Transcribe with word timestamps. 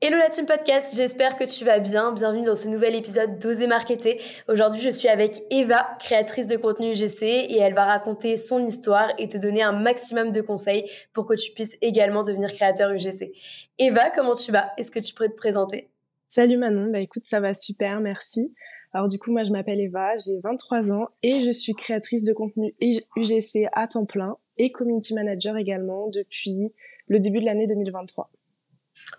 Hello 0.00 0.16
la 0.16 0.28
team 0.30 0.46
podcast, 0.46 0.94
j'espère 0.94 1.36
que 1.36 1.42
tu 1.42 1.64
vas 1.64 1.80
bien. 1.80 2.12
Bienvenue 2.12 2.44
dans 2.44 2.54
ce 2.54 2.68
nouvel 2.68 2.94
épisode 2.94 3.40
d'Oser 3.40 3.66
Marketer. 3.66 4.20
Aujourd'hui, 4.46 4.80
je 4.80 4.90
suis 4.90 5.08
avec 5.08 5.42
Eva, 5.50 5.88
créatrice 5.98 6.46
de 6.46 6.56
contenu 6.56 6.92
UGC, 6.92 7.22
et 7.24 7.58
elle 7.58 7.74
va 7.74 7.84
raconter 7.84 8.36
son 8.36 8.64
histoire 8.64 9.12
et 9.18 9.26
te 9.26 9.36
donner 9.36 9.60
un 9.60 9.72
maximum 9.72 10.30
de 10.30 10.40
conseils 10.40 10.88
pour 11.12 11.26
que 11.26 11.34
tu 11.34 11.50
puisses 11.50 11.76
également 11.82 12.22
devenir 12.22 12.54
créateur 12.54 12.92
UGC. 12.92 13.32
Eva, 13.80 14.10
comment 14.10 14.36
tu 14.36 14.52
vas? 14.52 14.70
Est-ce 14.76 14.92
que 14.92 15.00
tu 15.00 15.14
pourrais 15.14 15.30
te 15.30 15.36
présenter? 15.36 15.90
Salut 16.28 16.58
Manon, 16.58 16.92
bah 16.92 17.00
écoute, 17.00 17.24
ça 17.24 17.40
va 17.40 17.52
super, 17.52 17.98
merci. 17.98 18.54
Alors 18.92 19.08
du 19.08 19.18
coup, 19.18 19.32
moi 19.32 19.42
je 19.42 19.50
m'appelle 19.50 19.80
Eva, 19.80 20.16
j'ai 20.16 20.40
23 20.44 20.92
ans 20.92 21.08
et 21.24 21.40
je 21.40 21.50
suis 21.50 21.74
créatrice 21.74 22.24
de 22.24 22.32
contenu 22.34 22.72
UGC 23.16 23.66
à 23.72 23.88
temps 23.88 24.04
plein 24.04 24.36
et 24.58 24.70
community 24.70 25.14
manager 25.14 25.56
également 25.56 26.08
depuis 26.08 26.70
le 27.08 27.18
début 27.18 27.40
de 27.40 27.46
l'année 27.46 27.66
2023. 27.66 28.28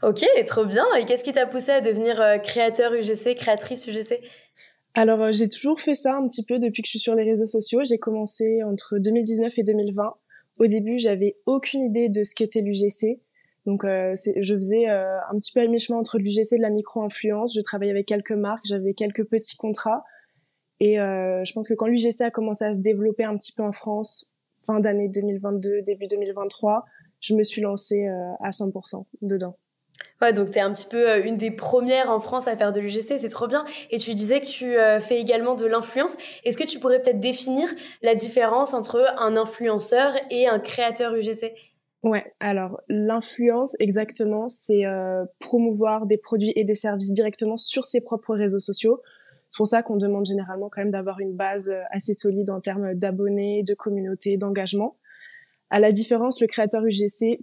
Ok, 0.04 0.24
trop 0.46 0.66
bien. 0.66 0.86
Et 0.98 1.06
qu'est-ce 1.06 1.24
qui 1.24 1.34
t'a 1.34 1.46
poussé 1.46 1.72
à 1.72 1.82
devenir 1.82 2.22
euh, 2.22 2.38
créateur 2.38 2.94
UGC, 2.94 3.36
créatrice 3.36 3.86
UGC 3.88 4.22
Alors, 4.94 5.22
euh, 5.22 5.32
j'ai 5.32 5.50
toujours 5.50 5.80
fait 5.80 5.96
ça 5.96 6.16
un 6.16 6.28
petit 6.28 6.46
peu 6.46 6.58
depuis 6.58 6.82
que 6.82 6.88
je 6.88 6.92
suis 6.92 7.00
sur 7.00 7.16
les 7.16 7.24
réseaux 7.24 7.48
sociaux. 7.48 7.82
J'ai 7.84 7.98
commencé 7.98 8.64
entre 8.64 8.98
2019 8.98 9.58
et 9.58 9.64
2020. 9.64 10.14
Au 10.60 10.68
début, 10.68 11.00
j'avais 11.00 11.36
aucune 11.46 11.84
idée 11.84 12.08
de 12.10 12.24
ce 12.24 12.34
qu'était 12.34 12.62
l'UGC. 12.62 13.20
Donc, 13.66 13.84
euh, 13.84 14.14
je 14.16 14.56
faisais 14.56 14.88
un 14.88 15.38
petit 15.38 15.52
peu 15.52 15.60
à 15.60 15.68
mi-chemin 15.68 16.00
entre 16.00 16.18
l'UGC 16.18 16.54
et 16.54 16.58
de 16.58 16.62
la 16.62 16.70
micro-influence. 16.70 17.54
Je 17.54 17.62
travaillais 17.62 17.92
avec 17.92 18.08
quelques 18.08 18.32
marques, 18.32 18.66
j'avais 18.66 18.94
quelques 18.94 19.26
petits 19.26 19.58
contrats. 19.58 20.04
Et 20.80 20.96
je 20.96 21.54
pense 21.54 21.68
que 21.68 21.74
quand 21.74 21.88
l'UGC 21.88 22.22
a 22.22 22.32
commencé 22.32 22.64
à 22.64 22.74
se 22.74 22.80
développer 22.80 23.26
un 23.26 23.38
petit 23.38 23.52
peu 23.52 23.64
en 23.64 23.74
France, 23.74 24.32
fin 24.66 24.80
d'année 24.80 25.10
2022, 25.10 25.82
début 25.82 26.08
2023, 26.08 26.86
je 27.20 27.36
me 27.36 27.44
suis 27.44 27.62
lancée 27.62 28.08
à 28.40 28.50
100% 28.50 29.06
dedans. 29.22 29.56
Ouais, 30.22 30.34
donc 30.34 30.52
tu 30.52 30.58
es 30.58 30.62
un 30.62 30.74
petit 30.74 30.88
peu 30.88 31.10
euh, 31.10 31.24
une 31.24 31.38
des 31.38 31.52
premières 31.52 32.10
en 32.10 32.20
France 32.20 32.48
à 32.48 32.58
faire 32.58 32.74
de 32.74 32.82
l'UGC, 32.82 33.18
c'est 33.18 33.30
trop 33.30 33.48
bien. 33.48 33.64
Et 33.90 34.00
tu 34.00 34.14
disais 34.16 34.42
que 34.42 34.46
tu 34.46 34.78
euh, 34.78 35.00
fais 35.00 35.20
également 35.20 35.56
de 35.56 35.66
l'influence. 35.66 36.18
Est-ce 36.44 36.58
que 36.58 36.66
tu 36.66 36.80
pourrais 36.80 37.02
peut-être 37.02 37.22
définir 37.22 37.70
la 38.02 38.16
différence 38.16 38.74
entre 38.74 39.02
un 39.18 39.38
influenceur 39.38 40.14
et 40.30 40.48
un 40.48 40.60
créateur 40.60 41.16
UGC 41.16 41.54
Ouais, 42.04 42.34
alors 42.40 42.82
l'influence 42.88 43.76
exactement, 43.80 44.48
c'est 44.48 44.86
euh, 44.86 45.26
promouvoir 45.40 46.06
des 46.06 46.18
produits 46.18 46.54
et 46.56 46.64
des 46.64 46.76
services 46.76 47.12
directement 47.12 47.58
sur 47.58 47.84
ses 47.84 48.02
propres 48.02 48.36
réseaux 48.36 48.62
sociaux. 48.62 49.02
C'est 49.50 49.58
pour 49.58 49.68
ça 49.68 49.84
qu'on 49.84 49.98
demande 49.98 50.26
généralement 50.26 50.70
quand 50.70 50.82
même 50.82 50.92
d'avoir 50.92 51.20
une 51.20 51.34
base 51.34 51.76
assez 51.92 52.14
solide 52.14 52.52
en 52.52 52.62
termes 52.62 52.94
d'abonnés, 52.94 53.64
de 53.64 53.74
communauté, 53.74 54.38
d'engagement. 54.38 54.96
À 55.70 55.80
la 55.80 55.92
différence, 55.92 56.40
le 56.40 56.48
créateur 56.48 56.84
UGC 56.86 57.40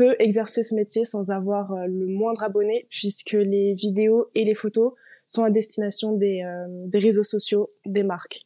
peut 0.00 0.16
exercer 0.18 0.62
ce 0.62 0.74
métier 0.74 1.04
sans 1.04 1.30
avoir 1.30 1.72
euh, 1.72 1.84
le 1.86 2.06
moindre 2.06 2.42
abonné 2.42 2.86
puisque 2.88 3.32
les 3.32 3.74
vidéos 3.74 4.30
et 4.34 4.44
les 4.44 4.54
photos 4.54 4.94
sont 5.26 5.44
à 5.44 5.50
destination 5.50 6.14
des, 6.14 6.42
euh, 6.42 6.86
des 6.86 6.98
réseaux 6.98 7.22
sociaux 7.22 7.68
des 7.84 8.02
marques. 8.02 8.40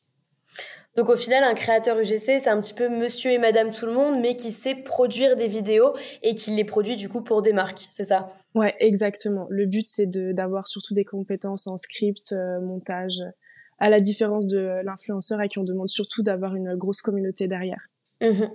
Donc 0.96 1.08
au 1.11 1.16
final, 1.16 1.44
un 1.44 1.55
créateur 1.55 1.96
UGC, 1.96 2.41
c'est 2.41 2.48
un 2.48 2.61
petit 2.61 2.74
peu 2.74 2.88
monsieur 2.88 3.30
et 3.30 3.38
madame 3.38 3.70
tout 3.70 3.86
le 3.86 3.92
monde, 3.92 4.20
mais 4.20 4.34
qui 4.34 4.50
sait 4.50 4.74
produire 4.74 5.36
des 5.36 5.46
vidéos 5.46 5.94
et 6.24 6.34
qui 6.34 6.50
les 6.50 6.64
produit 6.64 6.96
du 6.96 7.08
coup 7.08 7.22
pour 7.22 7.40
des 7.40 7.52
marques, 7.52 7.86
c'est 7.89 8.05
ça? 8.05 8.33
Ouais, 8.57 8.74
exactement. 8.80 9.46
Le 9.48 9.67
but, 9.67 9.86
c'est 9.86 10.08
d'avoir 10.08 10.67
surtout 10.67 10.95
des 10.95 11.05
compétences 11.05 11.68
en 11.68 11.77
script, 11.77 12.33
euh, 12.33 12.61
montage, 12.68 13.23
à 13.78 13.90
la 13.90 14.01
différence 14.01 14.48
de 14.48 14.80
l'influenceur 14.84 15.39
à 15.39 15.46
qui 15.46 15.61
on 15.61 15.64
demande 15.64 15.89
surtout 15.89 16.24
d'avoir 16.24 16.57
une 16.57 16.74
grosse 16.74 17.01
communauté 17.01 17.46
derrière. 17.46 17.83
Mhm. 18.20 18.51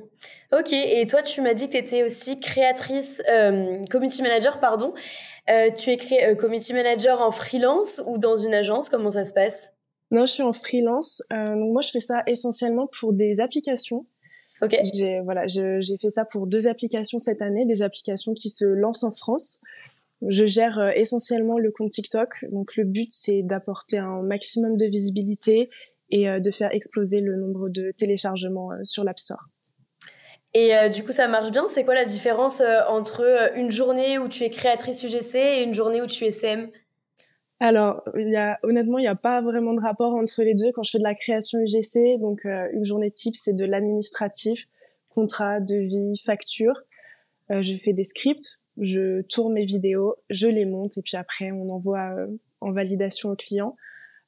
Ok, 0.52 0.74
et 0.74 1.06
toi 1.06 1.22
tu 1.22 1.42
m'as 1.42 1.54
dit 1.54 1.68
que 1.68 1.74
tu 1.74 1.78
étais 1.78 2.04
aussi 2.04 2.40
créatrice, 2.40 3.22
euh, 3.30 3.84
community 3.92 4.24
manager, 4.24 4.60
pardon. 4.60 4.94
Euh, 5.50 5.70
tu 5.72 5.92
es 5.92 5.98
cré 5.98 6.26
euh, 6.26 6.36
community 6.36 6.74
manager 6.74 7.22
en 7.22 7.32
freelance 7.32 8.02
ou 8.08 8.18
dans 8.18 8.36
une 8.36 8.54
agence? 8.54 8.90
Comment 8.90 9.12
ça 9.12 9.24
se 9.24 9.34
passe? 9.34 9.74
Non, 10.12 10.26
je 10.26 10.32
suis 10.32 10.44
en 10.44 10.54
freelance. 10.54 11.22
donc 11.30 11.72
moi 11.72 11.84
je 11.84 11.92
fais 11.92 12.00
ça 12.00 12.24
essentiellement 12.26 12.88
pour 13.00 13.14
des 13.14 13.40
applications. 13.40 14.08
Ok. 14.64 14.76
J'ai 14.94 15.20
voilà, 15.22 15.46
j'ai 15.46 15.98
fait 16.02 16.10
ça 16.10 16.26
pour 16.26 16.48
deux 16.48 16.68
applications 16.68 17.20
cette 17.20 17.44
année, 17.44 17.62
des 17.68 17.84
applications 17.84 18.34
qui 18.34 18.50
se 18.50 18.66
lancent 18.66 19.04
en 19.04 19.12
France. 19.12 19.62
Je 20.28 20.46
gère 20.46 20.92
essentiellement 20.96 21.60
le 21.60 21.72
compte 21.72 21.92
TikTok. 21.92 22.46
Donc 22.52 22.76
le 22.76 22.86
but 22.86 23.12
c'est 23.12 23.44
d'apporter 23.44 24.00
un 24.00 24.24
maximum 24.24 24.78
de 24.78 24.86
visibilité 24.88 25.70
et 26.10 26.26
de 26.26 26.52
faire 26.52 26.74
exploser 26.74 27.22
le 27.22 27.36
nombre 27.36 27.70
de 27.70 27.92
téléchargements 27.96 28.72
sur 28.84 29.04
l'App 29.04 29.20
Store. 29.20 29.49
Et 30.54 30.76
euh, 30.76 30.90
du 30.90 31.04
coup, 31.04 31.12
ça 31.12 31.28
marche 31.28 31.52
bien. 31.52 31.68
C'est 31.68 31.84
quoi 31.84 31.94
la 31.94 32.06
différence 32.06 32.62
euh, 32.62 32.82
entre 32.88 33.22
euh, 33.22 33.50
une 33.56 33.72
journée 33.72 34.18
où 34.18 34.28
tu 34.28 34.44
es 34.44 34.50
créatrice 34.50 35.04
UGC 35.04 35.36
et 35.36 35.64
une 35.64 35.74
journée 35.74 36.02
où 36.02 36.08
tu 36.08 36.26
es 36.26 36.32
CM 36.32 36.70
alors, 37.62 38.04
y 38.16 38.38
a, 38.38 38.58
honnêtement, 38.64 39.00
il 39.00 39.02
n'y 39.02 39.10
a 39.10 39.16
pas 39.16 39.42
vraiment 39.42 39.74
de 39.74 39.82
rapport 39.82 40.14
entre 40.14 40.44
les 40.44 40.54
deux. 40.54 40.72
Quand 40.74 40.84
je 40.84 40.92
fais 40.92 40.98
de 40.98 41.04
la 41.04 41.14
création 41.14 41.60
UGC, 41.60 42.18
donc 42.18 42.46
une 42.46 42.86
journée 42.86 43.12
type, 43.12 43.36
c'est 43.36 43.52
de 43.52 43.66
l'administratif, 43.66 44.68
contrat, 45.10 45.60
devis, 45.60 46.22
facture. 46.26 46.86
je 47.50 47.76
fais 47.76 47.92
des 47.92 48.06
scripts, 48.06 48.62
je 48.78 49.24
tourne 49.24 49.52
mes 49.52 49.66
vidéos, 49.66 50.16
je 50.30 50.48
les 50.48 50.64
monte 50.64 50.98
et 51.00 51.02
puis 51.02 51.18
après, 51.18 51.52
on 51.52 51.68
envoie 51.68 52.16
en 52.62 52.72
validation 52.72 53.32
au 53.32 53.36
client. 53.36 53.76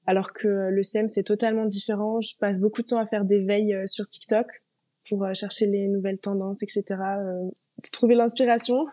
Alors 0.08 0.34
que 0.34 0.50
le 0.70 0.84
CM, 0.84 1.08
c'est 1.08 1.24
totalement 1.24 1.66
différent. 1.66 2.20
Je 2.20 2.36
passe 2.38 2.60
beaucoup 2.60 2.82
de 2.82 2.88
temps 2.88 3.00
à 3.00 3.06
faire 3.06 3.24
des 3.24 3.40
veilles 3.40 3.82
sur 3.86 4.10
TikTok 4.10 4.62
pour 5.08 5.24
euh, 5.24 5.34
chercher 5.34 5.68
les 5.68 5.88
nouvelles 5.88 6.20
tendances, 6.20 6.64
etc. 6.64 6.84
Euh, 7.02 7.50
trouver 7.92 8.16
l'inspiration 8.16 8.86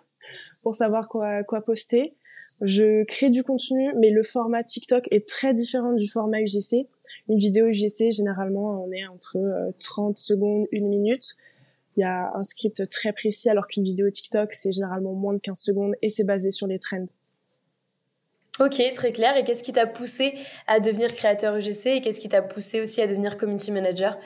pour 0.62 0.74
savoir 0.74 1.08
quoi, 1.08 1.42
quoi 1.44 1.60
poster. 1.62 2.14
Je 2.60 3.04
crée 3.04 3.30
du 3.30 3.42
contenu, 3.42 3.92
mais 3.98 4.10
le 4.10 4.22
format 4.22 4.64
TikTok 4.64 5.06
est 5.10 5.26
très 5.26 5.54
différent 5.54 5.92
du 5.92 6.08
format 6.08 6.40
UGC. 6.40 6.88
Une 7.28 7.38
vidéo 7.38 7.66
UGC, 7.66 8.10
généralement, 8.10 8.84
on 8.84 8.90
est 8.90 9.06
entre 9.06 9.38
30 9.78 10.10
euh, 10.10 10.12
secondes, 10.16 10.66
une 10.72 10.88
minute. 10.88 11.36
Il 11.96 12.00
y 12.00 12.04
a 12.04 12.32
un 12.34 12.44
script 12.44 12.88
très 12.90 13.12
précis, 13.12 13.48
alors 13.48 13.66
qu'une 13.66 13.84
vidéo 13.84 14.08
TikTok, 14.08 14.52
c'est 14.52 14.72
généralement 14.72 15.12
moins 15.14 15.34
de 15.34 15.38
15 15.38 15.58
secondes 15.58 15.94
et 16.02 16.10
c'est 16.10 16.24
basé 16.24 16.50
sur 16.50 16.66
les 16.66 16.78
trends. 16.78 17.04
Ok, 18.60 18.82
très 18.92 19.12
clair. 19.12 19.36
Et 19.36 19.44
qu'est-ce 19.44 19.62
qui 19.62 19.72
t'a 19.72 19.86
poussé 19.86 20.34
à 20.66 20.80
devenir 20.80 21.14
créateur 21.14 21.56
UGC 21.56 21.86
et 21.86 22.00
qu'est-ce 22.00 22.20
qui 22.20 22.28
t'a 22.28 22.42
poussé 22.42 22.80
aussi 22.80 23.00
à 23.00 23.06
devenir 23.06 23.36
community 23.36 23.70
manager? 23.70 24.18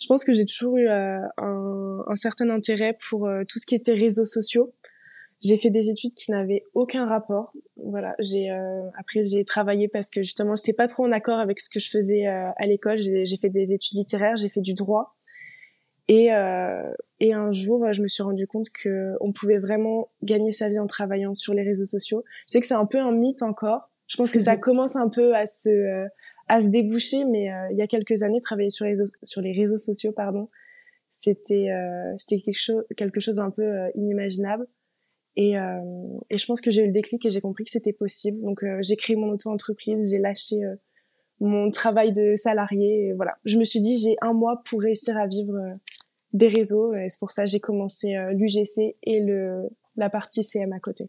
Je 0.00 0.06
pense 0.06 0.24
que 0.24 0.32
j'ai 0.32 0.46
toujours 0.46 0.78
eu 0.78 0.88
euh, 0.88 1.20
un, 1.36 2.04
un, 2.06 2.14
certain 2.14 2.48
intérêt 2.50 2.96
pour 3.08 3.26
euh, 3.26 3.42
tout 3.46 3.58
ce 3.58 3.66
qui 3.66 3.74
était 3.74 3.92
réseaux 3.92 4.24
sociaux. 4.24 4.72
J'ai 5.42 5.56
fait 5.56 5.70
des 5.70 5.88
études 5.88 6.14
qui 6.14 6.30
n'avaient 6.30 6.64
aucun 6.74 7.06
rapport. 7.06 7.52
Voilà, 7.76 8.14
j'ai 8.18 8.50
euh, 8.50 8.82
après 8.98 9.20
j'ai 9.22 9.44
travaillé 9.44 9.88
parce 9.88 10.10
que 10.10 10.22
justement 10.22 10.54
j'étais 10.54 10.72
pas 10.72 10.86
trop 10.86 11.04
en 11.04 11.12
accord 11.12 11.38
avec 11.38 11.60
ce 11.60 11.70
que 11.70 11.80
je 11.80 11.88
faisais 11.90 12.26
à 12.26 12.66
l'école. 12.66 12.98
J'ai 12.98 13.36
fait 13.40 13.48
des 13.48 13.72
études 13.72 13.96
littéraires, 13.96 14.36
j'ai 14.36 14.50
fait 14.50 14.60
du 14.60 14.74
droit. 14.74 15.14
Et, 16.08 16.28
et 17.20 17.32
un 17.32 17.50
jour, 17.52 17.90
je 17.92 18.02
me 18.02 18.08
suis 18.08 18.22
rendu 18.22 18.46
compte 18.46 18.66
que 18.68 19.14
on 19.20 19.32
pouvait 19.32 19.58
vraiment 19.58 20.10
gagner 20.22 20.52
sa 20.52 20.68
vie 20.68 20.78
en 20.78 20.86
travaillant 20.86 21.32
sur 21.32 21.54
les 21.54 21.62
réseaux 21.62 21.86
sociaux. 21.86 22.22
Je 22.26 22.52
sais 22.52 22.60
que 22.60 22.66
c'est 22.66 22.74
un 22.74 22.84
peu 22.84 22.98
un 22.98 23.12
mythe 23.12 23.42
encore. 23.42 23.90
Je 24.08 24.18
pense 24.18 24.30
que 24.30 24.40
ça 24.40 24.58
commence 24.58 24.94
un 24.94 25.08
peu 25.08 25.34
à 25.34 25.46
se 25.46 26.06
à 26.50 26.60
se 26.60 26.68
déboucher, 26.68 27.24
mais 27.24 27.48
euh, 27.48 27.68
il 27.70 27.78
y 27.78 27.82
a 27.82 27.86
quelques 27.86 28.24
années, 28.24 28.40
travailler 28.40 28.70
sur 28.70 28.84
les 28.84 28.90
réseaux, 28.90 29.04
sur 29.22 29.40
les 29.40 29.52
réseaux 29.52 29.76
sociaux, 29.76 30.10
pardon, 30.10 30.48
c'était 31.08 31.70
euh, 31.70 32.12
c'était 32.18 32.40
quelque 32.40 32.60
chose 32.60 32.84
quelque 32.96 33.20
chose 33.20 33.36
d'un 33.36 33.50
peu 33.50 33.62
euh, 33.62 33.88
inimaginable. 33.94 34.66
Et, 35.36 35.52
et 35.52 36.36
je 36.36 36.44
pense 36.44 36.60
que 36.60 36.70
j'ai 36.70 36.82
eu 36.82 36.86
le 36.86 36.92
déclic 36.92 37.24
et 37.24 37.30
j'ai 37.30 37.40
compris 37.40 37.64
que 37.64 37.70
c'était 37.70 37.94
possible. 37.94 38.42
Donc 38.42 38.62
j'ai 38.80 38.96
créé 38.96 39.16
mon 39.16 39.30
auto-entreprise, 39.30 40.10
j'ai 40.10 40.18
lâché 40.18 40.56
mon 41.38 41.70
travail 41.70 42.12
de 42.12 42.34
salarié. 42.34 43.06
Et 43.06 43.12
voilà, 43.14 43.38
je 43.44 43.56
me 43.56 43.64
suis 43.64 43.80
dit 43.80 43.96
j'ai 43.96 44.16
un 44.20 44.34
mois 44.34 44.60
pour 44.66 44.82
réussir 44.82 45.16
à 45.16 45.26
vivre 45.28 45.56
des 46.34 46.48
réseaux. 46.48 46.92
Et 46.92 47.08
c'est 47.08 47.20
pour 47.20 47.30
ça 47.30 47.44
que 47.44 47.48
j'ai 47.48 47.60
commencé 47.60 48.08
l'UGC 48.32 48.96
et 49.04 49.20
le 49.20 49.70
la 49.96 50.10
partie 50.10 50.42
CM 50.42 50.72
à 50.72 50.80
côté. 50.80 51.08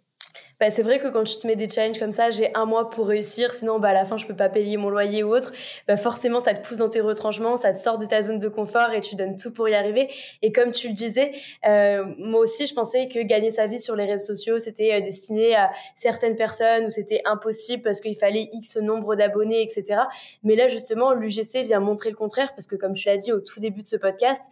Bah, 0.62 0.69
c'est 0.69 0.83
vrai 0.83 1.00
que 1.00 1.07
quand 1.07 1.23
tu 1.23 1.39
te 1.39 1.47
mets 1.47 1.56
des 1.56 1.68
challenges 1.68 1.97
comme 1.97 2.12
ça, 2.12 2.29
j'ai 2.29 2.53
un 2.53 2.65
mois 2.65 2.91
pour 2.91 3.07
réussir, 3.07 3.56
sinon 3.56 3.79
bah, 3.79 3.89
à 3.89 3.94
la 3.94 4.06
fin 4.06 4.18
je 4.18 4.27
peux 4.27 4.35
pas 4.35 4.47
payer 4.47 4.77
mon 4.77 4.91
loyer 4.91 5.23
ou 5.23 5.33
autre, 5.33 5.51
bah, 5.88 5.97
forcément 5.97 6.39
ça 6.39 6.53
te 6.53 6.63
pousse 6.68 6.77
dans 6.77 6.88
tes 6.89 7.01
retranchements, 7.01 7.57
ça 7.57 7.73
te 7.73 7.79
sort 7.79 7.97
de 7.97 8.06
ta 8.06 8.21
zone 8.21 8.38
de 8.38 8.47
confort 8.47 8.91
et 8.91 9.01
tu 9.01 9.15
donnes 9.15 9.38
tout 9.38 9.51
pour 9.51 9.68
y 9.69 9.73
arriver. 9.73 10.07
Et 10.44 10.51
comme 10.51 10.71
tu 10.71 10.89
le 10.89 10.94
disais, 10.94 11.31
euh, 11.68 12.06
moi 12.19 12.41
aussi 12.41 12.68
je 12.68 12.75
pensais 12.75 13.07
que 13.07 13.18
gagner 13.23 13.50
sa 13.50 13.65
vie 13.65 13.79
sur 13.79 13.95
les 13.95 14.06
réseaux 14.06 14.35
sociaux 14.35 14.59
c'était 14.59 14.94
euh, 14.94 15.01
destiné 15.01 15.56
à 15.56 15.71
certaines 15.95 16.35
personnes 16.35 16.85
ou 16.85 16.89
c'était 16.89 17.23
impossible 17.25 17.81
parce 17.81 18.00
qu'il 18.00 18.15
fallait 18.15 18.47
X 18.53 18.77
nombre 18.77 19.15
d'abonnés, 19.15 19.63
etc. 19.63 20.01
Mais 20.44 20.53
là 20.53 20.68
justement 20.68 21.13
l'UGC 21.13 21.63
vient 21.63 21.79
montrer 21.79 22.12
le 22.12 22.15
contraire 22.15 22.53
parce 22.53 22.68
que 22.68 22.75
comme 22.75 22.94
tu 22.94 23.07
l'as 23.07 23.18
dit 23.18 23.31
au 23.31 23.39
tout 23.39 23.59
début 23.59 23.81
de 23.81 23.88
ce 23.88 23.97
podcast, 23.97 24.44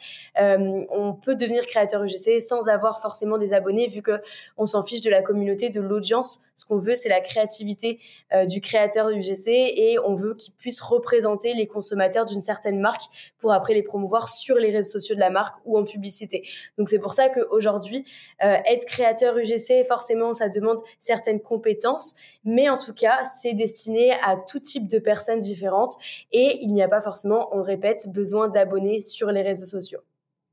euh, 0.42 0.86
on 0.90 1.14
peut 1.14 1.36
devenir 1.36 1.68
créateur 1.68 2.04
UGC 2.04 2.42
sans 2.42 2.68
avoir 2.68 3.00
forcément 3.00 3.38
des 3.38 3.54
abonnés 3.54 3.86
vu 3.86 4.02
que 4.02 4.20
on 4.58 4.66
s'en 4.66 4.82
fiche 4.82 5.02
de 5.02 5.12
la 5.12 5.22
communauté 5.22 5.59
de 5.68 5.82
l'autre 5.82 5.96
audience. 5.98 6.42
Ce 6.56 6.66
qu'on 6.66 6.78
veut, 6.78 6.96
c'est 6.96 7.10
la 7.10 7.20
créativité 7.20 8.00
euh, 8.34 8.46
du 8.46 8.62
créateur 8.62 9.12
du 9.12 9.22
GC 9.22 9.52
et 9.52 10.00
on 10.00 10.16
veut 10.16 10.36
qu'il 10.36 10.54
puisse 10.54 10.80
représenter 10.80 11.54
les 11.54 11.68
consommateurs 11.68 12.26
d'une 12.26 12.42
certaine 12.42 12.80
marque 12.80 13.04
pour 13.38 13.52
après 13.52 13.74
les 13.74 13.84
promouvoir 13.84 14.30
sur 14.30 14.56
les 14.56 14.72
réseaux 14.72 14.92
sociaux 14.92 15.16
de 15.16 15.20
la 15.20 15.30
marque 15.30 15.58
ou 15.66 15.78
en 15.78 15.84
publicité. 15.84 16.44
Donc 16.78 16.90
c'est 16.90 17.00
pour 17.00 17.14
ça 17.14 17.30
qu'aujourd'hui, 17.30 18.06
euh, 18.44 18.58
être 18.66 18.86
créateur 18.86 19.38
UGC, 19.38 19.86
forcément, 19.88 20.34
ça 20.34 20.48
demande 20.48 20.80
certaines 21.00 21.42
compétences, 21.42 22.16
mais 22.46 22.70
en 22.70 22.78
tout 22.78 22.94
cas, 22.94 23.24
c'est 23.26 23.54
destiné 23.54 24.14
à 24.24 24.38
tout 24.38 24.60
type 24.60 24.88
de 24.88 25.00
personnes 25.00 25.40
différentes 25.40 25.96
et 26.32 26.60
il 26.62 26.74
n'y 26.74 26.82
a 26.82 26.88
pas 26.88 27.02
forcément, 27.02 27.50
on 27.52 27.58
le 27.58 27.64
répète, 27.64 28.08
besoin 28.14 28.48
d'abonnés 28.48 29.02
sur 29.02 29.32
les 29.32 29.42
réseaux 29.42 29.66
sociaux. 29.66 30.00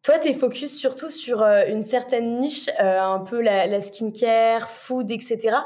Toi, 0.07 0.21
tu 0.21 0.29
es 0.29 0.35
focus 0.35 0.73
surtout 0.73 1.11
sur 1.11 1.43
euh, 1.43 1.65
une 1.67 1.83
certaine 1.83 2.39
niche, 2.39 2.69
euh, 2.81 3.01
un 3.01 3.19
peu 3.19 3.41
la, 3.41 3.81
skincare, 3.81 4.71
food, 4.71 5.11
etc. 5.11 5.57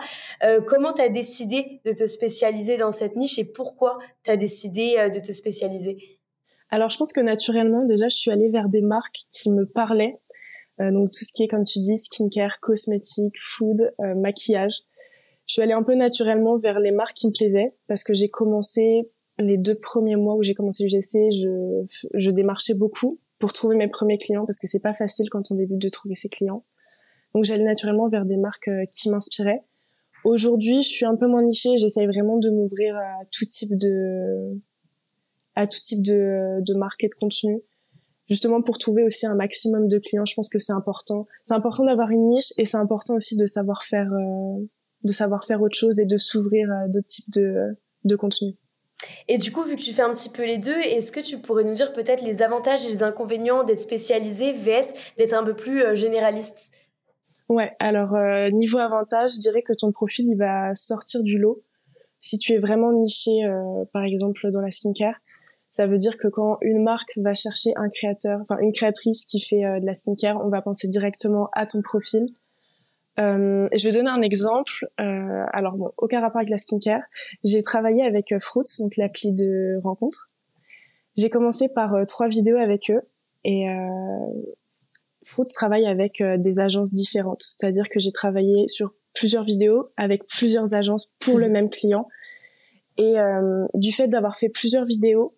Euh, 0.42 0.62
comment 0.62 0.94
tu 0.94 1.02
as 1.02 1.10
décidé 1.10 1.82
de 1.84 1.92
te 1.92 2.06
spécialiser 2.06 2.78
dans 2.78 2.90
cette 2.90 3.16
niche 3.16 3.38
et 3.38 3.44
pourquoi 3.44 3.98
tu 4.25 4.31
as 4.31 4.38
décidé 4.38 5.10
de 5.14 5.20
te 5.20 5.31
spécialiser? 5.32 6.19
Alors, 6.70 6.88
je 6.88 6.96
pense 6.96 7.12
que 7.12 7.20
naturellement, 7.20 7.82
déjà, 7.82 8.08
je 8.08 8.16
suis 8.16 8.31
allée 8.31 8.48
vers 8.48 8.70
des 8.70 8.81
marques 8.81 9.26
qui 9.31 9.52
me 9.52 9.66
parlaient. 9.66 10.19
donc, 10.78 11.10
tout 11.10 11.22
ce 11.22 11.34
qui 11.34 11.42
est, 11.42 11.48
comme 11.48 11.64
tu 11.64 11.78
dis, 11.78 11.98
skincare, 11.98 12.60
cosmétique, 12.60 13.34
food, 13.38 13.92
maquillage. 13.98 14.84
Je 15.48 15.52
suis 15.52 15.60
allée 15.60 15.75
un 15.75 15.82
peu 15.82 15.94
naturellement 15.94 16.56
vers 16.56 16.78
les 16.78 16.92
marques 16.92 17.16
qui 17.19 17.26
me 17.26 17.32
plaisaient 17.32 17.75
parce 17.88 18.04
que 18.04 18.14
j'ai 18.14 18.31
commencé 18.31 19.00
les 19.38 19.58
deux 19.58 19.76
premiers 19.82 20.16
mois 20.16 20.37
où 20.37 20.42
j'ai 20.42 20.54
commencé 20.54 20.84
l'UGC, 20.84 21.31
je, 21.31 21.84
je 22.14 22.31
démarchais 22.31 22.75
beaucoup 22.75 23.19
pour 23.40 23.52
trouver 23.52 23.75
mes 23.75 23.88
premiers 23.88 24.19
clients 24.19 24.44
parce 24.46 24.60
que 24.60 24.69
c'est 24.69 24.81
pas 24.81 24.94
facile 24.94 25.28
quand 25.31 25.50
on 25.50 25.56
débute 25.56 25.81
de 25.81 25.88
trouver 25.88 26.14
ses 26.14 26.28
clients. 26.28 26.64
Donc 27.34 27.44
j'allais 27.44 27.64
naturellement 27.64 28.08
vers 28.08 28.25
des 28.25 28.37
marques 28.37 28.69
euh, 28.69 28.84
qui 28.90 29.10
m'inspiraient. 29.10 29.64
Aujourd'hui, 30.25 30.82
je 30.82 30.88
suis 30.88 31.06
un 31.06 31.16
peu 31.16 31.26
moins 31.26 31.42
nichée, 31.42 31.78
j'essaye 31.78 32.06
vraiment 32.06 32.38
de 32.38 32.50
m'ouvrir 32.50 32.94
à 32.96 33.25
tout 33.32 33.46
type 33.46 33.76
de 33.76 34.60
à 35.56 35.66
tout 35.66 35.81
type 35.82 36.02
de, 36.02 36.60
de 36.60 36.75
marque 36.75 37.02
et 37.02 37.08
de 37.08 37.14
contenu 37.14 37.60
justement 38.28 38.62
pour 38.62 38.78
trouver 38.78 39.02
aussi 39.02 39.26
un 39.26 39.34
maximum 39.34 39.88
de 39.88 39.98
clients. 39.98 40.25
Je 40.25 40.34
pense 40.34 40.48
que 40.48 40.58
c'est 40.58 40.72
important. 40.72 41.26
C'est 41.42 41.54
important 41.54 41.84
d'avoir 41.84 42.10
une 42.10 42.28
niche 42.28 42.52
et 42.58 42.64
c'est 42.64 42.76
important 42.76 43.16
aussi 43.16 43.37
de 43.37 43.46
savoir 43.46 43.82
faire 43.82 44.12
euh, 44.12 44.64
de 45.02 45.12
savoir 45.12 45.44
faire 45.44 45.62
autre 45.62 45.76
chose 45.76 45.98
et 45.98 46.06
de 46.06 46.19
s'ouvrir 46.19 46.70
à 46.70 46.87
d'autres 46.88 47.08
types 47.08 47.32
de 47.32 47.76
de 48.04 48.16
contenu. 48.16 48.54
Et 49.29 49.38
du 49.38 49.52
coup, 49.52 49.62
vu 49.62 49.76
que 49.76 49.81
tu 49.81 49.93
fais 49.93 50.02
un 50.02 50.12
petit 50.12 50.29
peu 50.29 50.44
les 50.44 50.58
deux, 50.58 50.76
est-ce 50.76 51.12
que 51.12 51.20
tu 51.20 51.38
pourrais 51.38 51.64
nous 51.64 51.75
dire 51.75 51.93
peut-être 51.93 52.23
les 52.23 52.43
avantages 52.43 52.85
et 52.87 52.91
les 52.91 53.02
inconvénients 53.02 53.64
d'être 53.64 53.81
spécialisé 53.81 54.52
vs 54.52 54.93
d'être 55.19 55.32
un 55.32 55.44
peu 55.44 55.55
plus 55.55 55.82
euh, 55.82 55.94
généraliste? 55.94 56.75
Ouais, 57.49 57.73
alors 57.79 58.14
euh, 58.14 58.49
niveau 58.50 58.79
avantage, 58.79 59.32
je 59.35 59.41
dirais 59.41 59.62
que 59.62 59.73
ton 59.73 59.93
profil 59.93 60.26
il 60.29 60.37
va 60.37 60.75
sortir 60.75 61.23
du 61.23 61.38
lot. 61.38 61.62
Si 62.20 62.38
tu 62.38 62.52
es 62.52 62.58
vraiment 62.58 62.93
niché, 62.93 63.44
euh, 63.44 63.85
par 63.93 64.05
exemple 64.05 64.50
dans 64.50 64.61
la 64.61 64.70
skincare, 64.70 65.14
ça 65.73 65.87
veut 65.87 65.97
dire 65.97 66.19
que 66.19 66.29
quand 66.29 66.58
une 66.61 66.82
marque 66.82 67.12
va 67.17 67.35
chercher 67.35 67.73
un 67.76 67.88
créateur, 67.88 68.41
enfin 68.41 68.58
une 68.58 68.73
créatrice 68.73 69.25
qui 69.25 69.41
fait 69.41 69.62
de 69.81 69.87
la 69.87 69.94
skincare, 69.94 70.44
on 70.44 70.49
va 70.49 70.62
penser 70.62 70.88
directement 70.88 71.49
à 71.52 71.67
ton 71.67 71.81
profil 71.81 72.29
euh, 73.19 73.69
je 73.73 73.89
vais 73.89 73.95
donner 73.95 74.11
un 74.11 74.23
exemple. 74.23 74.87
Euh, 75.01 75.45
alors 75.53 75.75
bon, 75.75 75.91
aucun 75.99 76.21
rapport 76.21 76.39
avec 76.39 76.51
la 76.51 76.59
skincare. 76.59 77.03
J'ai 77.45 77.62
travaillé 77.62 78.03
avec 78.03 78.33
euh, 78.33 78.39
Fruits, 78.41 78.65
donc 78.79 78.97
l'appli 78.97 79.35
de 79.35 79.79
rencontre. 79.83 80.31
J'ai 81.17 81.29
commencé 81.29 81.69
par 81.69 81.95
euh, 81.95 82.05
trois 82.05 82.29
vidéos 82.29 82.57
avec 82.57 82.91
eux 82.91 83.03
et 83.45 83.69
euh, 83.69 83.77
Fruits 85.25 85.53
travaille 85.53 85.87
avec 85.87 86.23
des 86.23 86.61
agences 86.61 86.93
différentes. 86.93 87.43
C'est-à-dire 87.43 87.89
que 87.89 88.01
j'ai 88.01 88.11
travaillé 88.11 88.67
sur 88.69 88.95
plusieurs 89.15 89.45
vidéos 89.45 89.91
avec 89.97 90.27
plusieurs 90.27 90.75
agences 90.75 91.12
pour 91.21 91.39
le 91.39 91.49
mmh. 91.49 91.53
même 91.53 91.71
client. 91.71 92.09
Et 92.99 93.15
du 93.75 93.93
fait 93.93 94.09
d'avoir 94.09 94.37
fait 94.37 94.51
plusieurs 94.51 94.85
vidéos, 94.85 95.35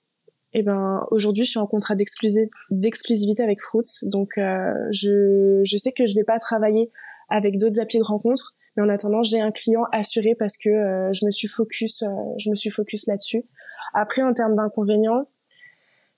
eh 0.52 0.62
ben 0.62 1.06
aujourd'hui 1.12 1.44
je 1.44 1.50
suis 1.50 1.58
en 1.60 1.66
contrat 1.66 1.94
d'exclusivité 1.94 3.42
avec 3.42 3.60
Fruits, 3.60 3.82
donc 4.04 4.32
je, 4.36 5.60
je 5.62 5.76
sais 5.76 5.92
que 5.92 6.06
je 6.06 6.14
vais 6.14 6.24
pas 6.24 6.38
travailler 6.40 6.90
avec 7.32 7.58
d'autres 7.58 7.80
applis 7.80 7.98
de 7.98 8.04
rencontre. 8.04 8.54
Mais 8.76 8.82
en 8.82 8.88
attendant, 8.88 9.22
j'ai 9.22 9.40
un 9.40 9.50
client 9.50 9.84
assuré 9.92 10.34
parce 10.38 10.56
que 10.56 10.68
euh, 10.68 11.12
je 11.12 11.26
me 11.26 11.30
suis 11.30 11.48
focus, 11.48 12.02
euh, 12.02 12.08
je 12.38 12.50
me 12.50 12.54
suis 12.54 12.70
focus 12.70 13.06
là-dessus. 13.06 13.44
Après, 13.94 14.22
en 14.22 14.32
termes 14.32 14.54
d'inconvénients, 14.54 15.26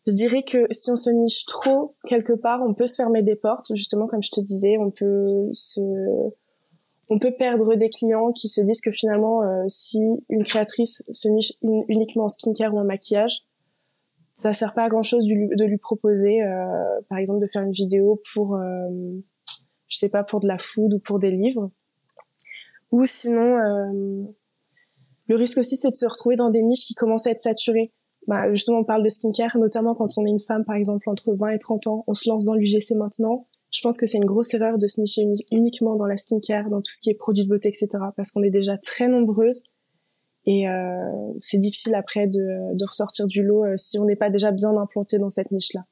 je 0.07 0.13
dirais 0.13 0.43
que 0.43 0.67
si 0.71 0.91
on 0.91 0.97
se 0.97 1.11
niche 1.11 1.47
trop 1.47 1.97
quelque 2.09 2.33
part, 2.33 2.63
on 2.63 2.75
peut 2.75 2.87
se 2.87 2.97
fermer 2.97 3.23
des 3.23 3.37
portes. 3.37 3.75
Justement, 3.75 4.07
comme 4.07 4.23
je 4.23 4.31
te 4.31 4.41
disais, 4.41 4.77
on 4.79 4.91
peut 4.91 5.49
se, 5.53 5.81
on 7.09 7.19
peut 7.19 7.33
perdre 7.37 7.75
des 7.75 7.89
clients 7.89 8.33
qui 8.33 8.49
se 8.49 8.61
disent 8.61 8.81
que 8.81 8.93
finalement, 8.93 9.43
euh, 9.43 9.65
si 9.69 10.07
une 10.29 10.45
créatrice 10.45 11.05
se 11.11 11.29
niche 11.29 11.55
uniquement 11.63 12.25
en 12.25 12.29
skincare 12.29 12.75
ou 12.75 12.79
en 12.79 12.85
maquillage, 12.85 13.43
ça 14.37 14.53
sert 14.53 14.75
pas 14.75 14.85
à 14.85 14.89
grand 14.89 15.05
chose 15.05 15.25
de 15.25 15.33
lui, 15.33 15.49
de 15.57 15.65
lui 15.65 15.79
proposer, 15.79 16.41
par 17.09 17.19
exemple, 17.19 17.41
de 17.41 17.47
faire 17.47 17.63
une 17.63 17.71
vidéo 17.71 18.21
pour 18.33 18.59
je 19.89 19.99
sais 19.99 20.09
pas, 20.09 20.25
pour 20.25 20.41
de 20.41 20.49
la 20.49 20.59
food 20.59 20.95
ou 20.95 20.99
pour 20.99 21.19
des 21.19 21.31
livres. 21.31 21.71
Ou 22.91 23.05
sinon, 23.07 23.57
euh, 23.57 24.25
le 25.27 25.37
risque 25.37 25.59
aussi, 25.59 25.77
c'est 25.77 25.91
de 25.91 25.97
se 25.97 26.07
retrouver 26.07 26.37
dans 26.37 26.51
des 26.51 26.63
niches 26.63 26.85
qui 26.85 26.95
commencent 26.95 27.27
à 27.27 27.31
être 27.31 27.41
saturées. 27.41 27.93
Bah, 28.27 28.51
justement, 28.53 28.79
on 28.79 28.85
parle 28.85 29.03
de 29.03 29.09
skincare, 29.09 29.57
notamment 29.59 29.95
quand 29.95 30.09
on 30.17 30.25
est 30.25 30.31
une 30.31 30.41
femme, 30.41 30.65
par 30.65 30.77
exemple, 30.77 31.09
entre 31.09 31.35
20 31.35 31.51
et 31.51 31.59
30 31.59 31.87
ans, 31.89 32.05
on 32.07 32.15
se 32.15 32.29
lance 32.29 32.45
dans 32.45 32.55
l'UGC 32.55 32.95
maintenant. 32.97 33.47
Je 33.71 33.81
pense 33.83 33.97
que 33.97 34.07
c'est 34.07 34.19
une 34.19 34.25
grosse 34.25 34.55
erreur 34.55 34.79
de 34.79 34.87
se 34.87 35.01
nicher 35.01 35.23
uniquement 35.51 35.97
dans 35.97 36.07
la 36.07 36.17
skincare, 36.17 36.71
dans 36.71 36.81
tout 36.81 36.93
ce 36.93 37.01
qui 37.01 37.11
est 37.11 37.15
produits 37.15 37.45
de 37.45 37.49
beauté, 37.49 37.69
etc. 37.69 37.89
Parce 38.17 38.31
qu'on 38.31 38.43
est 38.43 38.51
déjà 38.51 38.77
très 38.77 39.09
nombreuses 39.09 39.75
et 40.47 40.69
euh, 40.69 41.33
c'est 41.41 41.59
difficile 41.59 41.95
après 41.95 42.27
de, 42.27 42.77
de, 42.77 42.85
ressortir 42.87 43.27
du 43.27 43.43
lot 43.43 43.65
euh, 43.65 43.75
si 43.77 43.99
on 43.99 44.05
n'est 44.05 44.17
pas 44.17 44.29
déjà 44.29 44.53
bien 44.53 44.77
implanté 44.77 45.19
dans 45.19 45.31
cette 45.31 45.51
niche-là. 45.51 45.85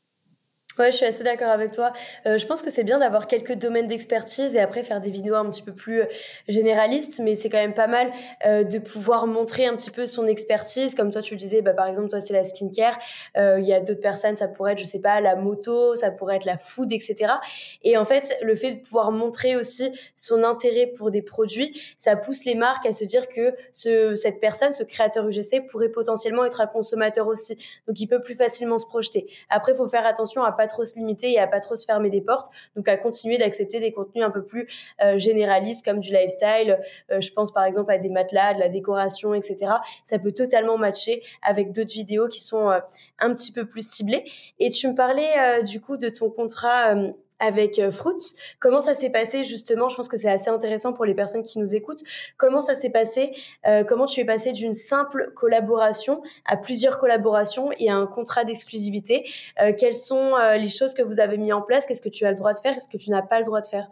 Ouais, 0.78 0.90
je 0.90 0.96
suis 0.96 1.04
assez 1.04 1.22
d'accord 1.22 1.50
avec 1.50 1.70
toi. 1.70 1.92
Euh, 2.26 2.38
je 2.38 2.46
pense 2.46 2.62
que 2.62 2.70
c'est 2.70 2.82
bien 2.82 2.98
d'avoir 2.98 3.26
quelques 3.26 3.52
domaines 3.52 3.88
d'expertise 3.88 4.56
et 4.56 4.58
après 4.58 4.82
faire 4.82 5.02
des 5.02 5.10
vidéos 5.10 5.34
un 5.34 5.50
petit 5.50 5.62
peu 5.62 5.74
plus 5.74 6.00
euh, 6.00 6.06
généralistes, 6.48 7.20
mais 7.22 7.34
c'est 7.34 7.50
quand 7.50 7.58
même 7.58 7.74
pas 7.74 7.88
mal 7.88 8.10
euh, 8.46 8.64
de 8.64 8.78
pouvoir 8.78 9.26
montrer 9.26 9.66
un 9.66 9.76
petit 9.76 9.90
peu 9.90 10.06
son 10.06 10.26
expertise. 10.26 10.94
Comme 10.94 11.10
toi, 11.10 11.20
tu 11.20 11.34
le 11.34 11.38
disais, 11.38 11.60
bah, 11.60 11.74
par 11.74 11.88
exemple, 11.88 12.08
toi, 12.08 12.20
c'est 12.20 12.32
la 12.32 12.42
skincare. 12.42 12.98
Il 13.36 13.64
y 13.64 13.74
a 13.74 13.80
d'autres 13.80 14.00
personnes, 14.00 14.36
ça 14.36 14.48
pourrait 14.48 14.72
être, 14.72 14.78
je 14.78 14.84
sais 14.84 15.00
pas, 15.00 15.20
la 15.20 15.36
moto, 15.36 15.94
ça 15.94 16.10
pourrait 16.10 16.36
être 16.36 16.46
la 16.46 16.56
food, 16.56 16.92
etc. 16.92 17.34
Et 17.82 17.98
en 17.98 18.06
fait, 18.06 18.34
le 18.42 18.56
fait 18.56 18.72
de 18.72 18.80
pouvoir 18.80 19.12
montrer 19.12 19.56
aussi 19.56 19.92
son 20.14 20.42
intérêt 20.42 20.86
pour 20.86 21.10
des 21.10 21.22
produits, 21.22 21.78
ça 21.98 22.16
pousse 22.16 22.44
les 22.46 22.54
marques 22.54 22.86
à 22.86 22.92
se 22.92 23.04
dire 23.04 23.28
que 23.28 23.54
ce, 23.72 24.14
cette 24.14 24.40
personne, 24.40 24.72
ce 24.72 24.84
créateur 24.84 25.28
UGC, 25.28 25.66
pourrait 25.68 25.90
potentiellement 25.90 26.46
être 26.46 26.62
un 26.62 26.66
consommateur 26.66 27.26
aussi. 27.26 27.58
Donc, 27.86 28.00
il 28.00 28.06
peut 28.06 28.22
plus 28.22 28.36
facilement 28.36 28.78
se 28.78 28.86
projeter. 28.86 29.26
Après, 29.50 29.72
il 29.72 29.76
faut 29.76 29.88
faire 29.88 30.06
attention 30.06 30.42
à 30.42 30.52
pas 30.52 30.61
trop 30.66 30.84
se 30.84 30.96
limiter 30.96 31.32
et 31.32 31.38
à 31.38 31.46
pas 31.46 31.60
trop 31.60 31.76
se 31.76 31.84
fermer 31.84 32.10
des 32.10 32.20
portes. 32.20 32.46
Donc 32.76 32.88
à 32.88 32.96
continuer 32.96 33.38
d'accepter 33.38 33.80
des 33.80 33.92
contenus 33.92 34.24
un 34.24 34.30
peu 34.30 34.44
plus 34.44 34.68
euh, 35.02 35.18
généralistes 35.18 35.84
comme 35.84 35.98
du 35.98 36.12
lifestyle. 36.12 36.78
Euh, 37.10 37.20
je 37.20 37.32
pense 37.32 37.52
par 37.52 37.64
exemple 37.64 37.92
à 37.92 37.98
des 37.98 38.10
matelas, 38.10 38.54
de 38.54 38.60
la 38.60 38.68
décoration, 38.68 39.34
etc. 39.34 39.72
Ça 40.04 40.18
peut 40.18 40.32
totalement 40.32 40.78
matcher 40.78 41.22
avec 41.42 41.72
d'autres 41.72 41.92
vidéos 41.92 42.28
qui 42.28 42.40
sont 42.40 42.70
euh, 42.70 42.80
un 43.18 43.32
petit 43.32 43.52
peu 43.52 43.66
plus 43.66 43.86
ciblées. 43.86 44.24
Et 44.58 44.70
tu 44.70 44.88
me 44.88 44.94
parlais 44.94 45.62
du 45.64 45.80
coup 45.80 45.96
de 45.96 46.08
ton 46.08 46.30
contrat 46.30 46.94
avec 47.42 47.78
euh, 47.78 47.90
Fruits. 47.90 48.36
Comment 48.60 48.80
ça 48.80 48.94
s'est 48.94 49.10
passé 49.10 49.44
justement? 49.44 49.88
Je 49.88 49.96
pense 49.96 50.08
que 50.08 50.16
c'est 50.16 50.30
assez 50.30 50.48
intéressant 50.48 50.92
pour 50.92 51.04
les 51.04 51.14
personnes 51.14 51.42
qui 51.42 51.58
nous 51.58 51.74
écoutent. 51.74 52.02
Comment 52.38 52.60
ça 52.60 52.76
s'est 52.76 52.90
passé 52.90 53.32
euh, 53.66 53.84
Comment 53.84 54.06
tu 54.06 54.20
es 54.20 54.24
passé 54.24 54.52
d'une 54.52 54.74
simple 54.74 55.32
collaboration 55.34 56.22
à 56.46 56.56
plusieurs 56.56 56.98
collaborations 56.98 57.70
et 57.78 57.90
à 57.90 57.96
un 57.96 58.06
contrat 58.06 58.44
d'exclusivité? 58.44 59.28
Euh, 59.60 59.72
Quelles 59.76 59.94
sont 59.94 60.36
les 60.56 60.68
choses 60.68 60.94
que 60.94 61.02
vous 61.02 61.20
avez 61.20 61.36
mis 61.36 61.52
en 61.52 61.62
place? 61.62 61.86
Qu'est-ce 61.86 62.00
que 62.00 62.08
tu 62.08 62.24
as 62.24 62.30
le 62.30 62.36
droit 62.36 62.52
de 62.52 62.58
faire? 62.58 62.74
Qu'est-ce 62.74 62.88
que 62.88 62.96
tu 62.96 63.10
n'as 63.10 63.22
pas 63.22 63.38
le 63.38 63.44
droit 63.44 63.60
de 63.60 63.66
faire? 63.66 63.90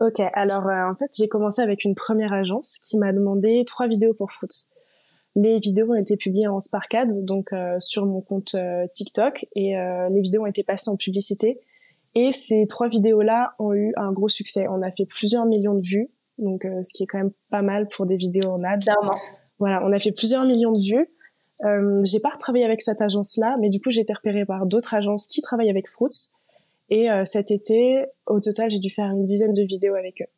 Ok, 0.00 0.20
alors 0.34 0.66
en 0.66 0.94
fait 0.94 1.10
j'ai 1.14 1.28
commencé 1.28 1.62
avec 1.62 1.84
une 1.84 1.94
première 1.94 2.32
agence 2.32 2.78
qui 2.78 2.98
m'a 2.98 3.12
demandé 3.12 3.62
trois 3.64 3.86
vidéos 3.86 4.14
pour 4.14 4.32
Fruits. 4.32 4.48
Les 5.36 5.58
vidéos 5.60 5.90
ont 5.90 5.94
été 5.94 6.16
publiées 6.16 6.48
en 6.48 6.60
Spark 6.60 6.92
Ads, 6.94 7.22
donc 7.22 7.50
sur 7.78 8.04
mon 8.04 8.20
compte 8.20 8.56
TikTok, 8.92 9.46
et 9.54 9.74
les 9.74 10.20
vidéos 10.20 10.42
ont 10.42 10.46
été 10.46 10.64
passées 10.64 10.90
en 10.90 10.96
publicité 10.96 11.60
et 12.14 12.32
ces 12.32 12.66
trois 12.66 12.88
vidéos-là 12.88 13.54
ont 13.58 13.72
eu 13.72 13.92
un 13.96 14.12
gros 14.12 14.28
succès. 14.28 14.66
On 14.68 14.82
a 14.82 14.90
fait 14.90 15.06
plusieurs 15.06 15.46
millions 15.46 15.74
de 15.74 15.84
vues 15.84 16.10
donc 16.38 16.66
ce 16.82 16.92
qui 16.92 17.04
est 17.04 17.06
quand 17.06 17.18
même 17.18 17.32
pas 17.50 17.62
mal 17.62 17.88
pour 17.88 18.06
des 18.06 18.16
vidéos 18.16 18.50
en 18.50 18.64
ads. 18.64 18.78
Clairement. 18.78 19.16
Voilà, 19.58 19.80
on 19.84 19.92
a 19.92 19.98
fait 19.98 20.12
plusieurs 20.12 20.44
millions 20.44 20.72
de 20.72 20.80
vues. 20.80 21.06
Euh, 21.64 22.00
j'ai 22.02 22.18
pas 22.18 22.30
retravaillé 22.30 22.64
avec 22.64 22.80
cette 22.80 23.00
agence-là, 23.00 23.56
mais 23.60 23.68
du 23.68 23.80
coup 23.80 23.90
j'ai 23.90 24.00
été 24.00 24.12
repérée 24.12 24.44
par 24.44 24.66
d'autres 24.66 24.94
agences 24.94 25.26
qui 25.26 25.40
travaillent 25.40 25.70
avec 25.70 25.88
Fruits. 25.88 26.32
Et 26.88 27.10
euh, 27.10 27.24
cet 27.24 27.50
été, 27.50 28.04
au 28.26 28.40
total, 28.40 28.70
j'ai 28.70 28.80
dû 28.80 28.90
faire 28.90 29.06
une 29.06 29.24
dizaine 29.24 29.54
de 29.54 29.62
vidéos 29.62 29.94
avec 29.94 30.20
eux. 30.22 30.30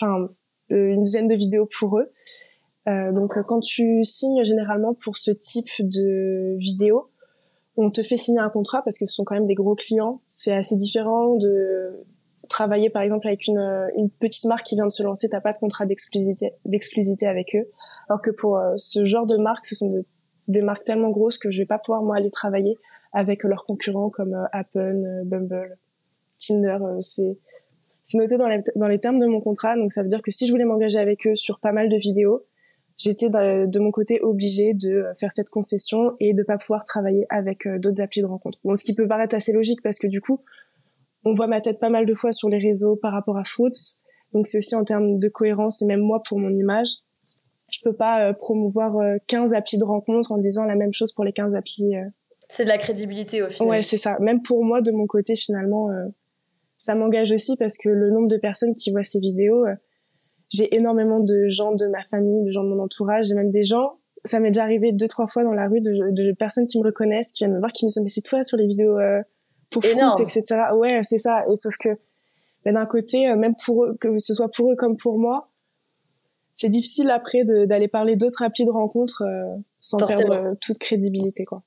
Enfin, 0.00 0.28
euh, 0.72 0.92
une 0.92 1.02
dizaine 1.02 1.26
de 1.26 1.34
vidéos 1.34 1.68
pour 1.78 1.98
eux. 1.98 2.06
Euh, 2.88 3.10
donc 3.12 3.40
quand 3.46 3.60
tu 3.60 4.04
signes 4.04 4.44
généralement 4.44 4.94
pour 4.94 5.16
ce 5.16 5.30
type 5.30 5.70
de 5.78 6.56
vidéo, 6.58 7.08
on 7.76 7.90
te 7.90 8.02
fait 8.02 8.16
signer 8.16 8.40
un 8.40 8.48
contrat 8.48 8.82
parce 8.82 8.98
que 8.98 9.06
ce 9.06 9.14
sont 9.14 9.24
quand 9.24 9.34
même 9.34 9.46
des 9.46 9.54
gros 9.54 9.74
clients. 9.74 10.20
C'est 10.28 10.52
assez 10.52 10.76
différent 10.76 11.36
de 11.36 12.04
travailler 12.48 12.90
par 12.90 13.02
exemple 13.02 13.26
avec 13.26 13.46
une, 13.48 13.58
une 13.96 14.08
petite 14.08 14.44
marque 14.44 14.64
qui 14.64 14.76
vient 14.76 14.86
de 14.86 14.92
se 14.92 15.02
lancer, 15.02 15.28
t'as 15.28 15.40
pas 15.40 15.52
de 15.52 15.58
contrat 15.58 15.84
d'exclusivité 15.84 17.26
avec 17.26 17.56
eux. 17.56 17.68
Alors 18.08 18.22
que 18.22 18.30
pour 18.30 18.60
ce 18.76 19.04
genre 19.04 19.26
de 19.26 19.36
marque, 19.36 19.66
ce 19.66 19.74
sont 19.74 19.88
de 19.88 20.04
des 20.48 20.62
marques 20.62 20.84
tellement 20.84 21.10
grosses 21.10 21.38
que 21.38 21.50
je 21.50 21.58
vais 21.58 21.66
pas 21.66 21.78
pouvoir 21.78 22.02
moi 22.02 22.16
aller 22.16 22.30
travailler 22.30 22.78
avec 23.12 23.42
leurs 23.44 23.64
concurrents 23.64 24.10
comme 24.10 24.34
euh, 24.34 24.44
Apple, 24.52 24.78
euh, 24.78 25.24
Bumble, 25.24 25.78
Tinder. 26.38 26.78
Euh, 26.82 27.00
c'est 27.00 28.18
noté 28.18 28.36
dans 28.36 28.48
dans 28.76 28.88
les 28.88 29.00
termes 29.00 29.18
de 29.18 29.26
mon 29.26 29.40
contrat, 29.40 29.76
donc 29.76 29.92
ça 29.92 30.02
veut 30.02 30.08
dire 30.08 30.22
que 30.22 30.30
si 30.30 30.46
je 30.46 30.52
voulais 30.52 30.64
m'engager 30.64 30.98
avec 30.98 31.26
eux 31.26 31.34
sur 31.34 31.58
pas 31.58 31.72
mal 31.72 31.88
de 31.88 31.96
vidéos, 31.96 32.44
j'étais 32.96 33.28
de, 33.28 33.78
mon 33.78 33.90
côté 33.90 34.20
obligée 34.20 34.72
de 34.74 35.04
faire 35.18 35.32
cette 35.32 35.50
concession 35.50 36.12
et 36.20 36.32
de 36.34 36.42
pas 36.42 36.58
pouvoir 36.58 36.84
travailler 36.84 37.26
avec 37.28 37.68
d'autres 37.78 38.00
applis 38.00 38.22
de 38.22 38.26
rencontre. 38.26 38.58
Bon, 38.64 38.74
ce 38.74 38.84
qui 38.84 38.94
peut 38.94 39.06
paraître 39.06 39.34
assez 39.34 39.52
logique 39.52 39.82
parce 39.82 39.98
que 39.98 40.06
du 40.06 40.20
coup, 40.20 40.40
on 41.24 41.34
voit 41.34 41.46
ma 41.46 41.60
tête 41.60 41.78
pas 41.78 41.90
mal 41.90 42.06
de 42.06 42.14
fois 42.14 42.32
sur 42.32 42.48
les 42.48 42.58
réseaux 42.58 42.96
par 42.96 43.12
rapport 43.12 43.36
à 43.36 43.44
Fruits, 43.44 44.00
donc 44.32 44.46
c'est 44.46 44.58
aussi 44.58 44.74
en 44.74 44.84
termes 44.84 45.18
de 45.18 45.28
cohérence 45.28 45.82
et 45.82 45.86
même 45.86 46.00
moi 46.00 46.22
pour 46.22 46.38
mon 46.38 46.50
image, 46.50 46.88
je 47.70 47.80
peux 47.82 47.94
pas 47.94 48.28
euh, 48.28 48.32
promouvoir 48.32 48.96
15 49.26 49.52
euh, 49.52 49.56
applis 49.56 49.78
de 49.78 49.84
rencontre 49.84 50.32
en 50.32 50.38
disant 50.38 50.64
la 50.64 50.76
même 50.76 50.92
chose 50.92 51.12
pour 51.12 51.24
les 51.24 51.32
15 51.32 51.54
applis. 51.54 51.96
Euh. 51.96 52.04
C'est 52.48 52.64
de 52.64 52.68
la 52.68 52.78
crédibilité 52.78 53.42
au 53.42 53.48
final. 53.48 53.68
Ouais, 53.68 53.82
c'est 53.82 53.96
ça. 53.96 54.18
Même 54.20 54.42
pour 54.42 54.64
moi, 54.64 54.80
de 54.80 54.92
mon 54.92 55.06
côté, 55.06 55.34
finalement, 55.34 55.88
ça 56.78 56.94
m'engage 56.94 57.32
aussi 57.32 57.56
parce 57.56 57.76
que 57.76 57.88
le 57.88 58.10
nombre 58.10 58.28
de 58.28 58.36
personnes 58.36 58.72
qui 58.72 58.92
voient 58.92 59.02
ces 59.02 59.18
vidéos, 59.18 59.64
j'ai 60.48 60.74
énormément 60.74 61.20
de 61.20 61.48
gens 61.48 61.72
de 61.72 61.86
ma 61.86 62.02
famille, 62.12 62.42
de 62.42 62.52
gens 62.52 62.64
de 62.64 62.68
mon 62.68 62.82
entourage, 62.82 63.30
et 63.30 63.34
même 63.34 63.50
des 63.50 63.64
gens, 63.64 63.98
ça 64.24 64.40
m'est 64.40 64.50
déjà 64.50 64.62
arrivé 64.62 64.92
deux, 64.92 65.08
trois 65.08 65.28
fois 65.28 65.44
dans 65.44 65.52
la 65.52 65.68
rue 65.68 65.80
de, 65.80 66.10
de, 66.10 66.32
personnes 66.32 66.66
qui 66.66 66.78
me 66.78 66.84
reconnaissent, 66.84 67.32
qui 67.32 67.44
viennent 67.44 67.54
me 67.54 67.58
voir, 67.58 67.72
qui 67.72 67.84
me 67.84 67.88
disent, 67.88 68.02
mais 68.02 68.08
c'est 68.08 68.22
toi 68.22 68.42
sur 68.42 68.56
les 68.56 68.66
vidéos 68.66 68.96
pour 69.70 69.84
foot, 69.84 70.20
etc. 70.20 70.42
Ouais, 70.74 71.00
c'est 71.02 71.18
ça. 71.18 71.44
Et 71.50 71.56
sauf 71.56 71.74
que, 71.76 71.90
ben, 72.64 72.74
d'un 72.74 72.86
côté, 72.86 73.32
même 73.34 73.54
pour 73.64 73.84
eux, 73.84 73.96
que 74.00 74.18
ce 74.18 74.34
soit 74.34 74.50
pour 74.50 74.72
eux 74.72 74.76
comme 74.76 74.96
pour 74.96 75.18
moi, 75.18 75.50
c'est 76.56 76.70
difficile 76.70 77.10
après 77.10 77.44
d'aller 77.44 77.86
parler 77.86 78.16
d'autres 78.16 78.42
applis 78.42 78.64
de 78.64 78.70
rencontres 78.70 79.22
euh, 79.22 79.58
sans 79.80 79.98
perdre 79.98 80.34
euh, 80.34 80.54
toute 80.60 80.78
crédibilité, 80.78 81.44
quoi. 81.44 81.62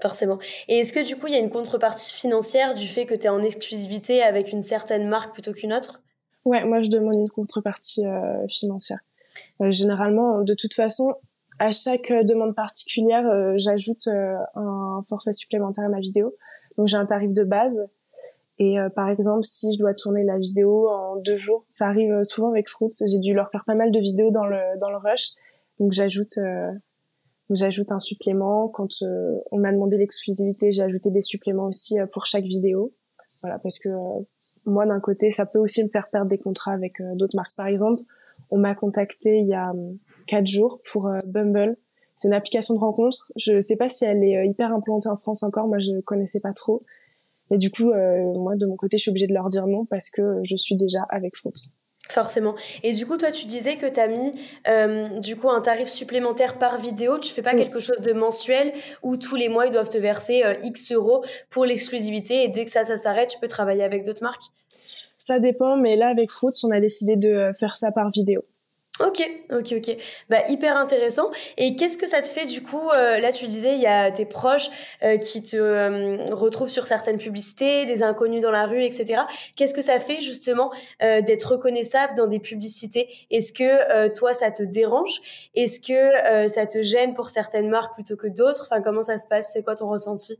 Forcément. 0.00 0.38
Et 0.66 0.78
est-ce 0.78 0.92
que 0.92 1.04
du 1.04 1.16
coup, 1.16 1.28
il 1.28 1.34
y 1.34 1.36
a 1.36 1.40
une 1.40 1.50
contrepartie 1.50 2.12
financière 2.12 2.74
du 2.74 2.88
fait 2.88 3.06
que 3.06 3.14
tu 3.14 3.26
es 3.26 3.28
en 3.28 3.42
exclusivité 3.42 4.22
avec 4.22 4.50
une 4.50 4.62
certaine 4.62 5.06
marque 5.08 5.32
plutôt 5.32 5.52
qu'une 5.52 5.72
autre? 5.72 6.02
Ouais, 6.44 6.64
moi 6.64 6.82
je 6.82 6.90
demande 6.90 7.14
une 7.14 7.30
contrepartie 7.30 8.06
euh, 8.06 8.46
financière. 8.48 9.00
généralement, 9.60 10.42
de 10.42 10.54
toute 10.54 10.74
façon, 10.74 11.14
à 11.58 11.70
chaque 11.70 12.12
demande 12.24 12.54
particulière, 12.54 13.24
j'ajoute 13.56 14.08
un 14.08 15.02
forfait 15.08 15.32
supplémentaire 15.32 15.84
à 15.84 15.88
ma 15.88 16.00
vidéo. 16.00 16.34
Donc 16.76 16.88
j'ai 16.88 16.96
un 16.96 17.06
tarif 17.06 17.32
de 17.32 17.44
base 17.44 17.86
et 18.58 18.78
euh, 18.78 18.88
par 18.88 19.08
exemple, 19.08 19.42
si 19.42 19.72
je 19.72 19.78
dois 19.78 19.94
tourner 19.94 20.24
la 20.24 20.38
vidéo 20.38 20.88
en 20.88 21.16
deux 21.16 21.36
jours, 21.36 21.64
ça 21.68 21.88
arrive 21.88 22.12
euh, 22.12 22.24
souvent 22.24 22.50
avec 22.50 22.68
Fruits. 22.68 22.88
J'ai 23.06 23.18
dû 23.18 23.34
leur 23.34 23.50
faire 23.50 23.64
pas 23.64 23.74
mal 23.74 23.90
de 23.90 23.98
vidéos 23.98 24.30
dans 24.30 24.46
le 24.46 24.78
dans 24.78 24.90
le 24.90 24.96
rush, 24.96 25.30
donc 25.80 25.92
j'ajoute 25.92 26.38
euh, 26.38 26.70
j'ajoute 27.50 27.90
un 27.90 27.98
supplément. 27.98 28.68
Quand 28.68 28.88
on 29.50 29.58
m'a 29.58 29.72
demandé 29.72 29.98
l'exclusivité, 29.98 30.70
j'ai 30.70 30.82
ajouté 30.82 31.10
des 31.10 31.22
suppléments 31.22 31.66
aussi 31.66 31.96
pour 32.12 32.26
chaque 32.26 32.44
vidéo. 32.44 32.92
Voilà, 33.44 33.58
parce 33.58 33.78
que 33.78 33.90
moi 34.64 34.86
d'un 34.86 35.00
côté, 35.00 35.30
ça 35.30 35.44
peut 35.44 35.58
aussi 35.58 35.84
me 35.84 35.90
faire 35.90 36.08
perdre 36.10 36.30
des 36.30 36.38
contrats 36.38 36.72
avec 36.72 36.92
d'autres 37.14 37.36
marques. 37.36 37.54
Par 37.56 37.66
exemple, 37.66 37.98
on 38.50 38.56
m'a 38.56 38.74
contacté 38.74 39.36
il 39.36 39.46
y 39.46 39.52
a 39.52 39.70
quatre 40.26 40.46
jours 40.46 40.80
pour 40.90 41.10
Bumble. 41.26 41.76
C'est 42.16 42.28
une 42.28 42.34
application 42.34 42.74
de 42.74 42.78
rencontre. 42.78 43.30
Je 43.36 43.60
sais 43.60 43.76
pas 43.76 43.90
si 43.90 44.06
elle 44.06 44.24
est 44.24 44.48
hyper 44.48 44.72
implantée 44.72 45.10
en 45.10 45.16
France 45.18 45.42
encore. 45.42 45.68
Moi, 45.68 45.78
je 45.78 46.00
connaissais 46.06 46.40
pas 46.42 46.54
trop. 46.54 46.82
Et 47.50 47.58
du 47.58 47.70
coup, 47.70 47.90
euh, 47.90 48.32
moi, 48.34 48.56
de 48.56 48.66
mon 48.66 48.76
côté, 48.76 48.96
je 48.96 49.02
suis 49.02 49.10
obligée 49.10 49.26
de 49.26 49.34
leur 49.34 49.48
dire 49.48 49.66
non 49.66 49.84
parce 49.84 50.10
que 50.10 50.40
je 50.44 50.56
suis 50.56 50.76
déjà 50.76 51.02
avec 51.10 51.36
Fruits. 51.36 51.74
Forcément. 52.10 52.54
Et 52.82 52.92
du 52.92 53.06
coup, 53.06 53.16
toi, 53.16 53.32
tu 53.32 53.46
disais 53.46 53.76
que 53.76 53.86
tu 53.86 53.98
as 53.98 54.08
mis 54.08 54.32
euh, 54.68 55.08
du 55.20 55.36
coup 55.36 55.48
un 55.48 55.60
tarif 55.60 55.88
supplémentaire 55.88 56.58
par 56.58 56.78
vidéo. 56.78 57.18
Tu 57.18 57.32
fais 57.32 57.42
pas 57.42 57.54
quelque 57.54 57.80
chose 57.80 58.00
de 58.00 58.12
mensuel 58.12 58.72
où 59.02 59.16
tous 59.16 59.36
les 59.36 59.48
mois 59.48 59.66
ils 59.66 59.72
doivent 59.72 59.88
te 59.88 59.98
verser 59.98 60.42
euh, 60.44 60.54
X 60.62 60.92
euros 60.92 61.24
pour 61.48 61.64
l'exclusivité 61.64 62.44
et 62.44 62.48
dès 62.48 62.66
que 62.66 62.70
ça, 62.70 62.84
ça 62.84 62.98
s'arrête, 62.98 63.30
tu 63.30 63.38
peux 63.38 63.48
travailler 63.48 63.82
avec 63.82 64.04
d'autres 64.04 64.22
marques? 64.22 64.44
Ça 65.18 65.38
dépend, 65.38 65.76
mais 65.76 65.96
là 65.96 66.08
avec 66.08 66.30
Fruits, 66.30 66.52
on 66.64 66.70
a 66.70 66.80
décidé 66.80 67.16
de 67.16 67.52
faire 67.58 67.74
ça 67.74 67.90
par 67.90 68.10
vidéo. 68.10 68.42
Ok, 69.00 69.28
ok, 69.50 69.74
ok. 69.76 69.96
Bah 70.30 70.48
hyper 70.48 70.76
intéressant. 70.76 71.32
Et 71.56 71.74
qu'est-ce 71.74 71.98
que 71.98 72.06
ça 72.06 72.22
te 72.22 72.28
fait 72.28 72.46
du 72.46 72.62
coup 72.62 72.90
euh, 72.90 73.18
Là, 73.18 73.32
tu 73.32 73.48
disais, 73.48 73.74
il 73.74 73.80
y 73.80 73.88
a 73.88 74.12
tes 74.12 74.24
proches 74.24 74.70
euh, 75.02 75.18
qui 75.18 75.42
te 75.42 75.56
euh, 75.56 76.24
retrouvent 76.30 76.68
sur 76.68 76.86
certaines 76.86 77.18
publicités, 77.18 77.86
des 77.86 78.04
inconnus 78.04 78.40
dans 78.40 78.52
la 78.52 78.66
rue, 78.66 78.84
etc. 78.84 79.22
Qu'est-ce 79.56 79.74
que 79.74 79.82
ça 79.82 79.98
fait 79.98 80.20
justement 80.20 80.70
d'être 81.00 81.52
reconnaissable 81.52 82.14
dans 82.16 82.28
des 82.28 82.38
publicités? 82.38 83.08
Est-ce 83.32 83.52
que 83.52 84.08
toi, 84.14 84.32
ça 84.32 84.52
te 84.52 84.62
dérange? 84.62 85.20
Est-ce 85.56 85.80
que 85.80 86.48
ça 86.48 86.66
te 86.66 86.82
gêne 86.82 87.14
pour 87.14 87.30
certaines 87.30 87.68
marques 87.68 87.94
plutôt 87.94 88.16
que 88.16 88.28
d'autres? 88.28 88.68
Enfin, 88.70 88.80
comment 88.80 89.02
ça 89.02 89.18
se 89.18 89.26
passe? 89.26 89.50
C'est 89.52 89.64
quoi 89.64 89.74
ton 89.74 89.88
ressenti? 89.88 90.38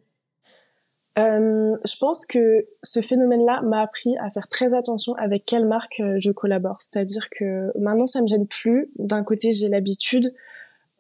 Euh, 1.17 1.77
je 1.85 1.97
pense 1.99 2.27
que 2.27 2.67
ce 2.83 3.01
phénomène-là 3.01 3.63
m'a 3.63 3.83
appris 3.83 4.17
à 4.19 4.31
faire 4.31 4.49
très 4.49 4.75
attention 4.75 5.15
avec 5.15 5.45
quelle 5.45 5.67
marque 5.67 6.01
euh, 6.01 6.17
je 6.19 6.33
collabore. 6.33 6.79
C'est-à-dire 6.81 7.29
que 7.31 7.71
maintenant, 7.79 8.07
ça 8.07 8.21
me 8.21 8.27
gêne 8.27 8.49
plus. 8.49 8.91
D'un 8.99 9.23
côté, 9.23 9.53
j'ai 9.53 9.69
l'habitude. 9.69 10.35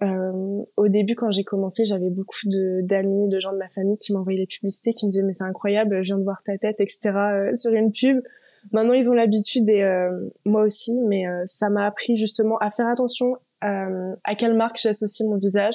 Euh, 0.03 0.63
au 0.77 0.89
début, 0.89 1.17
quand 1.17 1.31
j'ai 1.33 1.43
commencé, 1.43 1.85
j'avais 1.85 2.11
beaucoup 2.11 2.37
d'amis, 2.45 3.29
de 3.29 3.41
gens 3.41 3.53
de 3.53 3.59
ma 3.59 3.69
famille 3.69 3.99
qui 3.99 4.13
m'envoyaient 4.13 4.39
des 4.39 4.47
publicités, 4.47 4.93
qui 4.93 5.07
me 5.07 5.11
disaient 5.11 5.23
mais 5.23 5.35
c'est 5.35 5.45
incroyable, 5.45 6.05
je 6.05 6.09
viens 6.09 6.19
de 6.19 6.25
voir 6.25 6.43
ta 6.45 6.59
tête, 6.59 6.81
etc. 6.81 6.99
Euh, 7.15 7.55
sur 7.55 7.73
une 7.73 7.91
pub. 7.91 8.23
Maintenant, 8.73 8.93
ils 8.93 9.11
ont 9.11 9.15
l'habitude 9.15 9.69
et 9.69 9.85
moi 10.47 10.63
aussi, 10.63 10.99
mais 11.03 11.25
ça 11.45 11.69
m'a 11.69 11.85
appris 11.85 12.17
justement 12.17 12.57
à 12.59 12.71
faire 12.71 12.87
attention 12.89 13.37
à 13.61 14.35
quelle 14.39 14.55
marque 14.55 14.79
j'associe 14.81 15.29
mon 15.29 15.37
visage. 15.37 15.75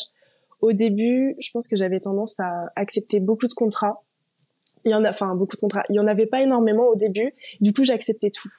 Au 0.61 0.73
début, 0.73 1.35
je 1.39 1.51
pense 1.51 1.67
que 1.67 1.75
j'avais 1.75 1.99
tendance 1.99 2.39
à 2.39 2.71
accepter 2.75 3.19
beaucoup 3.19 3.45
de 3.45 3.53
contrats 3.53 4.01
il 4.85 4.91
y 4.91 4.95
en 4.95 5.03
a, 5.03 5.09
enfin 5.09 5.35
beaucoup 5.35 5.55
de 5.55 5.61
contrats. 5.61 5.83
Il 5.89 5.95
y 5.95 5.99
en 5.99 6.07
avait 6.07 6.25
pas 6.25 6.41
énormément 6.41 6.87
au 6.87 6.95
début. 6.95 7.33
Du 7.61 7.73
coup, 7.73 7.83
j'acceptais 7.83 8.29
tout. 8.29 8.51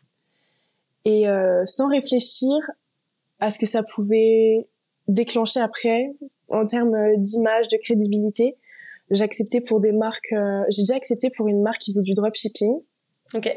Et 1.04 1.28
euh, 1.28 1.64
sans 1.66 1.88
réfléchir 1.88 2.54
à 3.38 3.50
ce 3.50 3.58
que 3.58 3.66
ça 3.66 3.82
pouvait 3.82 4.68
déclencher 5.08 5.60
après 5.60 6.12
en 6.48 6.66
termes 6.66 6.96
d'image, 7.16 7.68
de 7.68 7.78
crédibilité, 7.78 8.56
j'acceptais 9.10 9.60
pour 9.60 9.80
des 9.80 9.92
marques. 9.92 10.32
Euh, 10.32 10.62
j'ai 10.68 10.82
déjà 10.82 10.96
accepté 10.96 11.30
pour 11.30 11.48
une 11.48 11.62
marque 11.62 11.80
qui 11.80 11.92
faisait 11.92 12.02
du 12.02 12.12
dropshipping. 12.12 12.80
Ok. 13.34 13.56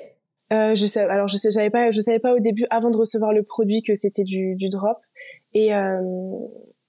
Euh, 0.52 0.76
je 0.76 0.86
sais, 0.86 1.02
alors 1.02 1.28
je 1.28 1.38
sais, 1.38 1.50
j'avais 1.52 1.70
pas, 1.72 1.92
je 1.92 2.00
savais 2.00 2.20
pas 2.20 2.34
au 2.34 2.40
début 2.40 2.66
avant 2.70 2.92
de 2.92 2.98
recevoir 2.98 3.34
le 3.34 3.44
produit 3.44 3.82
que 3.82 3.96
c'était 3.96 4.24
du, 4.24 4.56
du 4.56 4.70
drop. 4.70 4.98
Et 5.54 5.74
euh, 5.74 6.02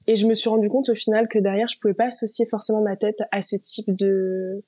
et 0.06 0.16
je 0.16 0.26
me 0.26 0.34
suis 0.34 0.50
rendu 0.50 0.68
compte 0.68 0.90
au 0.90 0.94
final 0.94 1.28
que 1.28 1.38
derrière, 1.38 1.66
je 1.66 1.78
pouvais 1.78 1.94
pas 1.94 2.06
associer 2.06 2.46
forcément 2.46 2.82
ma 2.82 2.96
tête 2.96 3.16
à 3.32 3.40
ce 3.40 3.56
type 3.56 3.94
de 3.94 4.62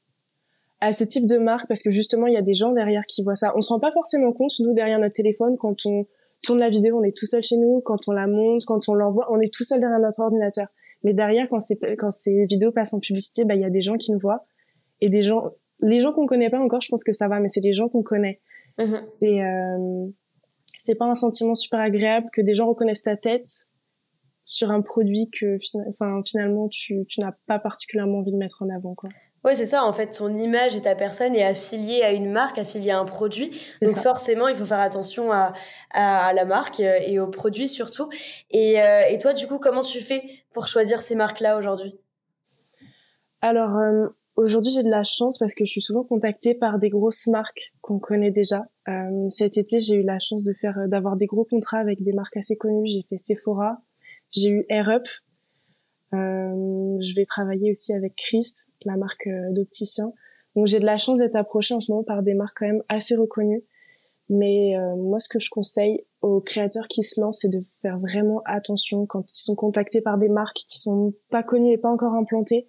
à 0.80 0.92
ce 0.92 1.04
type 1.04 1.26
de 1.26 1.38
marque 1.38 1.68
parce 1.68 1.82
que 1.82 1.90
justement 1.90 2.26
il 2.26 2.34
y 2.34 2.36
a 2.36 2.42
des 2.42 2.54
gens 2.54 2.72
derrière 2.72 3.04
qui 3.06 3.22
voient 3.22 3.34
ça. 3.34 3.52
On 3.56 3.60
se 3.60 3.68
rend 3.68 3.80
pas 3.80 3.92
forcément 3.92 4.32
compte 4.32 4.52
nous 4.60 4.74
derrière 4.74 4.98
notre 4.98 5.14
téléphone 5.14 5.56
quand 5.58 5.86
on 5.86 6.06
tourne 6.42 6.58
la 6.58 6.68
vidéo, 6.68 6.98
on 6.98 7.02
est 7.02 7.16
tout 7.16 7.26
seul 7.26 7.42
chez 7.42 7.56
nous, 7.56 7.80
quand 7.80 8.08
on 8.08 8.12
la 8.12 8.26
monte, 8.26 8.64
quand 8.66 8.88
on 8.88 8.94
l'envoie, 8.94 9.26
on 9.30 9.40
est 9.40 9.52
tout 9.52 9.64
seul 9.64 9.80
derrière 9.80 9.98
notre 9.98 10.20
ordinateur. 10.20 10.68
Mais 11.02 11.14
derrière 11.14 11.48
quand 11.48 11.60
c'est 11.60 11.78
quand 11.96 12.10
ces 12.10 12.44
vidéos 12.46 12.72
passent 12.72 12.94
en 12.94 13.00
publicité, 13.00 13.44
bah 13.44 13.54
il 13.54 13.60
y 13.60 13.64
a 13.64 13.70
des 13.70 13.80
gens 13.80 13.96
qui 13.96 14.12
nous 14.12 14.18
voient 14.18 14.44
et 15.00 15.08
des 15.08 15.22
gens 15.22 15.52
les 15.80 16.00
gens 16.00 16.12
qu'on 16.12 16.26
connaît 16.26 16.50
pas 16.50 16.60
encore, 16.60 16.80
je 16.80 16.88
pense 16.88 17.04
que 17.04 17.12
ça 17.12 17.28
va 17.28 17.40
mais 17.40 17.48
c'est 17.48 17.60
les 17.60 17.72
gens 17.72 17.88
qu'on 17.88 18.02
connaît. 18.02 18.40
Mm-hmm. 18.78 19.02
Et 19.22 19.42
euh, 19.42 20.06
c'est 20.78 20.94
pas 20.94 21.06
un 21.06 21.14
sentiment 21.14 21.54
super 21.54 21.80
agréable 21.80 22.28
que 22.32 22.42
des 22.42 22.54
gens 22.54 22.68
reconnaissent 22.68 23.02
ta 23.02 23.16
tête 23.16 23.48
sur 24.44 24.70
un 24.70 24.80
produit 24.80 25.28
que 25.32 25.58
enfin 25.88 26.22
finalement 26.24 26.68
tu 26.68 27.04
tu 27.08 27.20
n'as 27.20 27.32
pas 27.46 27.58
particulièrement 27.58 28.18
envie 28.18 28.32
de 28.32 28.36
mettre 28.36 28.62
en 28.62 28.68
avant 28.68 28.94
quoi. 28.94 29.10
Ouais, 29.46 29.54
c'est 29.54 29.66
ça. 29.66 29.84
En 29.84 29.92
fait, 29.92 30.08
ton 30.08 30.36
image 30.36 30.74
et 30.74 30.82
ta 30.82 30.96
personne 30.96 31.36
est 31.36 31.44
affiliée 31.44 32.02
à 32.02 32.10
une 32.10 32.32
marque, 32.32 32.58
affiliée 32.58 32.90
à 32.90 32.98
un 32.98 33.04
produit. 33.04 33.58
Donc 33.80 33.96
forcément, 33.96 34.48
il 34.48 34.56
faut 34.56 34.64
faire 34.64 34.80
attention 34.80 35.32
à, 35.32 35.52
à, 35.92 36.32
la 36.32 36.44
marque 36.44 36.80
euh, 36.80 36.98
et 37.00 37.20
au 37.20 37.28
produit 37.28 37.68
surtout. 37.68 38.08
Et, 38.50 38.82
euh, 38.82 39.02
et, 39.08 39.18
toi, 39.18 39.32
du 39.32 39.46
coup, 39.46 39.58
comment 39.58 39.82
tu 39.82 40.00
fais 40.00 40.22
pour 40.52 40.66
choisir 40.66 41.00
ces 41.00 41.14
marques-là 41.14 41.56
aujourd'hui? 41.56 41.94
Alors, 43.40 43.76
euh, 43.76 44.08
Aujourd'hui, 44.36 44.70
j'ai 44.70 44.82
de 44.82 44.90
la 44.90 45.02
chance 45.02 45.38
parce 45.38 45.54
que 45.54 45.64
je 45.64 45.70
suis 45.70 45.80
souvent 45.80 46.04
contactée 46.04 46.54
par 46.54 46.78
des 46.78 46.90
grosses 46.90 47.26
marques 47.26 47.72
qu'on 47.80 47.98
connaît 47.98 48.30
déjà. 48.30 48.66
Euh, 48.86 49.28
cet 49.30 49.56
été, 49.56 49.78
j'ai 49.78 49.94
eu 49.94 50.02
la 50.02 50.18
chance 50.18 50.44
de 50.44 50.52
faire, 50.52 50.76
d'avoir 50.88 51.16
des 51.16 51.24
gros 51.24 51.46
contrats 51.46 51.78
avec 51.78 52.02
des 52.02 52.12
marques 52.12 52.36
assez 52.36 52.54
connues. 52.54 52.86
J'ai 52.86 53.02
fait 53.08 53.16
Sephora, 53.16 53.78
j'ai 54.30 54.50
eu 54.50 54.66
Air 54.68 54.90
Up. 54.90 55.06
Euh, 56.14 56.94
je 57.00 57.14
vais 57.14 57.24
travailler 57.24 57.70
aussi 57.70 57.92
avec 57.92 58.14
Chris, 58.16 58.46
la 58.84 58.96
marque 58.96 59.26
euh, 59.26 59.52
d'opticien. 59.52 60.12
Donc 60.54 60.66
j'ai 60.66 60.78
de 60.78 60.86
la 60.86 60.96
chance 60.96 61.18
d'être 61.18 61.36
approchée 61.36 61.74
en 61.74 61.80
ce 61.80 61.90
moment 61.90 62.04
par 62.04 62.22
des 62.22 62.34
marques 62.34 62.56
quand 62.58 62.66
même 62.66 62.82
assez 62.88 63.16
reconnues. 63.16 63.64
Mais 64.28 64.76
euh, 64.76 64.96
moi, 64.96 65.20
ce 65.20 65.28
que 65.28 65.38
je 65.38 65.50
conseille 65.50 66.04
aux 66.20 66.40
créateurs 66.40 66.88
qui 66.88 67.02
se 67.02 67.20
lancent, 67.20 67.40
c'est 67.42 67.48
de 67.48 67.60
faire 67.82 67.98
vraiment 67.98 68.42
attention 68.44 69.06
quand 69.06 69.30
ils 69.30 69.40
sont 69.40 69.54
contactés 69.54 70.00
par 70.00 70.18
des 70.18 70.28
marques 70.28 70.62
qui 70.66 70.80
sont 70.80 71.14
pas 71.30 71.42
connues 71.42 71.72
et 71.72 71.78
pas 71.78 71.90
encore 71.90 72.14
implantées 72.14 72.66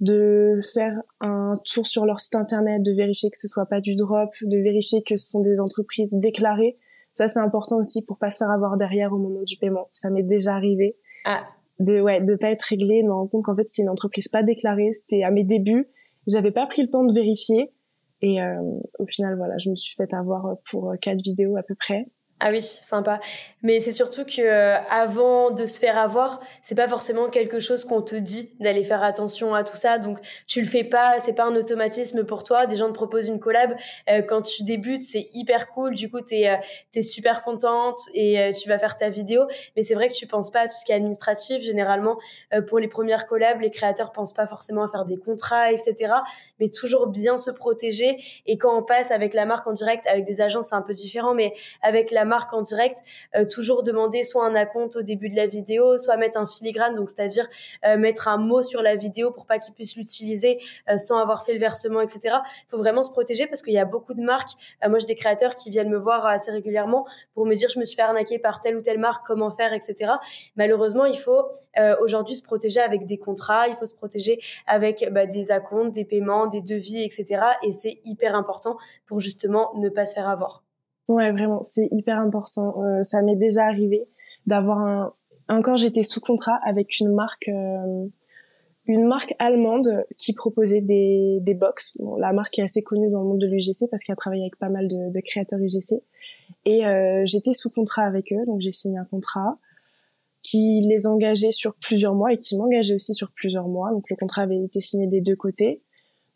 de 0.00 0.60
faire 0.74 1.02
un 1.20 1.58
tour 1.64 1.86
sur 1.86 2.04
leur 2.04 2.20
site 2.20 2.36
internet, 2.36 2.82
de 2.82 2.92
vérifier 2.92 3.30
que 3.30 3.38
ce 3.38 3.48
soit 3.48 3.66
pas 3.66 3.80
du 3.80 3.96
drop, 3.96 4.30
de 4.42 4.58
vérifier 4.58 5.02
que 5.02 5.16
ce 5.16 5.30
sont 5.30 5.40
des 5.40 5.58
entreprises 5.58 6.14
déclarées. 6.14 6.76
Ça, 7.12 7.26
c'est 7.26 7.40
important 7.40 7.78
aussi 7.78 8.04
pour 8.04 8.18
pas 8.18 8.30
se 8.30 8.38
faire 8.38 8.50
avoir 8.50 8.76
derrière 8.76 9.12
au 9.12 9.18
moment 9.18 9.42
du 9.42 9.56
paiement. 9.56 9.88
Ça 9.90 10.10
m'est 10.10 10.22
déjà 10.22 10.54
arrivé. 10.54 10.96
Ah. 11.24 11.44
De, 11.78 12.00
ouais, 12.00 12.18
de 12.18 12.34
pas 12.34 12.50
être 12.50 12.62
réglé, 12.62 13.02
de 13.02 13.08
me 13.08 13.12
rendre 13.12 13.30
compte 13.30 13.44
qu'en 13.44 13.56
fait, 13.56 13.66
c'est 13.66 13.82
une 13.82 13.88
entreprise 13.88 14.28
pas 14.28 14.42
déclarée. 14.42 14.92
C'était 14.92 15.22
à 15.22 15.30
mes 15.30 15.44
débuts. 15.44 15.88
J'avais 16.26 16.50
pas 16.50 16.66
pris 16.66 16.82
le 16.82 16.88
temps 16.88 17.04
de 17.04 17.14
vérifier. 17.14 17.72
Et 18.20 18.42
euh, 18.42 18.60
au 18.98 19.06
final, 19.06 19.36
voilà, 19.36 19.56
je 19.58 19.70
me 19.70 19.76
suis 19.76 19.94
fait 19.94 20.12
avoir 20.12 20.56
pour 20.70 20.92
quatre 21.00 21.22
vidéos 21.22 21.56
à 21.56 21.62
peu 21.62 21.74
près. 21.76 22.06
Ah 22.40 22.50
oui, 22.50 22.60
sympa. 22.60 23.18
Mais 23.62 23.80
c'est 23.80 23.90
surtout 23.90 24.24
que 24.24 24.40
euh, 24.40 24.78
avant 24.90 25.50
de 25.50 25.66
se 25.66 25.80
faire 25.80 25.98
avoir, 25.98 26.40
c'est 26.62 26.76
pas 26.76 26.86
forcément 26.86 27.28
quelque 27.30 27.58
chose 27.58 27.84
qu'on 27.84 28.00
te 28.00 28.14
dit 28.14 28.52
d'aller 28.60 28.84
faire 28.84 29.02
attention 29.02 29.56
à 29.56 29.64
tout 29.64 29.76
ça. 29.76 29.98
Donc 29.98 30.18
tu 30.46 30.60
le 30.60 30.66
fais 30.68 30.84
pas, 30.84 31.18
c'est 31.18 31.32
pas 31.32 31.44
un 31.44 31.56
automatisme 31.56 32.24
pour 32.24 32.44
toi. 32.44 32.66
Des 32.66 32.76
gens 32.76 32.86
te 32.88 32.92
proposent 32.92 33.26
une 33.26 33.40
collab 33.40 33.74
euh, 34.08 34.22
quand 34.22 34.42
tu 34.42 34.62
débutes, 34.62 35.02
c'est 35.02 35.28
hyper 35.34 35.68
cool. 35.70 35.96
Du 35.96 36.08
coup, 36.08 36.20
t'es 36.20 36.48
es 36.94 37.02
super 37.02 37.42
contente 37.42 38.00
et 38.14 38.52
tu 38.52 38.68
vas 38.68 38.78
faire 38.78 38.96
ta 38.96 39.08
vidéo. 39.08 39.46
Mais 39.76 39.82
c'est 39.82 39.94
vrai 39.94 40.08
que 40.08 40.14
tu 40.14 40.28
penses 40.28 40.50
pas 40.50 40.60
à 40.60 40.68
tout 40.68 40.74
ce 40.74 40.84
qui 40.84 40.92
est 40.92 40.96
administratif. 40.96 41.62
Généralement, 41.62 42.18
pour 42.68 42.78
les 42.78 42.88
premières 42.88 43.26
collabs, 43.26 43.60
les 43.60 43.70
créateurs 43.70 44.12
pensent 44.12 44.32
pas 44.32 44.46
forcément 44.46 44.82
à 44.82 44.88
faire 44.88 45.04
des 45.04 45.16
contrats, 45.16 45.72
etc. 45.72 46.12
Mais 46.60 46.68
toujours 46.68 47.08
bien 47.08 47.36
se 47.36 47.50
protéger. 47.50 48.16
Et 48.46 48.58
quand 48.58 48.76
on 48.76 48.82
passe 48.82 49.10
avec 49.10 49.34
la 49.34 49.44
marque 49.44 49.66
en 49.66 49.72
direct, 49.72 50.06
avec 50.06 50.24
des 50.24 50.40
agences, 50.40 50.68
c'est 50.68 50.74
un 50.74 50.82
peu 50.82 50.94
différent, 50.94 51.34
mais 51.34 51.54
avec 51.82 52.10
la 52.10 52.24
marque 52.28 52.52
en 52.52 52.62
direct, 52.62 52.98
euh, 53.34 53.44
toujours 53.44 53.82
demander 53.82 54.22
soit 54.22 54.46
un 54.46 54.54
acompte 54.54 54.94
au 54.96 55.02
début 55.02 55.28
de 55.28 55.36
la 55.36 55.46
vidéo, 55.46 55.98
soit 55.98 56.16
mettre 56.16 56.38
un 56.38 56.46
filigrane, 56.46 56.94
donc 56.94 57.10
c'est-à-dire 57.10 57.48
euh, 57.84 57.96
mettre 57.96 58.28
un 58.28 58.36
mot 58.36 58.62
sur 58.62 58.82
la 58.82 58.94
vidéo 58.94 59.32
pour 59.32 59.46
pas 59.46 59.58
qu'ils 59.58 59.74
puissent 59.74 59.96
l'utiliser 59.96 60.60
euh, 60.88 60.96
sans 60.96 61.18
avoir 61.18 61.44
fait 61.44 61.54
le 61.54 61.58
versement, 61.58 62.00
etc. 62.00 62.36
Il 62.46 62.70
faut 62.70 62.78
vraiment 62.78 63.02
se 63.02 63.10
protéger 63.10 63.48
parce 63.48 63.62
qu'il 63.62 63.72
y 63.72 63.78
a 63.78 63.84
beaucoup 63.84 64.14
de 64.14 64.22
marques. 64.22 64.50
moi, 64.86 65.00
j'ai 65.00 65.06
des 65.06 65.16
créateurs 65.16 65.56
qui 65.56 65.70
viennent 65.70 65.90
me 65.90 65.98
voir 65.98 66.26
assez 66.26 66.52
régulièrement 66.52 67.06
pour 67.34 67.46
me 67.46 67.54
dire 67.54 67.68
je 67.68 67.80
me 67.80 67.84
suis 67.84 67.96
fait 67.96 68.02
arnaquer 68.02 68.38
par 68.38 68.60
telle 68.60 68.76
ou 68.76 68.82
telle 68.82 68.98
marque, 68.98 69.26
comment 69.26 69.50
faire, 69.50 69.72
etc. 69.72 70.12
Malheureusement, 70.56 71.06
il 71.06 71.18
faut 71.18 71.42
aujourd'hui 72.00 72.34
se 72.34 72.42
protéger 72.42 72.80
avec 72.80 73.06
des 73.06 73.18
contrats, 73.18 73.68
il 73.68 73.76
faut 73.76 73.86
se 73.86 73.94
protéger 73.94 74.40
avec 74.66 75.08
bah, 75.12 75.26
des 75.26 75.50
acomptes, 75.50 75.92
des 75.92 76.04
paiements, 76.04 76.46
des 76.46 76.60
devis, 76.60 77.02
etc. 77.02 77.42
Et 77.62 77.72
c'est 77.72 78.00
hyper 78.04 78.34
important 78.34 78.76
pour 79.06 79.20
justement 79.20 79.72
ne 79.76 79.88
pas 79.88 80.06
se 80.06 80.14
faire 80.14 80.28
avoir. 80.28 80.67
Ouais, 81.08 81.32
vraiment, 81.32 81.62
c'est 81.62 81.88
hyper 81.90 82.18
important. 82.18 82.82
Euh, 82.82 83.02
ça 83.02 83.22
m'est 83.22 83.36
déjà 83.36 83.64
arrivé 83.64 84.06
d'avoir 84.46 84.78
un. 84.78 85.14
Encore, 85.48 85.78
j'étais 85.78 86.02
sous 86.02 86.20
contrat 86.20 86.60
avec 86.66 87.00
une 87.00 87.14
marque, 87.14 87.48
euh, 87.48 88.06
une 88.86 89.06
marque 89.06 89.34
allemande 89.38 90.04
qui 90.18 90.34
proposait 90.34 90.82
des 90.82 91.38
des 91.40 91.54
box. 91.54 91.96
Bon, 91.98 92.16
la 92.16 92.34
marque 92.34 92.58
est 92.58 92.62
assez 92.62 92.82
connue 92.82 93.10
dans 93.10 93.22
le 93.22 93.28
monde 93.28 93.38
de 93.38 93.46
l'UGC 93.46 93.88
parce 93.90 94.04
qu'elle 94.04 94.16
travaille 94.16 94.42
avec 94.42 94.58
pas 94.58 94.68
mal 94.68 94.86
de, 94.86 95.10
de 95.10 95.20
créateurs 95.24 95.58
UGC. 95.58 96.02
Et 96.66 96.84
euh, 96.86 97.22
j'étais 97.24 97.54
sous 97.54 97.70
contrat 97.70 98.02
avec 98.02 98.30
eux, 98.32 98.44
donc 98.46 98.60
j'ai 98.60 98.72
signé 98.72 98.98
un 98.98 99.06
contrat 99.06 99.58
qui 100.42 100.80
les 100.88 101.06
engageait 101.06 101.52
sur 101.52 101.74
plusieurs 101.74 102.14
mois 102.14 102.32
et 102.34 102.38
qui 102.38 102.56
m'engageait 102.56 102.94
aussi 102.94 103.14
sur 103.14 103.32
plusieurs 103.32 103.68
mois. 103.68 103.90
Donc 103.90 104.10
le 104.10 104.16
contrat 104.16 104.42
avait 104.42 104.62
été 104.62 104.80
signé 104.80 105.06
des 105.06 105.22
deux 105.22 105.36
côtés. 105.36 105.82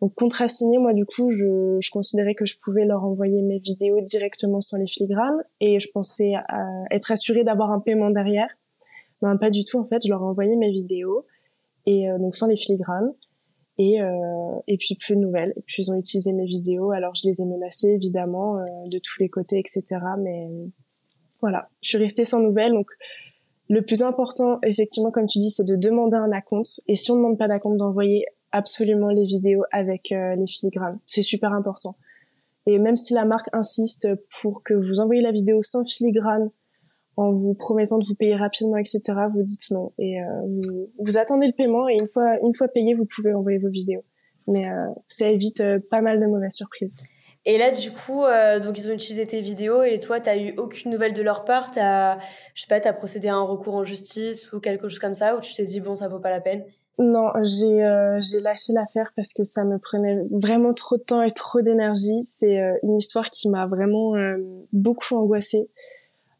Donc 0.02 0.16
contrat 0.16 0.48
signé, 0.48 0.78
moi 0.78 0.92
du 0.92 1.06
coup, 1.06 1.30
je, 1.30 1.78
je, 1.80 1.90
considérais 1.92 2.34
que 2.34 2.44
je 2.44 2.56
pouvais 2.60 2.84
leur 2.84 3.04
envoyer 3.04 3.40
mes 3.40 3.60
vidéos 3.60 4.00
directement 4.00 4.60
sans 4.60 4.76
les 4.76 4.88
filigranes 4.88 5.40
et 5.60 5.78
je 5.78 5.88
pensais 5.94 6.32
être 6.90 7.12
assurée 7.12 7.44
d'avoir 7.44 7.70
un 7.70 7.78
paiement 7.78 8.10
derrière. 8.10 8.48
Ben 9.22 9.36
pas 9.36 9.50
du 9.50 9.64
tout 9.64 9.78
en 9.78 9.84
fait, 9.84 10.04
je 10.04 10.08
leur 10.08 10.20
ai 10.20 10.24
envoyé 10.24 10.56
mes 10.56 10.72
vidéos 10.72 11.24
et 11.86 12.10
euh, 12.10 12.18
donc 12.18 12.34
sans 12.34 12.48
les 12.48 12.56
filigranes 12.56 13.12
et 13.78 14.02
euh, 14.02 14.58
et 14.66 14.76
puis 14.76 14.96
plus 14.96 15.14
de 15.14 15.20
nouvelles. 15.20 15.52
Et 15.56 15.62
puis 15.64 15.84
ils 15.84 15.92
ont 15.92 15.96
utilisé 15.96 16.32
mes 16.32 16.46
vidéos, 16.46 16.90
alors 16.90 17.14
je 17.14 17.28
les 17.28 17.40
ai 17.40 17.44
menacés 17.44 17.90
évidemment 17.90 18.58
euh, 18.58 18.64
de 18.86 18.98
tous 18.98 19.20
les 19.20 19.28
côtés, 19.28 19.60
etc. 19.60 20.00
Mais 20.18 20.48
voilà, 21.40 21.68
je 21.80 21.90
suis 21.90 21.98
restée 21.98 22.24
sans 22.24 22.40
nouvelles. 22.40 22.72
Donc 22.72 22.88
le 23.68 23.82
plus 23.82 24.02
important, 24.02 24.58
effectivement, 24.64 25.12
comme 25.12 25.28
tu 25.28 25.38
dis, 25.38 25.50
c'est 25.50 25.64
de 25.64 25.76
demander 25.76 26.16
un 26.16 26.32
acompte. 26.32 26.80
Et 26.88 26.96
si 26.96 27.12
on 27.12 27.14
ne 27.14 27.20
demande 27.20 27.38
pas 27.38 27.46
d'acompte, 27.46 27.76
d'envoyer 27.76 28.24
absolument 28.52 29.08
les 29.08 29.24
vidéos 29.24 29.64
avec 29.72 30.12
euh, 30.12 30.36
les 30.36 30.46
filigranes. 30.46 30.98
C'est 31.06 31.22
super 31.22 31.52
important. 31.52 31.96
Et 32.66 32.78
même 32.78 32.96
si 32.96 33.14
la 33.14 33.24
marque 33.24 33.48
insiste 33.52 34.08
pour 34.40 34.62
que 34.62 34.74
vous 34.74 35.00
envoyez 35.00 35.20
la 35.20 35.32
vidéo 35.32 35.62
sans 35.62 35.84
filigrane, 35.84 36.50
en 37.16 37.32
vous 37.32 37.54
promettant 37.54 37.98
de 37.98 38.06
vous 38.06 38.14
payer 38.14 38.36
rapidement, 38.36 38.76
etc., 38.76 39.00
vous 39.30 39.42
dites 39.42 39.70
non. 39.70 39.92
Et 39.98 40.20
euh, 40.22 40.24
vous, 40.98 41.18
attendez 41.18 41.46
le 41.46 41.52
paiement 41.52 41.88
et 41.88 41.96
une 42.00 42.08
fois, 42.08 42.38
une 42.42 42.54
fois 42.54 42.68
payé, 42.68 42.94
vous 42.94 43.04
pouvez 43.04 43.34
envoyer 43.34 43.58
vos 43.58 43.68
vidéos. 43.68 44.04
Mais 44.46 44.70
euh, 44.70 44.76
ça 45.08 45.26
évite 45.26 45.62
pas 45.90 46.00
mal 46.00 46.20
de 46.20 46.26
mauvaises 46.26 46.54
surprises. 46.54 46.98
Et 47.44 47.58
là, 47.58 47.72
du 47.72 47.90
coup, 47.90 48.22
donc 48.62 48.78
ils 48.78 48.88
ont 48.88 48.94
utilisé 48.94 49.26
tes 49.26 49.40
vidéos 49.40 49.82
et 49.82 49.98
toi, 49.98 50.20
t'as 50.20 50.36
eu 50.36 50.54
aucune 50.58 50.92
nouvelle 50.92 51.12
de 51.12 51.22
leur 51.22 51.44
part? 51.44 51.72
T'as, 51.72 52.18
je 52.54 52.62
sais 52.62 52.68
pas, 52.68 52.78
t'as 52.78 52.92
procédé 52.92 53.26
à 53.26 53.34
un 53.34 53.42
recours 53.42 53.74
en 53.74 53.82
justice 53.82 54.52
ou 54.52 54.60
quelque 54.60 54.86
chose 54.86 55.00
comme 55.00 55.14
ça, 55.14 55.36
ou 55.36 55.40
tu 55.40 55.52
t'es 55.52 55.64
dit 55.64 55.80
bon, 55.80 55.96
ça 55.96 56.06
vaut 56.06 56.20
pas 56.20 56.30
la 56.30 56.40
peine? 56.40 56.64
Non, 56.98 57.30
j'ai 57.42 57.82
euh, 57.82 58.20
j'ai 58.20 58.40
lâché 58.40 58.72
l'affaire 58.72 59.12
parce 59.16 59.32
que 59.32 59.44
ça 59.44 59.64
me 59.64 59.78
prenait 59.78 60.22
vraiment 60.30 60.74
trop 60.74 60.96
de 60.96 61.02
temps 61.02 61.22
et 61.22 61.30
trop 61.30 61.62
d'énergie. 61.62 62.22
C'est 62.22 62.60
euh, 62.60 62.76
une 62.82 62.96
histoire 62.96 63.30
qui 63.30 63.48
m'a 63.48 63.66
vraiment 63.66 64.14
euh, 64.14 64.36
beaucoup 64.72 65.14
angoissée. 65.16 65.68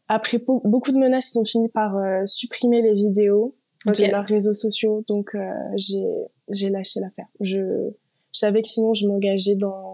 Après 0.07 0.37
beaucoup 0.37 0.91
de 0.91 0.97
menaces, 0.97 1.33
ils 1.33 1.39
ont 1.39 1.45
fini 1.45 1.69
par 1.69 1.95
supprimer 2.27 2.81
les 2.81 2.93
vidéos 2.93 3.55
de 3.85 4.11
leurs 4.11 4.25
réseaux 4.25 4.53
sociaux, 4.53 5.03
donc 5.07 5.35
j'ai 5.75 6.05
j'ai 6.49 6.69
lâché 6.69 6.99
l'affaire. 6.99 7.27
Je, 7.39 7.89
je 8.33 8.39
savais 8.39 8.61
que 8.61 8.67
sinon 8.67 8.93
je 8.93 9.07
m'engageais 9.07 9.55
dans 9.55 9.92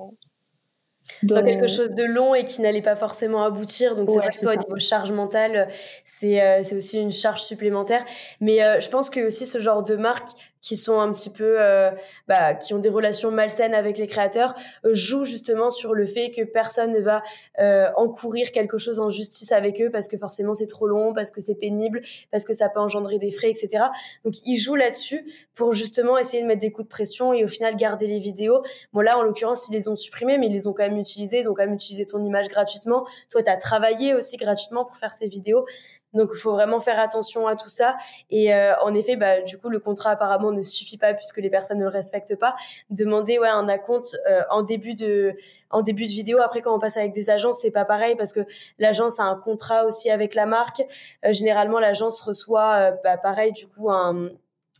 dans... 1.24 1.44
quelque 1.44 1.68
chose 1.68 1.92
de 1.92 2.04
long 2.04 2.36
et 2.36 2.46
qui 2.46 2.62
n'allait 2.62 2.82
pas 2.82 2.96
forcément 2.96 3.44
aboutir. 3.44 3.96
Donc, 3.96 4.10
c'est 4.10 4.18
vrai 4.18 4.30
que 4.30 4.40
toi, 4.40 4.54
au 4.54 4.58
niveau 4.58 4.80
charge 4.80 5.12
mentale, 5.12 5.70
c'est 6.06 6.42
euh, 6.42 6.60
c'est 6.62 6.76
aussi 6.76 7.00
une 7.00 7.12
charge 7.12 7.42
supplémentaire. 7.42 8.06
Mais 8.42 8.64
euh, 8.64 8.80
je 8.80 8.90
pense 8.90 9.10
que 9.10 9.28
aussi 9.28 9.46
ce 9.46 9.60
genre 9.60 9.84
de 9.84 9.96
marque 9.96 10.30
qui 10.62 10.76
sont 10.76 11.00
un 11.00 11.12
petit 11.12 11.30
peu, 11.30 11.56
euh, 11.60 11.92
bah, 12.28 12.54
qui 12.54 12.74
ont 12.74 12.80
des 12.80 12.90
relations 12.90 13.32
malsaines 13.32 13.74
avec 13.74 13.98
les 13.98 14.08
créateurs, 14.08 14.56
euh, 14.86 14.94
jouent 14.94 15.24
justement 15.24 15.72
sur 15.72 15.94
le 15.94 16.06
fait 16.06 16.32
que 16.32 16.44
personne 16.44 16.92
ne 16.92 17.00
va 17.00 17.24
euh, 17.60 17.90
encourir 17.96 18.52
quelque 18.52 18.78
chose 18.78 19.00
en 19.00 19.10
justice 19.10 19.52
avec 19.52 19.82
eux 19.82 19.90
parce 19.90 20.08
que 20.08 20.18
forcément 20.18 20.54
c'est 20.54 20.68
trop 20.68 20.88
long, 20.88 21.14
parce 21.14 21.32
que 21.32 21.42
c'est 21.42 21.56
pénible, 21.56 22.02
parce 22.32 22.46
que 22.46 22.54
ça 22.54 22.70
peut 22.70 22.80
engendrer 22.80 23.20
des 23.20 23.32
frais, 23.32 23.50
etc. 23.50 23.86
Donc 24.26 24.36
ils 24.46 24.58
jouent 24.58 24.76
là-dessus 24.76 25.26
pour 25.56 25.74
justement 25.74 26.18
essayer 26.18 26.44
de 26.44 26.48
mettre 26.48 26.62
des 26.62 26.72
coups 26.72 26.88
de 26.88 26.92
pression 26.92 27.34
et 27.34 27.44
au 27.44 27.48
final 27.48 27.76
garder 27.78 28.08
les 28.08 28.20
vidéos. 28.20 28.62
Bon 28.94 29.02
là, 29.02 29.18
en 29.18 29.24
l'occurrence, 29.24 29.70
ils 29.70 29.74
les 29.74 29.88
ont 29.88 29.96
supprimées, 29.96 30.38
mais 30.38 30.48
ils 30.48 30.54
les 30.54 30.68
ont 30.68 30.74
quand 30.74 30.84
même 30.84 30.98
utilisées, 30.98 31.40
ils 31.40 31.50
ont 31.50 31.54
quand 31.54 31.66
même 31.66 31.74
utilisé 31.74 32.06
ton 32.06 32.24
image 32.24 32.50
gratuitement. 32.50 33.06
Toi, 33.30 33.44
tu 33.44 33.50
as 33.50 33.58
travaillé 33.58 34.14
aussi 34.14 34.38
gratuitement 34.38 34.86
pour 34.86 34.98
faire 34.98 35.14
ces 35.14 35.28
vidéos. 35.28 35.66
Donc, 36.14 36.32
il 36.34 36.40
faut 36.40 36.52
vraiment 36.52 36.80
faire 36.80 37.00
attention 37.00 37.48
à 37.48 37.56
tout 37.56 37.68
ça. 37.68 37.98
Et 38.30 38.54
euh, 38.54 38.74
en 38.82 38.94
effet, 38.94 39.16
bah, 39.16 39.42
du 39.42 39.58
coup, 39.58 39.70
le 39.70 39.80
contrat 39.80 40.12
apparemment 40.12 40.52
ne 40.52 40.62
suffit 40.62 40.98
pas 40.98 41.14
puisque 41.14 41.38
les 41.38 41.50
personnes 41.50 41.80
ne 41.80 41.84
le 41.84 41.90
respectent 41.90 42.38
pas. 42.38 42.56
Demander 42.90 43.40
ouais 43.40 43.48
un 43.48 43.68
acompte 43.70 44.16
euh, 44.30 44.42
en 44.50 44.64
début 44.64 44.96
de 44.96 45.36
en 45.72 45.82
début 45.82 46.06
de 46.06 46.10
vidéo. 46.12 46.40
Après, 46.42 46.62
quand 46.62 46.76
on 46.76 46.80
passe 46.80 46.98
avec 46.98 47.14
des 47.14 47.30
agences, 47.30 47.60
c'est 47.62 47.72
pas 47.72 47.86
pareil 47.86 48.16
parce 48.16 48.34
que 48.34 48.42
l'agence 48.80 49.20
a 49.20 49.24
un 49.24 49.36
contrat 49.36 49.86
aussi 49.86 50.10
avec 50.10 50.34
la 50.34 50.48
marque. 50.48 50.82
Euh, 51.26 51.32
généralement, 51.32 51.80
l'agence 51.80 52.22
reçoit, 52.22 52.92
bah, 53.04 53.18
pareil, 53.18 53.52
du 53.52 53.68
coup, 53.68 53.92
un 53.92 54.30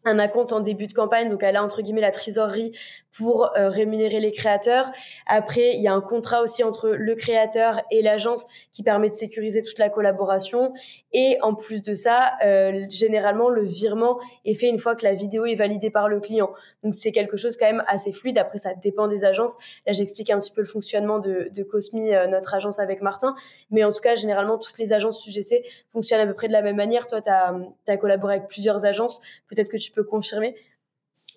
un 0.06 0.20
acompte 0.20 0.54
en 0.54 0.60
début 0.60 0.88
de 0.88 0.94
campagne, 0.94 1.30
donc 1.30 1.44
elle 1.44 1.56
a 1.56 1.64
entre 1.64 1.82
guillemets 1.82 2.02
la 2.02 2.12
trésorerie 2.12 2.72
pour 3.18 3.52
euh, 3.58 3.70
rémunérer 3.70 4.20
les 4.20 4.32
créateurs. 4.32 4.92
Après, 5.26 5.76
il 5.76 5.82
y 5.82 5.88
a 5.88 5.94
un 5.94 6.02
contrat 6.02 6.42
aussi 6.42 6.64
entre 6.64 6.90
le 6.90 7.16
créateur 7.16 7.82
et 7.92 8.02
l'agence 8.02 8.48
qui 8.72 8.84
permet 8.84 9.10
de 9.10 9.14
sécuriser 9.14 9.62
toute 9.64 9.80
la 9.80 9.90
collaboration. 9.90 10.74
Et 11.12 11.38
en 11.42 11.56
plus 11.56 11.82
de 11.82 11.94
ça, 11.94 12.34
euh, 12.46 12.86
généralement, 12.90 13.50
le 13.50 13.64
virement 13.64 14.20
est 14.46 14.54
fait 14.54 14.70
une 14.70 14.80
fois 14.80 14.96
que 14.96 15.04
la 15.04 15.14
vidéo 15.14 15.46
est 15.46 15.56
validée 15.56 15.90
par 15.90 16.08
le 16.08 16.20
client. 16.20 16.52
Donc 16.84 16.94
c'est 16.94 17.12
quelque 17.12 17.36
chose 17.36 17.58
quand 17.58 17.66
même 17.66 17.84
assez 17.88 18.12
fluide. 18.12 18.38
Après, 18.38 18.58
ça 18.58 18.74
dépend 18.76 19.08
des 19.08 19.26
agences. 19.26 19.58
Là, 19.86 19.94
j'explique 19.94 20.30
un 20.30 20.40
petit 20.40 20.54
peu 20.54 20.62
le 20.62 20.68
fonctionnement 20.68 21.20
de, 21.20 21.50
de 21.54 21.64
Cosmi, 21.64 22.14
euh, 22.14 22.28
notre 22.28 22.54
agence 22.54 22.80
avec 22.80 23.02
Martin. 23.02 23.36
Mais 23.72 23.84
en 23.84 23.92
tout 23.92 24.02
cas, 24.02 24.16
généralement, 24.16 24.58
toutes 24.58 24.78
les 24.78 24.94
agences 24.94 25.26
UGC 25.26 25.64
fonctionnent 25.92 26.22
à 26.22 26.28
peu 26.28 26.36
près 26.36 26.48
de 26.48 26.54
la 26.54 26.62
même 26.62 26.76
manière. 26.76 27.08
Toi, 27.08 27.22
tu 27.22 27.30
as, 27.30 27.56
as 27.88 27.98
collaboré 27.98 28.36
avec 28.36 28.48
plusieurs 28.48 28.86
agences. 28.86 29.20
Peut-être 29.50 29.70
que 29.70 29.78
tu 29.78 29.89
peux 29.94 30.04
confirmer? 30.04 30.56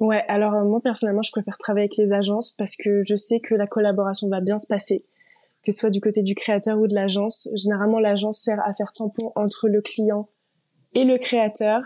Ouais, 0.01 0.25
alors 0.29 0.53
moi 0.65 0.81
personnellement, 0.83 1.23
je 1.23 1.31
préfère 1.31 1.59
travailler 1.59 1.85
avec 1.85 1.97
les 1.97 2.13
agences 2.13 2.53
parce 2.53 2.77
que 2.77 3.03
je 3.07 3.17
sais 3.17 3.41
que 3.41 3.55
la 3.55 3.67
collaboration 3.67 4.29
va 4.29 4.41
bien 4.41 4.59
se 4.59 4.67
passer, 4.67 5.05
que 5.65 5.71
ce 5.71 5.79
soit 5.79 5.91
du 5.91 6.01
côté 6.01 6.23
du 6.23 6.35
créateur 6.35 6.79
ou 6.79 6.87
de 6.87 6.95
l'agence. 6.95 7.49
Généralement, 7.55 7.99
l'agence 7.99 8.41
sert 8.41 8.61
à 8.67 8.73
faire 8.75 8.93
tampon 8.93 9.33
entre 9.37 9.69
le 9.69 9.81
client 9.81 10.29
et 10.95 11.05
le 11.05 11.19
créateur. 11.19 11.83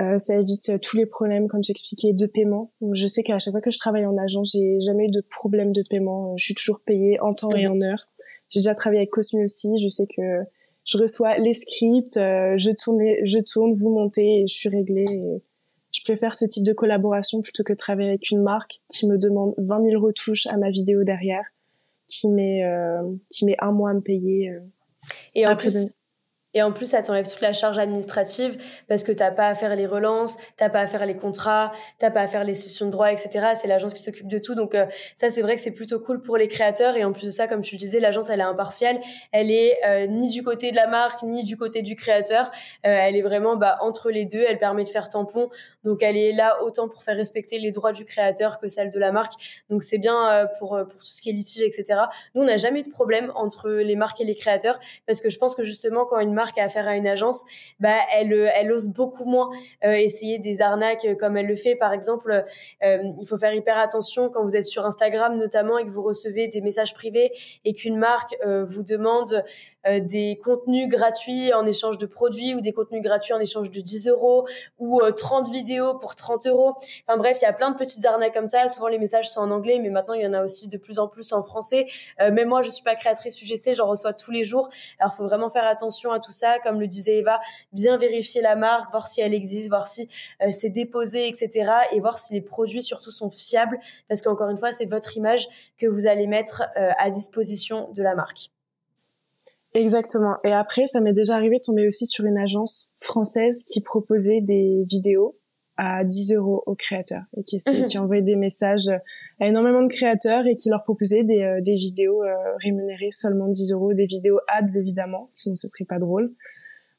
Euh, 0.00 0.18
ça 0.18 0.36
évite 0.36 0.78
tous 0.82 0.96
les 0.96 1.06
problèmes, 1.06 1.48
comme 1.48 1.64
j'expliquais, 1.64 2.12
de 2.12 2.26
paiement. 2.26 2.70
je 2.92 3.06
sais 3.06 3.22
qu'à 3.22 3.38
chaque 3.38 3.52
fois 3.52 3.62
que 3.62 3.70
je 3.70 3.78
travaille 3.78 4.04
en 4.04 4.16
agence, 4.18 4.52
j'ai 4.52 4.78
jamais 4.80 5.06
eu 5.06 5.10
de 5.10 5.22
problème 5.22 5.72
de 5.72 5.82
paiement. 5.88 6.36
Je 6.36 6.44
suis 6.44 6.54
toujours 6.54 6.80
payée 6.80 7.18
en 7.20 7.32
temps 7.32 7.50
et 7.50 7.66
en 7.66 7.80
heure. 7.80 8.06
J'ai 8.50 8.60
déjà 8.60 8.74
travaillé 8.74 9.00
avec 9.00 9.10
Cosmi 9.10 9.42
aussi. 9.44 9.78
Je 9.82 9.88
sais 9.88 10.06
que 10.06 10.42
je 10.84 10.98
reçois 10.98 11.38
les 11.38 11.54
scripts, 11.54 12.16
euh, 12.16 12.56
je 12.56 12.70
tourne, 12.70 13.02
je 13.24 13.38
tourne, 13.40 13.74
vous 13.74 13.90
montez 13.90 14.42
et 14.42 14.46
je 14.46 14.54
suis 14.54 14.68
réglée. 14.68 15.04
Je 15.96 16.02
préfère 16.04 16.34
ce 16.34 16.44
type 16.44 16.64
de 16.64 16.74
collaboration 16.74 17.40
plutôt 17.40 17.64
que 17.64 17.72
de 17.72 17.78
travailler 17.78 18.10
avec 18.10 18.30
une 18.30 18.42
marque 18.42 18.80
qui 18.88 19.08
me 19.08 19.16
demande 19.16 19.54
20 19.56 19.90
000 19.90 20.02
retouches 20.02 20.46
à 20.46 20.58
ma 20.58 20.70
vidéo 20.70 21.04
derrière, 21.04 21.44
qui 22.06 22.28
met, 22.28 22.64
euh, 22.64 23.02
qui 23.30 23.46
met 23.46 23.56
un 23.60 23.72
mois 23.72 23.90
à 23.90 23.94
me 23.94 24.00
payer. 24.00 24.50
Euh, 24.50 24.60
et 25.34 25.46
en 25.46 25.56
plus, 25.56 25.74
et 26.56 26.62
en 26.62 26.72
plus, 26.72 26.86
ça 26.86 27.02
t'enlève 27.02 27.28
toute 27.28 27.42
la 27.42 27.52
charge 27.52 27.76
administrative 27.76 28.56
parce 28.88 29.04
que 29.04 29.12
t'as 29.12 29.30
pas 29.30 29.48
à 29.48 29.54
faire 29.54 29.76
les 29.76 29.84
relances, 29.84 30.38
t'as 30.56 30.70
pas 30.70 30.80
à 30.80 30.86
faire 30.86 31.04
les 31.04 31.14
contrats, 31.14 31.70
t'as 31.98 32.10
pas 32.10 32.22
à 32.22 32.26
faire 32.26 32.44
les 32.44 32.54
sessions 32.54 32.86
de 32.86 32.90
droit, 32.90 33.12
etc. 33.12 33.48
C'est 33.60 33.68
l'agence 33.68 33.92
qui 33.92 34.02
s'occupe 34.02 34.26
de 34.26 34.38
tout. 34.38 34.54
Donc 34.54 34.74
euh, 34.74 34.86
ça, 35.16 35.28
c'est 35.28 35.42
vrai 35.42 35.56
que 35.56 35.60
c'est 35.60 35.70
plutôt 35.70 36.00
cool 36.00 36.22
pour 36.22 36.38
les 36.38 36.48
créateurs. 36.48 36.96
Et 36.96 37.04
en 37.04 37.12
plus 37.12 37.26
de 37.26 37.30
ça, 37.30 37.46
comme 37.46 37.60
tu 37.60 37.74
le 37.74 37.78
disais, 37.78 38.00
l'agence, 38.00 38.30
elle 38.30 38.40
est 38.40 38.44
impartiale. 38.44 39.02
Elle 39.32 39.50
est 39.50 39.76
euh, 39.86 40.06
ni 40.06 40.30
du 40.30 40.42
côté 40.42 40.70
de 40.70 40.76
la 40.76 40.86
marque, 40.86 41.22
ni 41.24 41.44
du 41.44 41.58
côté 41.58 41.82
du 41.82 41.94
créateur. 41.94 42.46
Euh, 42.46 42.88
elle 42.88 43.16
est 43.16 43.22
vraiment 43.22 43.56
bah, 43.56 43.76
entre 43.82 44.10
les 44.10 44.24
deux. 44.24 44.42
Elle 44.48 44.58
permet 44.58 44.84
de 44.84 44.88
faire 44.88 45.10
tampon. 45.10 45.50
Donc 45.84 46.02
elle 46.02 46.16
est 46.16 46.32
là 46.32 46.62
autant 46.62 46.88
pour 46.88 47.02
faire 47.02 47.16
respecter 47.16 47.58
les 47.58 47.70
droits 47.70 47.92
du 47.92 48.06
créateur 48.06 48.58
que 48.58 48.66
celle 48.66 48.88
de 48.88 48.98
la 48.98 49.12
marque. 49.12 49.34
Donc 49.68 49.82
c'est 49.82 49.98
bien 49.98 50.48
pour, 50.58 50.70
pour 50.70 51.00
tout 51.00 51.12
ce 51.12 51.20
qui 51.20 51.28
est 51.28 51.34
litige, 51.34 51.62
etc. 51.62 52.00
Nous, 52.34 52.40
on 52.40 52.46
n'a 52.46 52.56
jamais 52.56 52.80
eu 52.80 52.82
de 52.82 52.90
problème 52.90 53.30
entre 53.34 53.68
les 53.68 53.94
marques 53.94 54.22
et 54.22 54.24
les 54.24 54.34
créateurs 54.34 54.80
parce 55.06 55.20
que 55.20 55.28
je 55.28 55.38
pense 55.38 55.54
que 55.54 55.62
justement, 55.62 56.06
quand 56.06 56.18
une 56.18 56.32
marque 56.32 56.45
a 56.56 56.64
affaire 56.64 56.88
à 56.88 56.96
une 56.96 57.06
agence, 57.06 57.44
bah 57.80 57.96
elle, 58.14 58.32
euh, 58.32 58.48
elle 58.54 58.72
ose 58.72 58.88
beaucoup 58.88 59.24
moins 59.24 59.50
euh, 59.84 59.92
essayer 59.92 60.38
des 60.38 60.60
arnaques 60.60 61.04
euh, 61.04 61.14
comme 61.14 61.36
elle 61.36 61.46
le 61.46 61.56
fait. 61.56 61.74
Par 61.74 61.92
exemple, 61.92 62.44
il 62.82 63.26
faut 63.26 63.38
faire 63.38 63.52
hyper 63.52 63.78
attention 63.78 64.28
quand 64.28 64.42
vous 64.42 64.56
êtes 64.56 64.66
sur 64.66 64.84
Instagram 64.84 65.36
notamment 65.36 65.78
et 65.78 65.84
que 65.84 65.90
vous 65.90 66.02
recevez 66.02 66.48
des 66.48 66.60
messages 66.60 66.94
privés 66.94 67.32
et 67.64 67.72
qu'une 67.74 67.98
marque 67.98 68.36
vous 68.44 68.82
demande 68.82 69.44
des 70.00 70.38
contenus 70.42 70.88
gratuits 70.88 71.52
en 71.54 71.64
échange 71.64 71.98
de 71.98 72.06
produits 72.06 72.54
ou 72.54 72.60
des 72.60 72.72
contenus 72.72 73.02
gratuits 73.02 73.34
en 73.34 73.38
échange 73.38 73.70
de 73.70 73.80
10 73.80 74.08
euros 74.08 74.46
ou 74.78 75.00
30 75.00 75.48
euh, 75.48 75.52
vidéos 75.52 75.94
pour 75.94 76.14
30 76.14 76.46
euros. 76.46 76.74
Enfin 77.06 77.18
bref, 77.18 77.38
il 77.40 77.44
y 77.44 77.48
a 77.48 77.52
plein 77.52 77.70
de 77.70 77.76
petites 77.76 78.04
arnaques 78.04 78.34
comme 78.34 78.46
ça. 78.46 78.68
Souvent 78.68 78.88
les 78.88 78.98
messages 78.98 79.30
sont 79.30 79.40
en 79.40 79.50
anglais, 79.50 79.78
mais 79.80 79.90
maintenant 79.90 80.14
il 80.14 80.22
y 80.22 80.26
en 80.26 80.32
a 80.32 80.42
aussi 80.42 80.68
de 80.68 80.76
plus 80.76 80.98
en 80.98 81.08
plus 81.08 81.32
en 81.32 81.42
français. 81.42 81.86
Euh, 82.20 82.30
même 82.30 82.48
moi, 82.48 82.62
je 82.62 82.70
suis 82.70 82.82
pas 82.82 82.94
créatrice 82.94 83.40
UGC, 83.40 83.74
j'en 83.74 83.86
reçois 83.86 84.12
tous 84.12 84.30
les 84.30 84.44
jours. 84.44 84.68
Alors 84.98 85.14
faut 85.14 85.24
vraiment 85.24 85.50
faire 85.50 85.66
attention 85.66 86.12
à 86.12 86.20
tout 86.20 86.30
ça, 86.30 86.58
comme 86.60 86.80
le 86.80 86.86
disait 86.86 87.18
Eva, 87.18 87.40
bien 87.72 87.96
vérifier 87.96 88.42
la 88.42 88.56
marque, 88.56 88.90
voir 88.90 89.06
si 89.06 89.20
elle 89.20 89.34
existe, 89.34 89.68
voir 89.68 89.86
si 89.86 90.08
c'est 90.50 90.70
déposé, 90.70 91.28
etc. 91.28 91.72
Et 91.92 92.00
voir 92.00 92.18
si 92.18 92.34
les 92.34 92.40
produits 92.40 92.82
surtout 92.82 93.10
sont 93.10 93.30
fiables, 93.30 93.78
parce 94.08 94.22
qu'encore 94.22 94.48
une 94.48 94.58
fois, 94.58 94.72
c'est 94.72 94.86
votre 94.86 95.16
image 95.16 95.48
que 95.78 95.86
vous 95.86 96.06
allez 96.06 96.26
mettre 96.26 96.64
à 96.76 97.10
disposition 97.10 97.90
de 97.92 98.02
la 98.02 98.14
marque. 98.14 98.50
Exactement. 99.76 100.36
Et 100.42 100.52
après, 100.52 100.86
ça 100.86 101.00
m'est 101.00 101.12
déjà 101.12 101.34
arrivé 101.34 101.56
de 101.56 101.62
tomber 101.62 101.86
aussi 101.86 102.06
sur 102.06 102.24
une 102.24 102.38
agence 102.38 102.90
française 102.96 103.62
qui 103.64 103.82
proposait 103.82 104.40
des 104.40 104.84
vidéos 104.88 105.38
à 105.76 106.02
10 106.02 106.32
euros 106.32 106.62
aux 106.64 106.74
créateurs 106.74 107.24
et 107.36 107.44
qui, 107.44 107.58
mhm. 107.66 107.86
qui 107.86 107.98
envoyait 107.98 108.22
des 108.22 108.36
messages 108.36 108.88
à 109.38 109.46
énormément 109.46 109.82
de 109.82 109.92
créateurs 109.92 110.46
et 110.46 110.56
qui 110.56 110.70
leur 110.70 110.82
proposait 110.82 111.24
des, 111.24 111.42
euh, 111.42 111.60
des 111.60 111.74
vidéos 111.74 112.22
euh, 112.22 112.34
rémunérées 112.62 113.10
seulement 113.10 113.48
10 113.48 113.72
euros, 113.72 113.92
des 113.92 114.06
vidéos 114.06 114.38
ads 114.48 114.78
évidemment, 114.78 115.26
sinon 115.28 115.54
ce 115.56 115.68
serait 115.68 115.84
pas 115.84 115.98
drôle. 115.98 116.32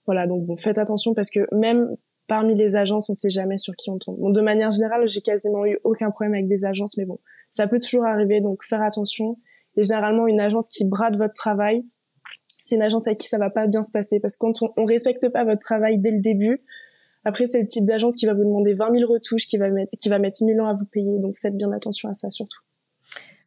Voilà, 0.06 0.28
donc 0.28 0.46
bon, 0.46 0.56
faites 0.56 0.78
attention 0.78 1.16
parce 1.16 1.32
que 1.32 1.48
même 1.52 1.96
parmi 2.28 2.54
les 2.54 2.76
agences, 2.76 3.10
on 3.10 3.16
sait 3.16 3.32
jamais 3.32 3.58
sur 3.58 3.76
qui 3.76 3.90
on 3.90 3.98
tombe. 3.98 4.20
Bon, 4.20 4.30
de 4.30 4.42
manière 4.42 4.70
générale, 4.70 5.08
j'ai 5.08 5.22
quasiment 5.22 5.66
eu 5.66 5.80
aucun 5.84 6.12
problème 6.12 6.36
avec 6.36 6.48
des 6.48 6.64
agences, 6.66 6.98
mais 6.98 7.06
bon, 7.06 7.20
ça 7.50 7.68
peut 7.68 7.80
toujours 7.80 8.06
arriver, 8.06 8.42
donc 8.42 8.64
faire 8.64 8.84
attention. 8.84 9.40
Et 9.76 9.84
généralement, 9.84 10.28
une 10.28 10.40
agence 10.40 10.70
qui 10.70 10.86
brade 10.86 11.18
votre 11.18 11.34
travail, 11.34 11.84
c'est 12.68 12.76
une 12.76 12.82
agence 12.82 13.08
avec 13.08 13.20
qui 13.20 13.28
ça 13.28 13.38
va 13.38 13.50
pas 13.50 13.68
bien 13.68 13.84
se 13.84 13.92
passer 13.92 14.20
parce 14.20 14.36
que 14.36 14.40
quand 14.40 14.62
on, 14.62 14.74
on 14.78 14.86
respecte 14.86 15.30
pas 15.30 15.44
votre 15.44 15.62
travail 15.62 15.98
dès 15.98 16.12
le 16.12 16.20
début, 16.20 16.62
après 17.26 17.48
c'est 17.48 17.62
le 17.62 17.68
type 17.68 17.86
d'agence 17.86 18.16
qui 18.16 18.26
va 18.26 18.34
vous 18.34 18.44
demander 18.44 18.74
20 18.74 18.98
000 19.00 19.12
retouches, 19.12 19.48
qui 19.48 19.58
va 19.58 19.70
mettre 19.70 19.98
qui 19.98 20.10
va 20.10 20.20
mettre 20.20 20.44
1000 20.44 20.62
ans 20.62 20.68
à 20.68 20.74
vous 20.74 20.86
payer. 20.86 21.20
Donc 21.20 21.38
faites 21.38 21.56
bien 21.56 21.72
attention 21.72 22.10
à 22.10 22.14
ça 22.14 22.30
surtout. 22.30 22.60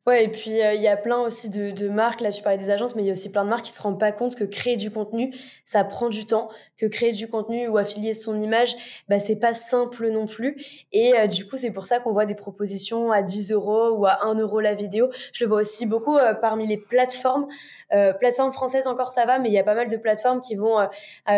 Ouais, 0.07 0.25
et 0.25 0.29
puis 0.29 0.63
euh, 0.63 0.73
il 0.73 0.81
y 0.81 0.89
a 0.89 0.97
plein 0.97 1.19
aussi 1.21 1.51
de, 1.51 1.89
marques, 1.89 2.23
là 2.23 2.33
tu 2.33 2.43
parlais 2.43 2.57
des 2.57 2.71
agences, 2.71 2.97
mais 2.97 3.03
il 3.03 3.07
y 3.07 3.11
a 3.11 3.13
aussi 3.13 3.31
plein 3.31 3.45
de 3.45 3.51
marques 3.51 3.67
qui 3.67 3.73
se 3.73 3.83
rendent 3.83 4.01
pas 4.01 4.13
compte 4.13 4.35
que 4.35 4.45
créer 4.45 4.77
du 4.77 4.91
contenu, 4.91 5.35
ça 5.67 5.85
prend 5.85 6.09
du 6.09 6.25
temps, 6.25 6.49
que 6.79 6.87
créer 6.87 7.13
du 7.13 7.29
contenu 7.29 7.69
ou 7.69 7.77
affilier 7.77 8.15
son 8.15 8.41
image, 8.41 8.75
bah 9.09 9.19
c'est 9.19 9.37
pas 9.37 9.53
simple 9.53 10.09
non 10.09 10.25
plus. 10.25 10.57
Et 10.93 11.13
euh, 11.15 11.27
du 11.27 11.47
coup, 11.47 11.59
c'est 11.59 11.71
pour 11.71 11.85
ça 11.85 12.01
qu'on 12.01 12.13
voit 12.13 12.25
des 12.25 12.35
propositions 12.35 13.13
à 13.13 13.23
10 13.23 13.53
euros 13.53 13.91
ou 13.91 14.07
à 14.07 14.25
1 14.25 14.37
euro 14.37 14.61
la 14.61 14.75
vidéo. 14.75 15.11
Je 15.35 15.45
le 15.45 15.49
vois 15.49 15.61
aussi 15.61 15.85
beaucoup 15.85 16.17
euh, 16.17 16.33
parmi 16.33 16.67
les 16.67 16.79
plateformes. 16.79 17.47
Euh, 17.93 18.13
plateformes 18.13 18.53
françaises 18.53 18.87
encore 18.87 19.13
ça 19.13 19.25
va, 19.25 19.39
mais 19.39 19.49
il 19.49 19.53
y 19.53 19.59
a 19.59 19.65
pas 19.65 19.75
mal 19.75 19.89
de 19.89 19.97
plateformes 19.97 20.41
qui 20.41 20.55
vont 20.55 20.79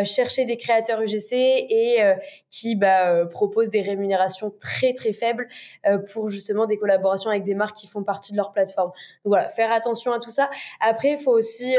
chercher 0.04 0.44
des 0.44 0.56
créateurs 0.56 1.00
UGC 1.00 1.32
et 1.32 1.98
qui 2.50 2.76
bah, 2.76 3.26
proposent 3.26 3.70
des 3.70 3.82
rémunérations 3.82 4.52
très 4.60 4.94
très 4.94 5.12
faibles 5.12 5.48
pour 6.12 6.30
justement 6.30 6.66
des 6.66 6.76
collaborations 6.76 7.30
avec 7.30 7.44
des 7.44 7.54
marques 7.54 7.76
qui 7.76 7.86
font 7.86 8.02
partie 8.02 8.32
de 8.32 8.36
leur 8.36 8.52
plateforme. 8.52 8.90
Donc 9.24 9.32
voilà, 9.32 9.48
faire 9.48 9.72
attention 9.72 10.12
à 10.12 10.18
tout 10.18 10.30
ça. 10.30 10.50
Après, 10.80 11.12
il 11.12 11.18
faut 11.18 11.32
aussi 11.32 11.76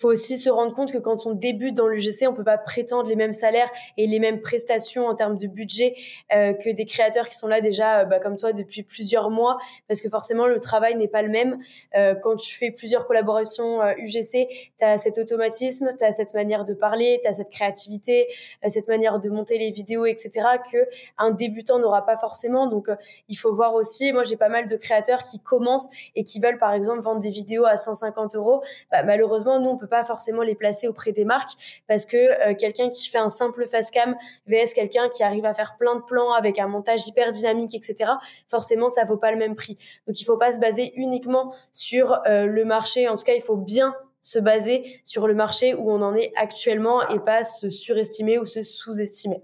faut 0.00 0.08
aussi 0.08 0.38
se 0.38 0.48
rendre 0.48 0.74
compte 0.74 0.92
que 0.92 0.98
quand 0.98 1.26
on 1.26 1.34
débute 1.34 1.74
dans 1.74 1.86
l'UGC, 1.86 2.26
on 2.26 2.32
peut 2.32 2.44
pas 2.44 2.56
prétendre 2.56 3.06
les 3.06 3.16
mêmes 3.16 3.34
salaires 3.34 3.70
et 3.98 4.06
les 4.06 4.18
mêmes 4.18 4.40
prestations 4.40 5.06
en 5.06 5.14
termes 5.14 5.36
de 5.36 5.46
budget 5.46 5.94
euh, 6.34 6.54
que 6.54 6.70
des 6.70 6.86
créateurs 6.86 7.28
qui 7.28 7.36
sont 7.36 7.48
là 7.48 7.60
déjà, 7.60 8.00
euh, 8.00 8.04
bah, 8.06 8.18
comme 8.18 8.38
toi, 8.38 8.54
depuis 8.54 8.82
plusieurs 8.82 9.28
mois, 9.28 9.58
parce 9.88 10.00
que 10.00 10.08
forcément 10.08 10.46
le 10.46 10.58
travail 10.58 10.96
n'est 10.96 11.08
pas 11.08 11.20
le 11.20 11.28
même. 11.28 11.58
Euh, 11.96 12.14
quand 12.14 12.36
tu 12.36 12.56
fais 12.56 12.70
plusieurs 12.70 13.06
collaborations 13.06 13.82
UGC, 13.98 14.48
tu 14.78 14.84
as 14.84 14.96
cet 14.96 15.18
automatisme, 15.18 15.90
tu 15.98 16.04
as 16.04 16.12
cette 16.12 16.32
manière 16.32 16.64
de 16.64 16.72
parler, 16.72 17.20
tu 17.22 17.28
as 17.28 17.34
cette 17.34 17.50
créativité, 17.50 18.26
cette 18.68 18.88
manière 18.88 19.20
de 19.20 19.28
monter 19.28 19.58
les 19.58 19.70
vidéos, 19.70 20.06
etc. 20.06 20.30
que 20.72 20.78
un 21.18 21.30
débutant 21.30 21.78
n'aura 21.78 22.06
pas 22.06 22.16
forcément. 22.16 22.68
Donc 22.68 22.88
il 23.28 23.36
faut 23.36 23.54
voir 23.54 23.74
aussi. 23.74 24.12
Moi, 24.12 24.22
j'ai 24.22 24.36
pas 24.36 24.48
mal 24.48 24.66
de 24.66 24.76
créateurs 24.76 25.24
qui 25.24 25.40
commencent 25.40 25.90
et 26.16 26.24
qui 26.24 26.40
veulent 26.40 26.58
par 26.58 26.72
exemple 26.72 27.02
vendre 27.02 27.20
des 27.20 27.30
vidéos 27.30 27.66
à 27.66 27.76
150 27.76 28.34
euros. 28.36 28.62
Bah, 28.90 29.02
malheureusement, 29.02 29.60
nous 29.60 29.68
on 29.68 29.76
peut 29.76 29.89
pas 29.90 30.04
forcément 30.04 30.42
les 30.42 30.54
placer 30.54 30.88
auprès 30.88 31.12
des 31.12 31.26
marques 31.26 31.82
parce 31.86 32.06
que 32.06 32.16
euh, 32.16 32.54
quelqu'un 32.54 32.88
qui 32.88 33.08
fait 33.08 33.18
un 33.18 33.28
simple 33.28 33.66
face 33.66 33.90
cam 33.90 34.16
vs 34.46 34.72
quelqu'un 34.74 35.08
qui 35.10 35.22
arrive 35.22 35.44
à 35.44 35.52
faire 35.52 35.76
plein 35.78 35.96
de 35.96 36.02
plans 36.02 36.32
avec 36.32 36.58
un 36.58 36.68
montage 36.68 37.06
hyper 37.06 37.32
dynamique, 37.32 37.74
etc. 37.74 38.12
Forcément, 38.48 38.88
ça 38.88 39.04
vaut 39.04 39.16
pas 39.16 39.32
le 39.32 39.38
même 39.38 39.56
prix. 39.56 39.76
Donc, 40.06 40.20
il 40.20 40.24
faut 40.24 40.38
pas 40.38 40.52
se 40.52 40.58
baser 40.58 40.92
uniquement 40.96 41.54
sur 41.72 42.22
euh, 42.26 42.46
le 42.46 42.64
marché. 42.64 43.08
En 43.08 43.16
tout 43.16 43.24
cas, 43.24 43.34
il 43.34 43.42
faut 43.42 43.56
bien 43.56 43.94
se 44.22 44.38
baser 44.38 45.00
sur 45.04 45.26
le 45.26 45.34
marché 45.34 45.74
où 45.74 45.90
on 45.90 46.02
en 46.02 46.14
est 46.14 46.32
actuellement 46.36 47.08
et 47.08 47.18
pas 47.18 47.42
se 47.42 47.68
surestimer 47.68 48.38
ou 48.38 48.44
se 48.44 48.62
sous-estimer. 48.62 49.42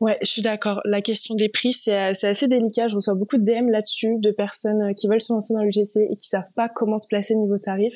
Ouais, 0.00 0.16
je 0.22 0.30
suis 0.30 0.42
d'accord. 0.42 0.80
La 0.84 1.00
question 1.00 1.34
des 1.34 1.48
prix, 1.48 1.72
c'est 1.72 1.92
assez 1.96 2.46
délicat. 2.46 2.86
Je 2.86 2.94
reçois 2.94 3.14
beaucoup 3.14 3.36
de 3.36 3.42
DM 3.42 3.68
là-dessus 3.68 4.14
de 4.18 4.30
personnes 4.30 4.94
qui 4.94 5.08
veulent 5.08 5.20
se 5.20 5.32
lancer 5.32 5.54
dans 5.54 5.62
l'UGC 5.62 6.06
et 6.08 6.16
qui 6.16 6.28
savent 6.28 6.52
pas 6.54 6.68
comment 6.68 6.98
se 6.98 7.08
placer 7.08 7.34
niveau 7.34 7.58
tarif. 7.58 7.94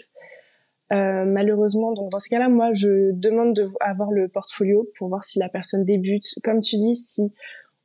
Euh, 0.92 1.24
malheureusement, 1.24 1.92
donc 1.92 2.11
dans 2.11 2.18
ce 2.18 2.28
cas-là, 2.28 2.48
moi, 2.48 2.72
je 2.74 3.12
demande 3.12 3.55
de 3.55 3.70
avoir 3.81 4.11
le 4.11 4.28
portfolio 4.28 4.87
pour 4.98 5.09
voir 5.09 5.24
si 5.24 5.38
la 5.38 5.48
personne 5.48 5.85
débute. 5.85 6.26
Comme 6.44 6.61
tu 6.61 6.76
dis, 6.76 6.94
si 6.94 7.33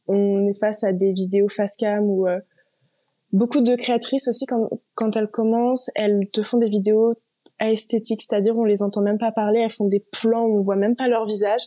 on 0.08 0.48
est 0.48 0.60
face 0.60 0.84
à 0.84 0.92
des 0.92 1.14
vidéos 1.14 1.48
face 1.50 1.78
cam 1.78 2.04
ou 2.04 2.28
euh, 2.28 2.40
beaucoup 3.32 3.62
de 3.62 3.76
créatrices 3.76 4.28
aussi 4.28 4.46
quand, 4.46 4.70
quand 4.96 5.16
elles 5.16 5.30
commencent, 5.30 5.90
elles 5.96 6.28
te 6.32 6.44
font 6.44 6.58
des 6.58 6.70
vidéos 6.70 7.14
à 7.60 7.76
c'est-à-dire 7.76 8.54
on 8.58 8.66
les 8.66 8.84
entend 8.84 9.02
même 9.02 9.18
pas 9.18 9.32
parler, 9.32 9.62
elles 9.62 9.72
font 9.72 9.88
des 9.88 10.06
plans 10.12 10.46
on 10.46 10.62
voit 10.62 10.76
même 10.76 10.96
pas 10.96 11.08
leur 11.08 11.26
visage 11.26 11.64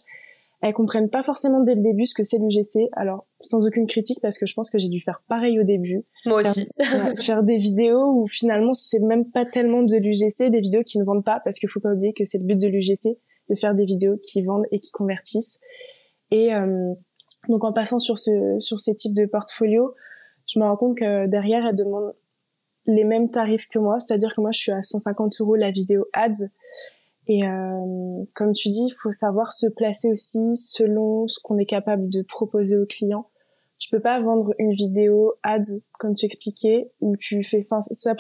elles 0.63 0.75
comprennent 0.75 1.09
pas 1.09 1.23
forcément 1.23 1.63
dès 1.63 1.75
le 1.75 1.83
début 1.83 2.05
ce 2.05 2.15
que 2.15 2.23
c'est 2.23 2.39
l'UGC. 2.39 2.91
Alors, 2.93 3.27
sans 3.41 3.67
aucune 3.67 3.87
critique, 3.87 4.21
parce 4.21 4.39
que 4.39 4.47
je 4.47 4.53
pense 4.55 4.71
que 4.71 4.79
j'ai 4.79 4.89
dû 4.89 5.01
faire 5.01 5.23
pareil 5.27 5.59
au 5.59 5.63
début. 5.63 6.05
Moi 6.27 6.43
aussi. 6.43 6.69
faire 7.19 7.43
des 7.43 7.57
vidéos 7.57 8.13
où 8.15 8.27
finalement, 8.29 8.75
c'est 8.75 8.99
même 9.01 9.31
pas 9.31 9.47
tellement 9.47 9.83
de 9.83 9.97
l'UGC, 9.97 10.51
des 10.51 10.61
vidéos 10.61 10.83
qui 10.83 10.99
ne 10.99 11.05
vendent 11.05 11.25
pas, 11.25 11.41
parce 11.45 11.59
qu'il 11.59 11.69
faut 11.71 11.81
pas 11.81 11.93
oublier 11.93 12.13
que 12.13 12.25
c'est 12.25 12.39
le 12.39 12.45
but 12.45 12.61
de 12.61 12.69
l'UGC, 12.69 13.19
de 13.49 13.55
faire 13.55 13.75
des 13.75 13.87
vidéos 13.87 14.19
qui 14.19 14.43
vendent 14.43 14.67
et 14.71 14.79
qui 14.79 14.91
convertissent. 14.91 15.61
Et 16.31 16.55
euh, 16.55 16.93
donc, 17.49 17.65
en 17.65 17.73
passant 17.73 17.99
sur 17.99 18.19
ce 18.19 18.59
sur 18.59 18.79
ces 18.79 18.95
types 18.95 19.15
de 19.15 19.25
portfolios, 19.25 19.95
je 20.47 20.59
me 20.59 20.65
rends 20.65 20.77
compte 20.77 20.99
que 20.99 21.29
derrière, 21.31 21.67
elles 21.67 21.75
demandent 21.75 22.15
les 22.87 23.05
mêmes 23.05 23.31
tarifs 23.31 23.69
que 23.69 23.79
moi, 23.79 23.99
c'est-à-dire 23.99 24.35
que 24.35 24.43
moi, 24.43 24.51
je 24.53 24.59
suis 24.59 24.73
à 24.73 24.83
150 24.83 25.41
euros 25.41 25.55
la 25.55 25.71
vidéo 25.71 26.07
ads 26.13 26.49
et 27.33 27.47
euh, 27.47 28.25
comme 28.35 28.53
tu 28.53 28.71
dis, 28.71 28.87
il 28.89 28.95
faut 29.01 29.13
savoir 29.13 29.53
se 29.53 29.69
placer 29.69 30.11
aussi 30.11 30.51
selon 30.57 31.29
ce 31.29 31.39
qu'on 31.41 31.59
est 31.59 31.65
capable 31.65 32.09
de 32.09 32.23
proposer 32.23 32.77
aux 32.77 32.87
clients. 32.87 33.31
Tu 33.79 33.89
peux 33.89 34.01
pas 34.01 34.21
vendre 34.21 34.53
une 34.59 34.73
vidéo 34.73 35.35
ads 35.45 35.79
comme 36.01 36.17
tu 36.17 36.27
expliquais 36.27 36.91
où 37.01 37.17
tu 37.17 37.45
fais 37.45 37.65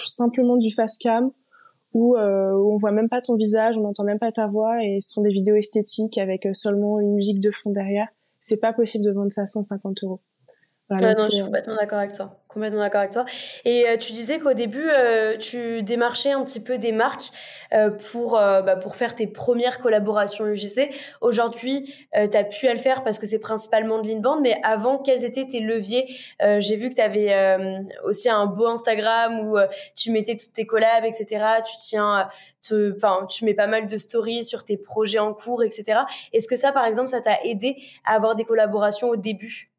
simplement 0.05 0.57
du 0.57 0.70
fast 0.70 1.03
cam 1.03 1.33
où, 1.92 2.16
euh, 2.16 2.53
on 2.53 2.77
voit 2.77 2.92
même 2.92 3.09
pas 3.09 3.20
ton 3.20 3.35
visage, 3.35 3.77
on 3.77 3.81
n'entend 3.81 4.05
même 4.05 4.20
pas 4.20 4.31
ta 4.31 4.46
voix 4.46 4.85
et 4.85 5.01
ce 5.01 5.14
sont 5.14 5.23
des 5.23 5.33
vidéos 5.33 5.57
esthétiques 5.57 6.16
avec 6.16 6.46
euh, 6.46 6.53
seulement 6.53 7.01
une 7.01 7.12
musique 7.12 7.40
de 7.40 7.51
fond 7.51 7.70
derrière. 7.70 8.07
C'est 8.38 8.61
pas 8.61 8.73
possible 8.73 9.05
de 9.05 9.11
vendre 9.11 9.33
ça 9.33 9.42
à 9.42 9.46
150 9.46 10.05
euros. 10.05 10.20
Ah 10.90 11.14
non, 11.14 11.26
je 11.26 11.37
suis 11.37 11.44
complètement 11.44 11.76
d'accord 11.76 11.98
avec 11.98 12.12
toi. 12.12 12.37
Complètement 12.48 12.81
d'accord 12.81 13.03
avec 13.03 13.12
toi. 13.12 13.24
Et 13.64 13.87
euh, 13.87 13.96
tu 13.96 14.11
disais 14.11 14.40
qu'au 14.40 14.55
début, 14.55 14.88
euh, 14.88 15.37
tu 15.37 15.85
démarchais 15.85 16.33
un 16.33 16.42
petit 16.42 16.59
peu 16.59 16.79
des 16.79 16.90
marques 16.90 17.31
euh, 17.72 17.90
pour, 17.90 18.33
bah, 18.33 18.74
pour 18.74 18.96
faire 18.96 19.14
tes 19.14 19.29
premières 19.29 19.79
collaborations 19.79 20.46
UGC. 20.46 20.90
Aujourd'hui, 21.20 21.94
tu 22.12 22.37
as 22.37 22.42
pu 22.42 22.68
le 22.68 22.76
faire 22.76 23.05
parce 23.05 23.20
que 23.20 23.26
c'est 23.26 23.38
principalement 23.38 24.03
de 24.03 24.09
l'inbound, 24.09 24.40
mais 24.42 24.61
avant, 24.64 24.98
quels 24.98 25.24
étaient 25.24 25.46
tes 25.46 25.61
leviers? 25.61 26.09
J'ai 26.59 26.74
vu 26.74 26.88
que 26.88 26.96
tu 26.96 27.00
avais 27.00 27.87
aussi 28.03 28.29
un 28.29 28.46
beau 28.46 28.66
Instagram 28.66 29.46
où 29.46 29.59
tu 29.94 30.11
mettais 30.11 30.35
toutes 30.35 30.53
tes 30.53 30.66
collabs, 30.66 31.05
etc. 31.05 31.44
Tu 31.64 31.76
tiens, 31.79 32.29
enfin, 32.96 33.26
tu 33.29 33.44
mets 33.44 33.55
pas 33.55 33.68
mal 33.68 33.87
de 33.87 33.96
stories 33.96 34.42
sur 34.42 34.64
tes 34.64 34.76
projets 34.76 35.20
en 35.20 35.35
cours, 35.35 35.62
etc. 35.62 36.00
Est-ce 36.33 36.48
que 36.48 36.57
ça, 36.57 36.72
par 36.72 36.85
exemple, 36.85 37.11
ça 37.11 37.20
t'a 37.20 37.38
aidé 37.44 37.76
à 38.05 38.16
avoir 38.16 38.35
des 38.35 38.44
collaborations 38.44 39.09
au 39.09 39.16
début? 39.16 39.69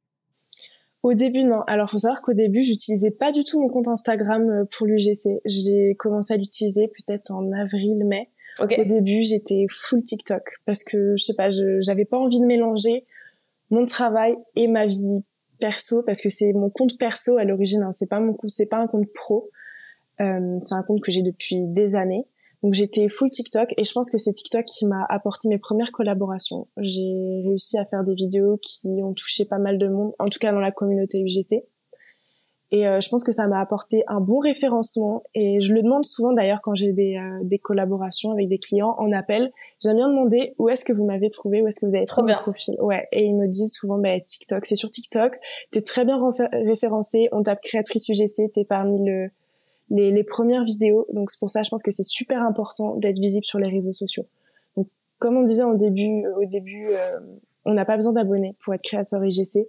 Au 1.04 1.14
début, 1.14 1.44
non. 1.44 1.62
Alors, 1.68 1.90
faut 1.90 1.98
savoir 1.98 2.22
qu'au 2.22 2.34
début, 2.34 2.62
j'utilisais 2.62 3.12
pas 3.12 3.32
du 3.32 3.44
tout 3.44 3.60
mon 3.60 3.70
compte 3.70 3.88
Instagram 3.88 4.50
euh, 4.50 4.66
pour 4.66 4.86
l'UGC. 4.86 5.42
J'ai 5.46 5.96
commencé 5.98 6.34
à 6.34 6.38
l'utiliser 6.38 6.88
peut-être 6.88 7.32
en 7.32 7.52
avril, 7.52 8.06
mai. 8.06 8.30
Au 8.60 8.66
début, 8.66 9.22
j'étais 9.22 9.66
full 9.70 10.04
TikTok 10.04 10.44
parce 10.66 10.84
que 10.84 11.16
je 11.18 11.24
sais 11.24 11.34
pas, 11.34 11.50
j'avais 11.80 12.06
pas 12.06 12.18
envie 12.18 12.40
de 12.40 12.46
mélanger 12.46 13.06
mon 13.70 13.84
travail 13.84 14.36
et 14.56 14.68
ma 14.68 14.86
vie 14.86 15.24
perso 15.58 16.04
parce 16.04 16.22
que 16.22 16.30
c'est 16.30 16.52
mon 16.52 16.70
compte 16.70 16.98
perso 17.00 17.38
à 17.38 17.46
l'origine. 17.46 17.82
Hein. 17.82 17.92
C'est 17.92 18.10
pas 18.10 18.20
mon 18.20 18.36
c'est 18.48 18.66
pas 18.66 18.78
un 18.78 18.88
compte 18.88 19.12
pro. 19.14 19.50
Euh, 20.20 20.58
c'est 20.60 20.76
un 20.76 20.84
compte 20.84 21.02
que 21.02 21.12
j'ai 21.12 21.22
depuis 21.22 21.66
des 21.68 21.96
années. 21.96 22.26
Donc 22.63 22.74
j'étais 22.74 23.10
full 23.10 23.32
TikTok 23.32 23.74
et 23.76 23.84
je 23.84 23.91
pense 23.91 24.12
que 24.12 24.17
c'est 24.17 24.34
TikTok 24.34 24.65
qui 24.65 24.86
m'a 24.86 25.06
apporté 25.10 25.47
mes 25.47 25.58
premières 25.58 25.91
collaborations. 25.91 26.67
J'ai 26.78 27.41
réussi 27.43 27.78
à 27.78 27.86
faire 27.86 28.04
des 28.04 28.13
vidéos 28.13 28.58
qui 28.62 28.88
ont 29.04 29.13
touché 29.13 29.45
pas 29.45 29.58
mal 29.58 29.80
de 29.80 29.88
monde, 29.88 30.13
en 30.19 30.26
tout 30.26 30.39
cas 30.39 30.52
dans 30.52 30.60
la 30.60 30.71
communauté 30.71 31.19
UGC. 31.19 31.65
Et 32.74 32.88
euh, 32.88 33.02
je 33.02 33.10
pense 33.10 33.26
que 33.26 33.34
ça 33.34 33.47
m'a 33.47 33.60
apporté 33.60 34.04
un 34.08 34.21
bon 34.21 34.39
référencement. 34.39 35.24
Et 35.36 35.60
je 35.60 35.74
le 35.74 35.82
demande 35.82 36.06
souvent 36.06 36.32
d'ailleurs 36.32 36.62
quand 36.63 36.74
j'ai 36.74 36.93
des, 36.93 37.17
euh, 37.17 37.39
des 37.43 37.60
collaborations 37.60 38.32
avec 38.32 38.47
des 38.47 38.60
clients 38.60 38.95
en 38.97 39.12
appel. 39.12 39.52
J'aime 39.84 39.97
bien 39.97 40.08
demander 40.08 40.54
où 40.58 40.69
est-ce 40.69 40.86
que 40.86 40.93
vous 40.93 41.04
m'avez 41.04 41.30
trouvé, 41.30 41.62
où 41.62 41.67
est-ce 41.67 41.82
que 41.82 41.86
vous 41.86 41.95
avez 41.95 42.06
trouvé 42.06 42.32
mon 42.32 42.39
profil. 42.39 42.76
Ouais. 42.80 43.08
Et 43.12 43.26
ils 43.26 43.36
me 43.36 43.47
disent 43.47 43.74
souvent, 43.74 43.97
bah, 43.97 44.17
TikTok, 44.21 44.65
c'est 44.65 44.76
sur 44.76 44.89
TikTok. 44.89 45.38
T'es 45.71 45.82
très 45.82 46.06
bien 46.06 46.17
référencé. 46.65 47.28
On 47.34 47.43
tape 47.43 47.62
créatrice 47.62 48.08
UGC. 48.08 48.52
T'es 48.54 48.63
parmi 48.63 49.06
le, 49.06 49.32
les, 49.91 50.12
les 50.12 50.23
premières 50.23 50.63
vidéos. 50.63 51.06
Donc 51.13 51.30
c'est 51.30 51.39
pour 51.39 51.49
ça, 51.49 51.62
je 51.62 51.69
pense 51.69 51.84
que 51.84 51.91
c'est 51.91 52.06
super 52.06 52.41
important 52.41 52.95
d'être 52.95 53.19
visible 53.19 53.45
sur 53.45 53.60
les 53.60 53.69
réseaux 53.69 53.93
sociaux. 53.93 54.25
Donc 54.75 54.88
comme 55.19 55.38
on 55.38 55.43
disait 55.43 55.63
au 55.63 55.75
début, 55.75 56.25
au 56.38 56.45
début, 56.45 56.88
euh, 56.91 57.19
on 57.65 57.73
n'a 57.73 57.86
pas 57.86 57.95
besoin 57.95 58.13
d'abonnés 58.13 58.56
pour 58.63 58.73
être 58.73 58.82
créateur 58.82 59.23
IGC, 59.23 59.67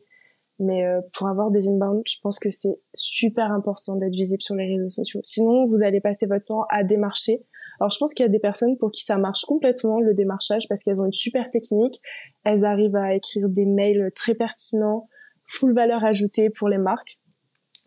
mais 0.59 0.87
euh, 0.87 1.01
pour 1.13 1.29
avoir 1.29 1.51
des 1.51 1.69
inbound, 1.69 2.03
je 2.07 2.17
pense 2.23 2.39
que 2.39 2.51
c'est 2.51 2.79
super 2.95 3.53
important 3.53 3.97
d'être 3.97 4.15
visible 4.15 4.43
sur 4.43 4.55
les 4.55 4.67
réseaux 4.77 4.89
sociaux. 4.89 5.21
Sinon, 5.25 5.67
vous 5.67 5.83
allez 5.83 6.01
passer 6.01 6.27
votre 6.27 6.45
temps 6.45 6.65
à 6.71 6.85
démarcher. 6.85 7.45
Alors 7.81 7.91
je 7.91 7.99
pense 7.99 8.15
qu'il 8.15 8.25
y 8.25 8.29
a 8.29 8.31
des 8.31 8.39
personnes 8.39 8.79
pour 8.79 8.93
qui 8.93 9.03
ça 9.03 9.19
marche 9.19 9.45
complètement 9.45 9.99
le 9.99 10.15
démarchage 10.15 10.69
parce 10.69 10.85
qu'elles 10.85 11.01
ont 11.01 11.07
une 11.07 11.13
super 11.13 11.51
technique, 11.51 12.01
elles 12.45 12.65
arrivent 12.65 12.95
à 12.95 13.15
écrire 13.15 13.49
des 13.49 13.67
mails 13.67 14.13
très 14.15 14.35
pertinents, 14.35 15.09
full 15.47 15.75
valeur 15.75 16.05
ajoutée 16.05 16.49
pour 16.49 16.69
les 16.69 16.79
marques. 16.79 17.19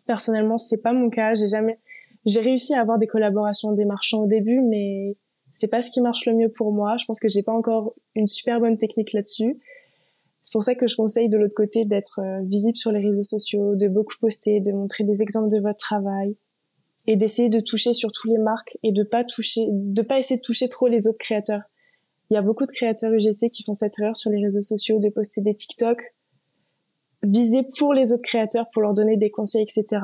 Personnellement, 0.06 0.58
c'est 0.58 0.82
pas 0.82 0.92
mon 0.92 1.08
cas. 1.08 1.32
J'ai 1.32 1.48
jamais, 1.48 1.78
j'ai 2.26 2.40
réussi 2.40 2.74
à 2.74 2.80
avoir 2.80 2.98
des 2.98 3.06
collaborations 3.06 3.72
des 3.72 3.84
marchands 3.84 4.24
au 4.24 4.26
début, 4.26 4.60
mais 4.60 5.16
c'est 5.52 5.68
pas 5.68 5.80
ce 5.80 5.90
qui 5.90 6.00
marche 6.00 6.26
le 6.26 6.34
mieux 6.34 6.50
pour 6.50 6.72
moi. 6.72 6.96
Je 6.98 7.06
pense 7.06 7.20
que 7.20 7.28
j'ai 7.28 7.42
pas 7.42 7.52
encore 7.52 7.94
une 8.14 8.26
super 8.26 8.60
bonne 8.60 8.76
technique 8.76 9.12
là-dessus. 9.12 9.58
C'est 10.42 10.52
pour 10.52 10.62
ça 10.62 10.74
que 10.74 10.86
je 10.86 10.96
conseille 10.96 11.28
de 11.28 11.38
l'autre 11.38 11.56
côté 11.56 11.84
d'être 11.84 12.20
euh, 12.20 12.40
visible 12.42 12.76
sur 12.76 12.92
les 12.92 13.00
réseaux 13.00 13.22
sociaux, 13.22 13.74
de 13.74 13.88
beaucoup 13.88 14.14
poster, 14.20 14.60
de 14.60 14.72
montrer 14.72 15.04
des 15.04 15.22
exemples 15.22 15.50
de 15.50 15.60
votre 15.60 15.78
travail 15.78 16.36
et 17.06 17.16
d'essayer 17.16 17.48
de 17.48 17.60
toucher 17.60 17.92
sur 17.92 18.10
tous 18.12 18.28
les 18.28 18.38
marques 18.38 18.76
et 18.82 18.92
de 18.92 19.02
pas 19.02 19.24
toucher, 19.24 19.66
de 19.70 20.02
pas 20.02 20.18
essayer 20.18 20.38
de 20.38 20.44
toucher 20.44 20.68
trop 20.68 20.88
les 20.88 21.06
autres 21.08 21.18
créateurs. 21.18 21.62
Il 22.30 22.34
y 22.34 22.36
a 22.36 22.42
beaucoup 22.42 22.66
de 22.66 22.70
créateurs 22.70 23.12
UGC 23.12 23.50
qui 23.50 23.62
font 23.62 23.74
cette 23.74 23.98
erreur 24.00 24.16
sur 24.16 24.30
les 24.30 24.42
réseaux 24.42 24.62
sociaux 24.62 24.98
de 24.98 25.08
poster 25.08 25.40
des 25.40 25.54
TikTok 25.54 26.00
visés 27.22 27.62
pour 27.78 27.94
les 27.94 28.12
autres 28.12 28.22
créateurs 28.22 28.68
pour 28.72 28.82
leur 28.82 28.94
donner 28.94 29.16
des 29.16 29.30
conseils, 29.30 29.62
etc. 29.62 30.02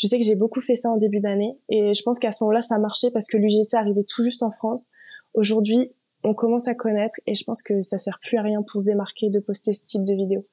Je 0.00 0.06
sais 0.06 0.18
que 0.18 0.24
j'ai 0.24 0.34
beaucoup 0.34 0.62
fait 0.62 0.76
ça 0.76 0.88
en 0.90 0.96
début 0.96 1.20
d'année 1.20 1.58
et 1.68 1.92
je 1.92 2.02
pense 2.02 2.18
qu'à 2.18 2.32
ce 2.32 2.42
moment-là, 2.44 2.62
ça 2.62 2.78
marchait 2.78 3.10
parce 3.12 3.26
que 3.26 3.36
l'UGC 3.36 3.74
arrivait 3.74 4.02
tout 4.02 4.24
juste 4.24 4.42
en 4.42 4.50
France. 4.50 4.92
Aujourd'hui, 5.34 5.92
on 6.24 6.32
commence 6.32 6.68
à 6.68 6.74
connaître 6.74 7.14
et 7.26 7.34
je 7.34 7.44
pense 7.44 7.62
que 7.62 7.82
ça 7.82 7.98
sert 7.98 8.18
plus 8.22 8.38
à 8.38 8.42
rien 8.42 8.62
pour 8.62 8.80
se 8.80 8.86
démarquer 8.86 9.28
de 9.28 9.40
poster 9.40 9.74
ce 9.74 9.84
type 9.84 10.04
de 10.04 10.14
vidéos. 10.14 10.46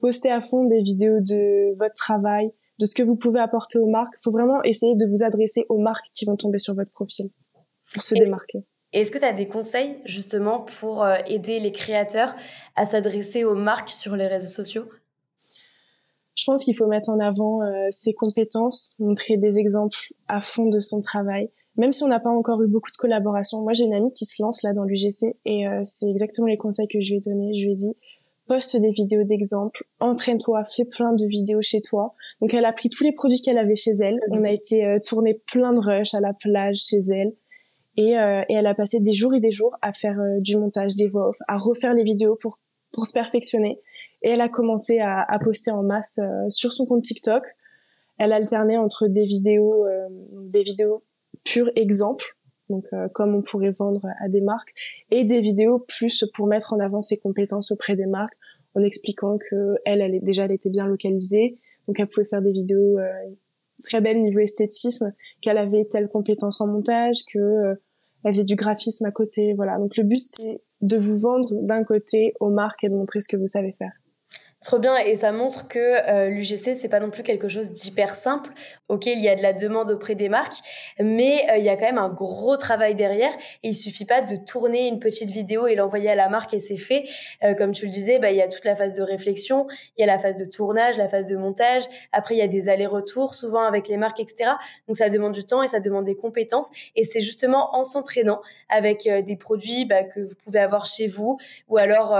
Postez 0.00 0.30
à 0.30 0.40
fond 0.40 0.64
des 0.64 0.82
vidéos 0.82 1.20
de 1.20 1.76
votre 1.78 1.94
travail, 1.94 2.50
de 2.80 2.86
ce 2.86 2.94
que 2.96 3.04
vous 3.04 3.14
pouvez 3.14 3.38
apporter 3.38 3.78
aux 3.78 3.88
marques. 3.88 4.14
Il 4.18 4.22
faut 4.24 4.32
vraiment 4.32 4.62
essayer 4.64 4.96
de 4.96 5.06
vous 5.06 5.22
adresser 5.22 5.64
aux 5.68 5.78
marques 5.78 6.06
qui 6.12 6.24
vont 6.24 6.36
tomber 6.36 6.58
sur 6.58 6.74
votre 6.74 6.90
profil 6.90 7.26
pour 7.92 8.02
se 8.02 8.16
démarquer. 8.16 8.64
Est-ce 8.92 9.12
que 9.12 9.18
tu 9.18 9.24
as 9.24 9.32
des 9.32 9.46
conseils 9.46 9.98
justement 10.06 10.60
pour 10.60 11.04
euh, 11.04 11.18
aider 11.26 11.60
les 11.60 11.72
créateurs 11.72 12.34
à 12.74 12.84
s'adresser 12.84 13.44
aux 13.44 13.54
marques 13.54 13.90
sur 13.90 14.16
les 14.16 14.26
réseaux 14.26 14.48
sociaux? 14.48 14.88
Je 16.38 16.44
pense 16.44 16.64
qu'il 16.64 16.76
faut 16.76 16.86
mettre 16.86 17.10
en 17.10 17.18
avant 17.18 17.62
euh, 17.62 17.88
ses 17.90 18.14
compétences, 18.14 18.94
montrer 19.00 19.36
des 19.36 19.58
exemples 19.58 19.98
à 20.28 20.40
fond 20.40 20.66
de 20.66 20.78
son 20.78 21.00
travail. 21.00 21.50
Même 21.76 21.92
si 21.92 22.04
on 22.04 22.08
n'a 22.08 22.20
pas 22.20 22.30
encore 22.30 22.62
eu 22.62 22.68
beaucoup 22.68 22.90
de 22.92 22.96
collaborations, 22.96 23.62
moi 23.62 23.72
j'ai 23.72 23.84
une 23.84 23.94
amie 23.94 24.12
qui 24.12 24.24
se 24.24 24.40
lance 24.40 24.62
là 24.62 24.72
dans 24.72 24.84
l'UGC 24.84 25.36
et 25.44 25.66
euh, 25.66 25.80
c'est 25.82 26.08
exactement 26.08 26.46
les 26.46 26.56
conseils 26.56 26.86
que 26.86 27.00
je 27.00 27.10
lui 27.10 27.16
ai 27.16 27.20
donnés. 27.20 27.54
Je 27.58 27.64
lui 27.64 27.72
ai 27.72 27.74
dit 27.74 27.92
poste 28.46 28.80
des 28.80 28.92
vidéos 28.92 29.24
d'exemple, 29.24 29.84
entraîne-toi, 30.00 30.62
fais 30.64 30.84
plein 30.84 31.12
de 31.12 31.26
vidéos 31.26 31.60
chez 31.60 31.80
toi. 31.80 32.14
Donc 32.40 32.54
elle 32.54 32.64
a 32.64 32.72
pris 32.72 32.88
tous 32.88 33.02
les 33.02 33.12
produits 33.12 33.42
qu'elle 33.42 33.58
avait 33.58 33.74
chez 33.74 33.90
elle. 34.00 34.18
On 34.30 34.44
a 34.44 34.50
été 34.50 34.86
euh, 34.86 34.98
tourner 35.04 35.34
plein 35.34 35.72
de 35.72 35.80
rushs 35.80 36.14
à 36.14 36.20
la 36.20 36.32
plage 36.32 36.76
chez 36.76 37.00
elle. 37.10 37.34
Et, 37.96 38.12
et, 38.12 38.54
elle 38.54 38.68
a 38.68 38.76
passé 38.76 39.00
des 39.00 39.12
jours 39.12 39.34
et 39.34 39.40
des 39.40 39.50
jours 39.50 39.74
à 39.82 39.92
faire 39.92 40.16
du 40.38 40.56
montage, 40.56 40.94
des 40.94 41.08
voix 41.08 41.30
off, 41.30 41.36
à 41.48 41.58
refaire 41.58 41.94
les 41.94 42.04
vidéos 42.04 42.36
pour, 42.40 42.60
pour 42.94 43.06
se 43.06 43.12
perfectionner. 43.12 43.80
Et 44.22 44.30
elle 44.30 44.40
a 44.40 44.48
commencé 44.48 44.98
à, 44.98 45.22
à 45.22 45.38
poster 45.38 45.70
en 45.70 45.82
masse 45.82 46.18
euh, 46.18 46.48
sur 46.48 46.72
son 46.72 46.86
compte 46.86 47.02
TikTok. 47.02 47.44
Elle 48.18 48.32
alternait 48.32 48.76
entre 48.76 49.06
des 49.06 49.26
vidéos, 49.26 49.86
euh, 49.86 50.08
des 50.32 50.64
vidéos 50.64 51.04
purs 51.44 51.70
exemples, 51.76 52.36
donc 52.68 52.86
euh, 52.92 53.08
comme 53.08 53.34
on 53.34 53.42
pourrait 53.42 53.70
vendre 53.70 54.06
à 54.20 54.28
des 54.28 54.40
marques, 54.40 54.74
et 55.10 55.24
des 55.24 55.40
vidéos 55.40 55.78
plus 55.78 56.24
pour 56.34 56.48
mettre 56.48 56.72
en 56.72 56.80
avant 56.80 57.00
ses 57.00 57.16
compétences 57.16 57.70
auprès 57.70 57.94
des 57.94 58.06
marques, 58.06 58.36
en 58.74 58.82
expliquant 58.82 59.38
que 59.38 59.76
elle, 59.84 60.00
elle 60.00 60.20
déjà, 60.22 60.44
elle 60.44 60.52
était 60.52 60.70
bien 60.70 60.86
localisée, 60.86 61.58
donc 61.86 62.00
elle 62.00 62.08
pouvait 62.08 62.26
faire 62.26 62.42
des 62.42 62.52
vidéos 62.52 62.98
très 63.82 64.00
belles 64.00 64.22
niveau 64.22 64.40
esthétisme, 64.40 65.14
qu'elle 65.40 65.56
avait 65.56 65.84
telle 65.84 66.08
compétence 66.08 66.60
en 66.60 66.66
montage, 66.66 67.24
que 67.32 67.78
elle 68.24 68.34
faisait 68.34 68.44
du 68.44 68.56
graphisme 68.56 69.06
à 69.06 69.12
côté, 69.12 69.54
voilà. 69.54 69.78
Donc 69.78 69.96
le 69.96 70.02
but 70.02 70.22
c'est 70.22 70.60
de 70.82 70.98
vous 70.98 71.18
vendre 71.18 71.54
d'un 71.62 71.84
côté 71.84 72.34
aux 72.40 72.50
marques 72.50 72.84
et 72.84 72.88
de 72.88 72.94
montrer 72.94 73.20
ce 73.20 73.28
que 73.28 73.36
vous 73.36 73.46
savez 73.46 73.72
faire. 73.72 73.92
Trop 74.60 74.80
bien 74.80 74.96
et 74.96 75.14
ça 75.14 75.30
montre 75.30 75.68
que 75.68 75.78
euh, 75.78 76.30
l'UGC 76.30 76.74
c'est 76.74 76.88
pas 76.88 76.98
non 76.98 77.10
plus 77.10 77.22
quelque 77.22 77.46
chose 77.46 77.70
d'hyper 77.70 78.16
simple. 78.16 78.50
Ok, 78.88 79.06
il 79.06 79.22
y 79.22 79.28
a 79.28 79.36
de 79.36 79.42
la 79.42 79.52
demande 79.52 79.88
auprès 79.88 80.16
des 80.16 80.28
marques, 80.28 80.56
mais 80.98 81.48
euh, 81.48 81.58
il 81.58 81.64
y 81.64 81.68
a 81.68 81.76
quand 81.76 81.84
même 81.84 81.98
un 81.98 82.08
gros 82.08 82.56
travail 82.56 82.96
derrière. 82.96 83.30
Et 83.62 83.68
il 83.68 83.74
suffit 83.76 84.04
pas 84.04 84.20
de 84.20 84.34
tourner 84.34 84.88
une 84.88 84.98
petite 84.98 85.30
vidéo 85.30 85.68
et 85.68 85.76
l'envoyer 85.76 86.10
à 86.10 86.16
la 86.16 86.28
marque 86.28 86.54
et 86.54 86.58
c'est 86.58 86.76
fait. 86.76 87.04
Euh, 87.44 87.54
comme 87.54 87.70
tu 87.70 87.84
le 87.84 87.92
disais, 87.92 88.18
bah 88.18 88.32
il 88.32 88.36
y 88.36 88.42
a 88.42 88.48
toute 88.48 88.64
la 88.64 88.74
phase 88.74 88.96
de 88.96 89.02
réflexion, 89.02 89.68
il 89.96 90.00
y 90.00 90.02
a 90.02 90.06
la 90.08 90.18
phase 90.18 90.38
de 90.38 90.44
tournage, 90.44 90.96
la 90.96 91.06
phase 91.08 91.28
de 91.28 91.36
montage. 91.36 91.84
Après 92.10 92.34
il 92.34 92.38
y 92.38 92.42
a 92.42 92.48
des 92.48 92.68
allers-retours 92.68 93.34
souvent 93.34 93.62
avec 93.62 93.86
les 93.86 93.96
marques, 93.96 94.18
etc. 94.18 94.50
Donc 94.88 94.96
ça 94.96 95.08
demande 95.08 95.34
du 95.34 95.44
temps 95.44 95.62
et 95.62 95.68
ça 95.68 95.78
demande 95.78 96.04
des 96.04 96.16
compétences. 96.16 96.72
Et 96.96 97.04
c'est 97.04 97.20
justement 97.20 97.76
en 97.76 97.84
s'entraînant 97.84 98.40
avec 98.68 99.06
euh, 99.06 99.22
des 99.22 99.36
produits 99.36 99.84
bah, 99.84 100.02
que 100.02 100.18
vous 100.18 100.34
pouvez 100.44 100.58
avoir 100.58 100.86
chez 100.86 101.06
vous 101.06 101.38
ou 101.68 101.76
alors 101.76 102.18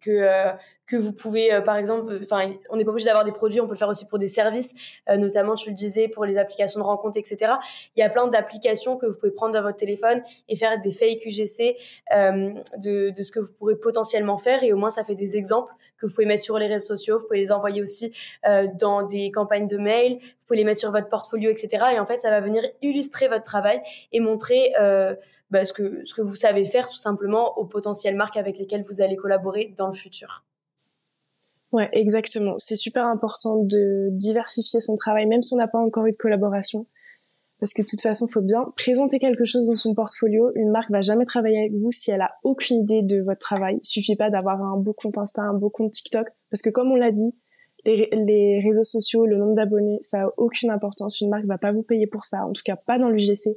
que 0.00 0.56
que 0.88 0.96
vous 0.96 1.12
pouvez, 1.12 1.52
euh, 1.52 1.60
par 1.60 1.76
exemple, 1.76 2.18
enfin, 2.22 2.50
on 2.70 2.76
n'est 2.76 2.84
pas 2.84 2.90
obligé 2.90 3.06
d'avoir 3.06 3.24
des 3.24 3.32
produits, 3.32 3.60
on 3.60 3.66
peut 3.66 3.74
le 3.74 3.78
faire 3.78 3.90
aussi 3.90 4.08
pour 4.08 4.18
des 4.18 4.26
services, 4.26 4.74
euh, 5.10 5.18
notamment, 5.18 5.54
tu 5.54 5.68
le 5.68 5.74
disais, 5.74 6.08
pour 6.08 6.24
les 6.24 6.38
applications 6.38 6.80
de 6.80 6.84
rencontres, 6.84 7.18
etc. 7.18 7.52
Il 7.94 8.00
y 8.00 8.02
a 8.02 8.08
plein 8.08 8.26
d'applications 8.26 8.96
que 8.96 9.04
vous 9.04 9.16
pouvez 9.16 9.30
prendre 9.30 9.52
dans 9.52 9.62
votre 9.62 9.76
téléphone 9.76 10.22
et 10.48 10.56
faire 10.56 10.80
des 10.80 10.90
fake 10.90 11.26
UGC 11.26 11.76
euh, 12.14 12.54
de, 12.78 13.10
de 13.10 13.22
ce 13.22 13.30
que 13.30 13.38
vous 13.38 13.52
pourrez 13.52 13.76
potentiellement 13.76 14.38
faire, 14.38 14.64
et 14.64 14.72
au 14.72 14.78
moins, 14.78 14.88
ça 14.88 15.04
fait 15.04 15.14
des 15.14 15.36
exemples 15.36 15.72
que 15.98 16.06
vous 16.06 16.14
pouvez 16.14 16.26
mettre 16.26 16.44
sur 16.44 16.58
les 16.58 16.68
réseaux 16.68 16.96
sociaux, 16.96 17.18
vous 17.18 17.26
pouvez 17.26 17.40
les 17.40 17.50
envoyer 17.50 17.82
aussi 17.82 18.12
dans 18.74 19.02
des 19.02 19.32
campagnes 19.32 19.66
de 19.66 19.78
mail, 19.78 20.18
vous 20.20 20.46
pouvez 20.46 20.58
les 20.58 20.64
mettre 20.64 20.78
sur 20.78 20.92
votre 20.92 21.08
portfolio, 21.08 21.50
etc. 21.50 21.86
Et 21.92 21.98
en 21.98 22.06
fait, 22.06 22.20
ça 22.20 22.30
va 22.30 22.40
venir 22.40 22.62
illustrer 22.82 23.26
votre 23.26 23.42
travail 23.42 23.82
et 24.12 24.20
montrer 24.20 24.72
bah, 25.50 25.64
ce, 25.64 25.72
que, 25.72 26.04
ce 26.04 26.14
que 26.14 26.22
vous 26.22 26.36
savez 26.36 26.64
faire 26.64 26.88
tout 26.88 26.96
simplement 26.96 27.58
aux 27.58 27.64
potentielles 27.64 28.14
marques 28.14 28.36
avec 28.36 28.58
lesquelles 28.58 28.84
vous 28.84 29.02
allez 29.02 29.16
collaborer 29.16 29.74
dans 29.76 29.88
le 29.88 29.94
futur. 29.94 30.44
Ouais, 31.72 31.88
exactement. 31.92 32.54
C'est 32.58 32.76
super 32.76 33.04
important 33.04 33.56
de 33.62 34.08
diversifier 34.12 34.80
son 34.80 34.96
travail, 34.96 35.26
même 35.26 35.42
si 35.42 35.52
on 35.54 35.58
n'a 35.58 35.68
pas 35.68 35.78
encore 35.78 36.06
eu 36.06 36.12
de 36.12 36.16
collaboration. 36.16 36.86
Parce 37.60 37.74
que 37.74 37.82
de 37.82 37.86
toute 37.86 38.00
façon, 38.00 38.26
il 38.28 38.32
faut 38.32 38.40
bien 38.40 38.72
présenter 38.76 39.18
quelque 39.18 39.44
chose 39.44 39.66
dans 39.66 39.74
son 39.74 39.94
portfolio. 39.94 40.50
Une 40.54 40.70
marque 40.70 40.90
va 40.90 41.00
jamais 41.00 41.24
travailler 41.24 41.58
avec 41.58 41.72
vous 41.72 41.90
si 41.90 42.10
elle 42.10 42.20
a 42.20 42.30
aucune 42.44 42.82
idée 42.82 43.02
de 43.02 43.20
votre 43.20 43.40
travail. 43.40 43.80
Il 43.82 43.86
suffit 43.86 44.16
pas 44.16 44.30
d'avoir 44.30 44.62
un 44.62 44.76
beau 44.76 44.92
compte 44.92 45.18
Insta, 45.18 45.42
un 45.42 45.54
beau 45.54 45.68
compte 45.68 45.92
TikTok. 45.92 46.28
Parce 46.50 46.62
que 46.62 46.70
comme 46.70 46.90
on 46.92 46.94
l'a 46.94 47.10
dit, 47.10 47.34
les, 47.84 48.08
les, 48.12 48.60
réseaux 48.60 48.84
sociaux, 48.84 49.26
le 49.26 49.36
nombre 49.36 49.54
d'abonnés, 49.54 49.98
ça 50.02 50.22
a 50.22 50.28
aucune 50.36 50.70
importance. 50.70 51.20
Une 51.20 51.30
marque 51.30 51.46
va 51.46 51.58
pas 51.58 51.72
vous 51.72 51.82
payer 51.82 52.06
pour 52.06 52.24
ça. 52.24 52.46
En 52.46 52.52
tout 52.52 52.62
cas, 52.64 52.76
pas 52.76 52.98
dans 52.98 53.08
l'UGC. 53.08 53.56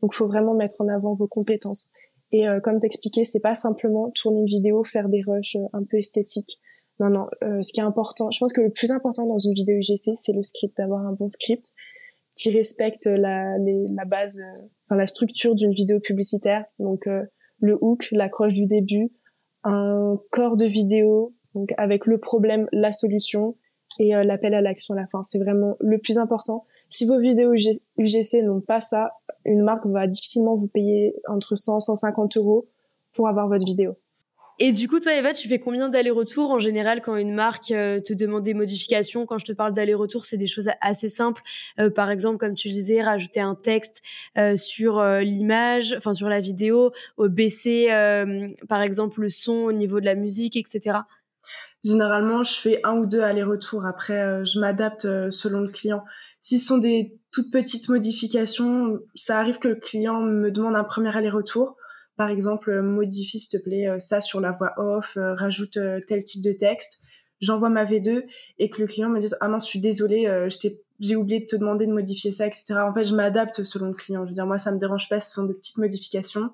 Donc, 0.00 0.14
faut 0.14 0.26
vraiment 0.26 0.54
mettre 0.54 0.80
en 0.80 0.88
avant 0.88 1.14
vos 1.14 1.28
compétences. 1.28 1.92
Et 2.32 2.48
euh, 2.48 2.60
comme 2.60 2.78
t'expliquais, 2.78 3.24
c'est 3.24 3.40
pas 3.40 3.54
simplement 3.54 4.10
tourner 4.10 4.40
une 4.40 4.46
vidéo, 4.46 4.82
faire 4.82 5.08
des 5.08 5.22
rushs 5.26 5.56
euh, 5.56 5.66
un 5.74 5.84
peu 5.84 5.98
esthétiques. 5.98 6.58
Non, 7.02 7.10
non. 7.10 7.26
Euh, 7.42 7.62
ce 7.62 7.72
qui 7.72 7.80
est 7.80 7.82
important, 7.82 8.30
je 8.30 8.38
pense 8.38 8.52
que 8.52 8.60
le 8.60 8.70
plus 8.70 8.92
important 8.92 9.26
dans 9.26 9.38
une 9.38 9.54
vidéo 9.54 9.76
UGC, 9.76 10.12
c'est 10.16 10.32
le 10.32 10.42
script, 10.42 10.76
d'avoir 10.76 11.04
un 11.04 11.12
bon 11.12 11.26
script 11.26 11.64
qui 12.36 12.50
respecte 12.50 13.06
la, 13.06 13.56
la 13.58 14.04
base, 14.04 14.38
euh, 14.38 14.62
enfin 14.86 14.96
la 14.96 15.06
structure 15.06 15.56
d'une 15.56 15.72
vidéo 15.72 15.98
publicitaire. 15.98 16.64
Donc 16.78 17.08
euh, 17.08 17.24
le 17.58 17.76
hook, 17.80 18.08
l'accroche 18.12 18.54
du 18.54 18.66
début, 18.66 19.10
un 19.64 20.16
corps 20.30 20.56
de 20.56 20.66
vidéo, 20.66 21.34
donc 21.56 21.74
avec 21.76 22.06
le 22.06 22.18
problème, 22.18 22.68
la 22.72 22.92
solution 22.92 23.56
et 23.98 24.12
l'appel 24.24 24.54
à 24.54 24.62
l'action 24.62 24.94
à 24.94 25.00
la 25.00 25.06
fin. 25.06 25.22
C'est 25.22 25.38
vraiment 25.38 25.76
le 25.80 25.98
plus 25.98 26.18
important. 26.18 26.64
Si 26.88 27.04
vos 27.04 27.18
vidéos 27.18 27.52
UGC 27.98 28.42
n'ont 28.42 28.62
pas 28.62 28.80
ça, 28.80 29.12
une 29.44 29.62
marque 29.62 29.86
va 29.86 30.06
difficilement 30.06 30.56
vous 30.56 30.68
payer 30.68 31.14
entre 31.28 31.56
100 31.56 31.78
et 31.78 31.80
150 31.80 32.36
euros 32.38 32.68
pour 33.12 33.28
avoir 33.28 33.48
votre 33.48 33.66
vidéo. 33.66 33.96
Et 34.58 34.72
du 34.72 34.86
coup, 34.88 35.00
toi, 35.00 35.14
Eva, 35.14 35.32
tu 35.32 35.48
fais 35.48 35.58
combien 35.58 35.88
d'allers-retours 35.88 36.50
en 36.50 36.58
général 36.58 37.00
quand 37.00 37.16
une 37.16 37.34
marque 37.34 37.70
euh, 37.70 38.00
te 38.00 38.12
demande 38.12 38.42
des 38.42 38.54
modifications? 38.54 39.24
Quand 39.26 39.38
je 39.38 39.46
te 39.46 39.52
parle 39.52 39.72
d'allers-retours, 39.72 40.24
c'est 40.24 40.36
des 40.36 40.46
choses 40.46 40.68
assez 40.80 41.08
simples. 41.08 41.42
Euh, 41.78 41.90
par 41.90 42.10
exemple, 42.10 42.38
comme 42.38 42.54
tu 42.54 42.68
disais, 42.68 43.02
rajouter 43.02 43.40
un 43.40 43.54
texte 43.54 44.02
euh, 44.36 44.54
sur 44.54 45.02
l'image, 45.02 45.94
enfin 45.96 46.14
sur 46.14 46.28
la 46.28 46.40
vidéo, 46.40 46.92
baisser, 47.18 47.88
par 48.68 48.82
exemple, 48.82 49.20
le 49.22 49.28
son 49.28 49.52
au 49.52 49.72
niveau 49.72 50.00
de 50.00 50.04
la 50.04 50.14
musique, 50.14 50.56
etc. 50.56 50.98
Généralement, 51.84 52.42
je 52.42 52.54
fais 52.54 52.80
un 52.84 52.92
ou 52.98 53.06
deux 53.06 53.20
allers-retours. 53.20 53.86
Après, 53.86 54.44
je 54.44 54.60
m'adapte 54.60 55.02
selon 55.30 55.60
le 55.60 55.68
client. 55.68 56.04
Si 56.40 56.58
ce 56.58 56.66
sont 56.66 56.78
des 56.78 57.16
toutes 57.32 57.50
petites 57.50 57.88
modifications, 57.88 59.00
ça 59.14 59.38
arrive 59.38 59.58
que 59.58 59.68
le 59.68 59.76
client 59.76 60.20
me 60.20 60.50
demande 60.50 60.76
un 60.76 60.84
premier 60.84 61.16
aller-retour 61.16 61.76
par 62.22 62.30
exemple, 62.30 62.70
euh, 62.70 62.82
modifie 62.82 63.40
s'il 63.40 63.58
te 63.58 63.64
plaît 63.64 63.88
euh, 63.88 63.98
ça 63.98 64.20
sur 64.20 64.40
la 64.40 64.52
voix 64.52 64.74
off, 64.76 65.16
euh, 65.16 65.34
rajoute 65.34 65.76
tel 66.06 66.22
type 66.22 66.40
de 66.40 66.52
texte. 66.52 67.00
J'envoie 67.40 67.68
ma 67.68 67.84
V2 67.84 68.26
et 68.60 68.70
que 68.70 68.80
le 68.80 68.86
client 68.86 69.08
me 69.08 69.18
dise 69.18 69.36
ah 69.40 69.48
non, 69.48 69.58
je 69.58 69.64
suis 69.64 69.80
désolée, 69.80 70.28
j'ai 71.00 71.16
oublié 71.16 71.40
de 71.40 71.46
te 71.46 71.56
demander 71.56 71.88
de 71.88 71.92
modifier 71.92 72.30
ça, 72.30 72.46
etc. 72.46 72.74
En 72.88 72.94
fait, 72.94 73.02
je 73.02 73.16
m'adapte 73.16 73.64
selon 73.64 73.88
le 73.88 73.94
client. 73.94 74.22
Je 74.22 74.28
veux 74.28 74.34
dire, 74.34 74.46
moi, 74.46 74.58
ça 74.58 74.70
me 74.70 74.78
dérange 74.78 75.08
pas, 75.08 75.18
ce 75.18 75.32
sont 75.32 75.46
de 75.46 75.52
petites 75.52 75.78
modifications. 75.78 76.50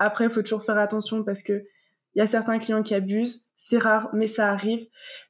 Après, 0.00 0.24
il 0.24 0.30
faut 0.32 0.42
toujours 0.42 0.64
faire 0.64 0.78
attention 0.78 1.22
parce 1.22 1.44
que 1.44 1.62
il 2.16 2.18
y 2.18 2.20
a 2.20 2.26
certains 2.26 2.58
clients 2.58 2.82
qui 2.82 2.96
abusent. 2.96 3.52
C'est 3.56 3.78
rare, 3.78 4.10
mais 4.12 4.26
ça 4.26 4.50
arrive. 4.50 4.84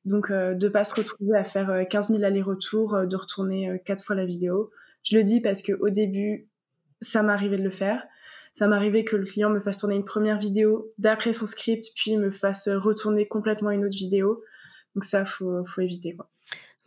Donc, 0.06 0.30
euh, 0.30 0.54
de 0.54 0.70
pas 0.70 0.84
se 0.84 0.94
retrouver 0.94 1.36
à 1.36 1.44
faire 1.44 1.86
15 1.90 2.12
000 2.12 2.24
allers-retours, 2.24 3.06
de 3.06 3.16
retourner 3.16 3.82
quatre 3.84 4.02
fois 4.02 4.16
la 4.16 4.24
vidéo. 4.24 4.70
Je 5.02 5.18
le 5.18 5.22
dis 5.22 5.42
parce 5.42 5.60
que 5.60 5.72
au 5.72 5.90
début, 5.90 6.48
ça 7.02 7.22
m'arrivait 7.22 7.58
de 7.58 7.62
le 7.62 7.70
faire 7.70 8.02
ça 8.54 8.66
m'arrivait 8.66 9.04
que 9.04 9.16
le 9.16 9.24
client 9.24 9.50
me 9.50 9.60
fasse 9.60 9.78
tourner 9.78 9.96
une 9.96 10.04
première 10.04 10.38
vidéo 10.38 10.92
d'après 10.98 11.32
son 11.32 11.46
script, 11.46 11.86
puis 11.96 12.16
me 12.16 12.30
fasse 12.30 12.68
retourner 12.68 13.26
complètement 13.26 13.70
une 13.70 13.84
autre 13.84 13.96
vidéo. 13.96 14.42
Donc 14.94 15.04
ça, 15.04 15.24
faut, 15.24 15.64
faut 15.66 15.80
éviter. 15.80 16.16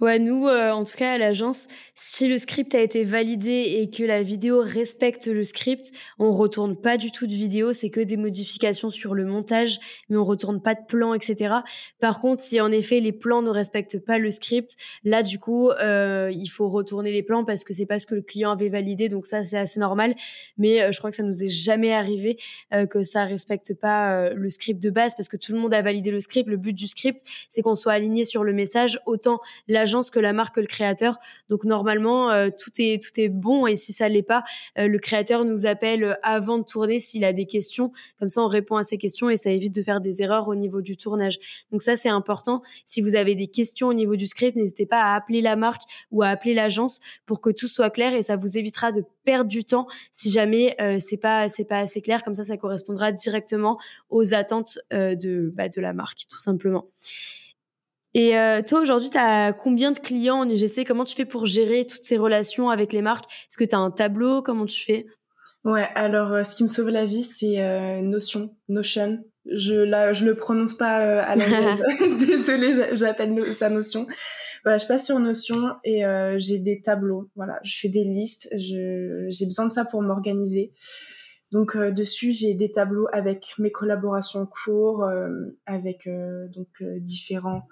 Ouais, 0.01 0.17
nous, 0.17 0.47
euh, 0.47 0.71
en 0.71 0.83
tout 0.83 0.97
cas 0.97 1.13
à 1.13 1.17
l'agence, 1.19 1.67
si 1.93 2.27
le 2.27 2.39
script 2.39 2.73
a 2.73 2.81
été 2.81 3.03
validé 3.03 3.77
et 3.81 3.91
que 3.91 4.03
la 4.03 4.23
vidéo 4.23 4.59
respecte 4.59 5.27
le 5.27 5.43
script, 5.43 5.91
on 6.17 6.33
retourne 6.33 6.75
pas 6.75 6.97
du 6.97 7.11
tout 7.11 7.27
de 7.27 7.33
vidéo, 7.33 7.71
c'est 7.71 7.91
que 7.91 7.99
des 7.99 8.17
modifications 8.17 8.89
sur 8.89 9.13
le 9.13 9.25
montage, 9.25 9.79
mais 10.09 10.17
on 10.17 10.25
retourne 10.25 10.59
pas 10.59 10.73
de 10.73 10.83
plan, 10.87 11.13
etc. 11.13 11.53
Par 11.99 12.19
contre, 12.19 12.41
si 12.41 12.59
en 12.59 12.71
effet 12.71 12.99
les 12.99 13.11
plans 13.11 13.43
ne 13.43 13.51
respectent 13.51 14.03
pas 14.03 14.17
le 14.17 14.31
script, 14.31 14.75
là 15.03 15.21
du 15.21 15.37
coup, 15.37 15.69
euh, 15.69 16.31
il 16.33 16.47
faut 16.47 16.67
retourner 16.67 17.11
les 17.11 17.21
plans 17.21 17.45
parce 17.45 17.63
que 17.63 17.71
c'est 17.71 17.85
pas 17.85 17.99
ce 17.99 18.07
que 18.07 18.15
le 18.15 18.23
client 18.23 18.49
avait 18.49 18.69
validé, 18.69 19.07
donc 19.07 19.27
ça 19.27 19.43
c'est 19.43 19.59
assez 19.59 19.79
normal. 19.79 20.15
Mais 20.57 20.81
euh, 20.81 20.91
je 20.91 20.97
crois 20.97 21.11
que 21.11 21.15
ça 21.15 21.21
nous 21.21 21.43
est 21.43 21.47
jamais 21.47 21.93
arrivé 21.93 22.39
que 22.89 23.03
ça 23.03 23.25
respecte 23.25 23.75
pas 23.75 24.29
le 24.29 24.49
script 24.49 24.81
de 24.81 24.89
base 24.89 25.13
parce 25.13 25.27
que 25.27 25.37
tout 25.37 25.51
le 25.51 25.59
monde 25.59 25.73
a 25.73 25.81
validé 25.83 26.09
le 26.09 26.19
script. 26.19 26.49
Le 26.49 26.57
but 26.57 26.73
du 26.73 26.87
script, 26.87 27.21
c'est 27.49 27.61
qu'on 27.61 27.75
soit 27.75 27.93
aligné 27.93 28.25
sur 28.25 28.43
le 28.43 28.53
message. 28.53 28.99
Autant 29.05 29.41
l'agence 29.67 29.90
que 30.11 30.19
la 30.19 30.33
marque 30.33 30.55
que 30.55 30.61
le 30.61 30.67
créateur. 30.67 31.19
Donc 31.49 31.65
normalement 31.65 32.31
euh, 32.31 32.49
tout 32.49 32.71
est 32.79 33.01
tout 33.01 33.19
est 33.19 33.29
bon 33.29 33.67
et 33.67 33.75
si 33.75 33.93
ça 33.93 34.07
l'est 34.09 34.23
pas, 34.23 34.43
euh, 34.77 34.87
le 34.87 34.99
créateur 34.99 35.45
nous 35.45 35.65
appelle 35.65 36.03
euh, 36.03 36.13
avant 36.23 36.57
de 36.57 36.63
tourner 36.63 36.99
s'il 36.99 37.25
a 37.25 37.33
des 37.33 37.45
questions. 37.45 37.91
Comme 38.19 38.29
ça 38.29 38.41
on 38.41 38.47
répond 38.47 38.77
à 38.77 38.83
ces 38.83 38.97
questions 38.97 39.29
et 39.29 39.37
ça 39.37 39.49
évite 39.49 39.75
de 39.75 39.83
faire 39.83 40.01
des 40.01 40.21
erreurs 40.21 40.47
au 40.47 40.55
niveau 40.55 40.81
du 40.81 40.97
tournage. 40.97 41.39
Donc 41.71 41.81
ça 41.81 41.95
c'est 41.95 42.09
important. 42.09 42.61
Si 42.85 43.01
vous 43.01 43.15
avez 43.15 43.35
des 43.35 43.47
questions 43.47 43.87
au 43.87 43.93
niveau 43.93 44.15
du 44.15 44.27
script, 44.27 44.55
n'hésitez 44.55 44.85
pas 44.85 45.01
à 45.01 45.15
appeler 45.15 45.41
la 45.41 45.55
marque 45.55 45.83
ou 46.11 46.23
à 46.23 46.29
appeler 46.29 46.53
l'agence 46.53 46.99
pour 47.25 47.41
que 47.41 47.49
tout 47.49 47.67
soit 47.67 47.89
clair 47.89 48.13
et 48.13 48.21
ça 48.21 48.35
vous 48.35 48.57
évitera 48.57 48.91
de 48.91 49.03
perdre 49.23 49.49
du 49.49 49.63
temps 49.63 49.87
si 50.11 50.31
jamais 50.31 50.75
c'est 50.97 51.17
pas 51.17 51.47
c'est 51.47 51.65
pas 51.65 51.79
assez 51.79 52.01
clair. 52.01 52.23
Comme 52.23 52.35
ça 52.35 52.43
ça 52.43 52.57
correspondra 52.57 53.11
directement 53.11 53.77
aux 54.09 54.33
attentes 54.33 54.79
de 54.91 55.51
bah, 55.53 55.69
de 55.69 55.81
la 55.81 55.93
marque 55.93 56.21
tout 56.29 56.39
simplement. 56.39 56.85
Et 58.13 58.37
euh, 58.37 58.61
toi, 58.61 58.81
aujourd'hui, 58.81 59.09
tu 59.09 59.17
as 59.17 59.53
combien 59.53 59.91
de 59.91 59.99
clients 59.99 60.39
en 60.39 60.49
UGC 60.49 60.85
Comment 60.85 61.05
tu 61.05 61.15
fais 61.15 61.25
pour 61.25 61.45
gérer 61.45 61.85
toutes 61.85 62.01
ces 62.01 62.17
relations 62.17 62.69
avec 62.69 62.91
les 62.91 63.01
marques? 63.01 63.25
Est-ce 63.25 63.57
que 63.57 63.63
tu 63.63 63.75
as 63.75 63.79
un 63.79 63.91
tableau? 63.91 64.41
Comment 64.41 64.65
tu 64.65 64.83
fais? 64.83 65.05
Ouais, 65.63 65.87
alors 65.95 66.33
euh, 66.33 66.43
ce 66.43 66.55
qui 66.55 66.63
me 66.63 66.67
sauve 66.67 66.89
la 66.89 67.05
vie, 67.05 67.23
c'est 67.23 67.61
euh, 67.61 68.01
Notion, 68.01 68.53
Notion. 68.67 69.23
Je 69.45 69.75
la, 69.75 70.11
je 70.13 70.25
le 70.25 70.35
prononce 70.35 70.73
pas 70.73 71.21
à 71.21 71.35
l'anglaise. 71.35 71.79
Désolée, 72.19 72.95
j'appelle 72.97 73.53
ça 73.53 73.69
Notion. 73.69 74.05
Voilà, 74.63 74.77
je 74.77 74.87
passe 74.87 75.05
sur 75.05 75.19
Notion 75.19 75.75
et 75.83 76.03
j'ai 76.37 76.59
des 76.59 76.81
tableaux. 76.81 77.31
Voilà, 77.35 77.59
je 77.63 77.79
fais 77.79 77.89
des 77.89 78.03
listes. 78.03 78.49
J'ai 78.55 79.45
besoin 79.45 79.65
de 79.65 79.71
ça 79.71 79.83
pour 79.83 80.03
m'organiser. 80.03 80.73
Donc 81.51 81.75
dessus, 81.75 82.31
j'ai 82.31 82.53
des 82.53 82.69
tableaux 82.69 83.07
avec 83.11 83.55
mes 83.57 83.71
collaborations 83.71 84.41
en 84.41 84.45
cours, 84.45 85.09
avec 85.65 86.07
donc 86.53 86.83
différents 86.99 87.63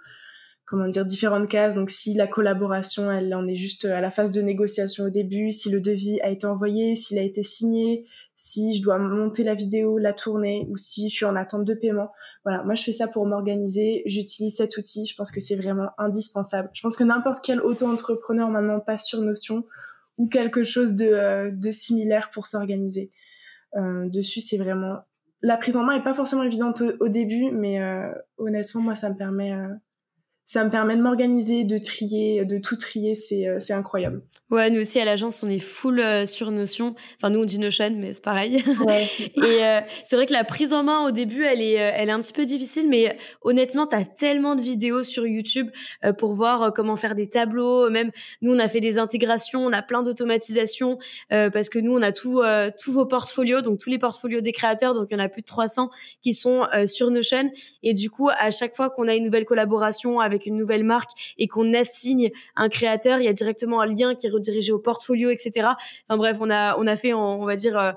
comment 0.70 0.88
dire 0.88 1.06
différentes 1.06 1.50
cases. 1.50 1.76
Donc 1.76 1.90
si 1.90 2.14
la 2.14 2.28
collaboration, 2.28 3.12
elle 3.12 3.34
en 3.34 3.48
est 3.48 3.56
juste 3.56 3.86
à 3.86 4.00
la 4.00 4.12
phase 4.12 4.32
de 4.32 4.42
négociation 4.42 5.06
au 5.06 5.10
début, 5.10 5.52
si 5.52 5.70
le 5.70 5.82
devis 5.82 6.22
a 6.22 6.30
été 6.30 6.46
envoyé, 6.46 6.96
s'il 6.96 7.18
a 7.18 7.24
été 7.24 7.44
signé, 7.44 8.06
si 8.36 8.78
je 8.78 8.82
dois 8.82 9.00
monter 9.00 9.44
la 9.44 9.56
vidéo, 9.56 9.98
la 9.98 10.14
tourner 10.14 10.68
ou 10.70 10.78
si 10.78 11.10
je 11.10 11.16
suis 11.16 11.26
en 11.26 11.36
attente 11.36 11.66
de 11.66 11.74
paiement. 11.74 12.12
Voilà, 12.46 12.64
moi 12.64 12.76
je 12.76 12.84
fais 12.84 12.92
ça 12.92 13.08
pour 13.08 13.26
m'organiser, 13.26 14.04
j'utilise 14.06 14.58
cet 14.58 14.78
outil, 14.78 15.06
je 15.06 15.16
pense 15.16 15.32
que 15.32 15.42
c'est 15.42 15.56
vraiment 15.56 15.90
indispensable. 15.98 16.70
Je 16.74 16.82
pense 16.82 16.96
que 16.96 17.04
n'importe 17.04 17.44
quel 17.44 17.60
auto-entrepreneur 17.62 18.50
maintenant 18.50 18.80
passe 18.80 19.06
sur 19.06 19.22
Notion 19.22 19.66
ou 20.18 20.30
quelque 20.30 20.64
chose 20.64 20.94
de, 20.94 21.06
euh, 21.06 21.52
de 21.52 21.72
similaire 21.72 22.30
pour 22.32 22.46
s'organiser. 22.46 23.12
Euh, 23.76 24.08
dessus, 24.08 24.42
c'est 24.42 24.58
vraiment 24.58 25.00
la 25.42 25.58
prise 25.58 25.78
en 25.78 25.84
main 25.84 25.96
est 25.96 26.04
pas 26.04 26.14
forcément 26.14 26.44
évidente 26.44 26.84
au, 27.00 27.08
début, 27.08 27.52
mais 27.52 27.82
euh, 27.82 28.12
honnêtement, 28.38 28.82
moi, 28.82 28.96
ça 28.96 29.10
me 29.10 29.16
permet 29.16 29.54
euh, 29.54 29.74
ça 30.50 30.64
me 30.64 30.72
permet 30.72 30.98
de 30.98 31.02
m'organiser, 31.04 31.64
de 31.64 31.78
trier, 31.78 32.44
de 32.44 32.58
tout 32.58 32.76
trier, 32.76 33.14
c'est 33.14 33.48
euh, 33.48 33.60
c'est 33.60 33.74
incroyable. 33.74 34.24
Ouais, 34.50 34.72
nous 34.72 34.82
aussi 34.82 35.00
à 35.00 35.06
l'agence, 35.06 35.44
on 35.44 35.48
est 35.48 35.60
full 35.60 36.00
euh, 36.00 36.26
sur 36.26 36.50
Notion. 36.50 36.96
Enfin, 37.18 37.30
nous 37.30 37.42
on 37.42 37.46
dit 37.46 37.60
Notion, 37.60 37.92
mais 37.96 38.14
c'est 38.14 38.24
pareil. 38.24 38.64
Ouais. 38.84 39.08
et 39.20 39.64
euh, 39.64 39.82
c'est 40.04 40.16
vrai 40.16 40.26
que 40.26 40.34
la 40.34 40.44
prise 40.44 40.74
en 40.74 40.82
main 40.82 41.06
au 41.06 41.12
début, 41.12 41.44
elle 41.44 41.62
est 41.62 41.74
elle 41.74 42.10
est 42.10 42.12
un 42.12 42.20
petit 42.20 42.34
peu 42.34 42.48
difficile, 42.48 42.90
mais 42.90 43.16
honnêtement, 43.44 43.86
tu 43.86 43.96
as 43.96 44.06
tellement 44.06 44.56
de 44.56 44.64
vidéos 44.64 45.04
sur 45.04 45.28
YouTube 45.28 45.70
pour 46.18 46.34
voir 46.34 46.74
comment 46.74 46.96
faire 46.96 47.14
des 47.14 47.30
tableaux. 47.30 47.88
Même 47.92 48.10
nous, 48.42 48.52
on 48.52 48.58
a 48.58 48.68
fait 48.68 48.80
des 48.80 48.98
intégrations, 48.98 49.64
on 49.64 49.72
a 49.72 49.84
plein 49.84 50.02
d'automatisation 50.02 50.98
parce 51.30 51.70
que 51.70 51.78
nous, 51.78 51.96
on 51.96 52.02
a 52.02 52.12
tout 52.12 52.42
tous 52.82 52.92
vos 52.92 53.06
portfolios, 53.06 53.62
donc 53.62 53.78
tous 53.78 53.92
les 53.92 54.00
portfolios 54.00 54.42
des 54.42 54.52
créateurs, 54.52 54.96
donc 54.96 55.10
il 55.12 55.14
y 55.14 55.22
en 55.22 55.24
a 55.24 55.30
plus 55.30 55.42
de 55.42 55.48
300 55.48 55.92
qui 56.24 56.34
sont 56.34 56.66
sur 56.88 57.12
Notion. 57.12 57.52
Et 57.84 57.94
du 57.94 58.10
coup, 58.10 58.30
à 58.30 58.50
chaque 58.50 58.76
fois 58.76 58.90
qu'on 58.90 59.08
a 59.08 59.14
une 59.14 59.26
nouvelle 59.26 59.46
collaboration 59.46 60.20
avec 60.20 60.39
une 60.46 60.58
nouvelle 60.58 60.84
marque 60.84 61.12
et 61.38 61.48
qu'on 61.48 61.74
assigne 61.74 62.32
un 62.56 62.70
créateur, 62.70 63.20
il 63.20 63.26
y 63.26 63.28
a 63.28 63.34
directement 63.34 63.82
un 63.82 63.86
lien 63.86 64.16
qui 64.16 64.28
est 64.28 64.30
redirigé 64.30 64.72
au 64.72 64.80
portfolio, 64.80 65.30
etc. 65.30 65.68
Enfin 66.08 66.18
bref, 66.18 66.38
on 66.40 66.50
a 66.50 66.78
on 66.78 66.88
a 66.88 66.96
fait 66.96 67.14
on 67.14 67.46
va 67.46 67.56
dire 67.56 67.78
euh, 67.78 67.92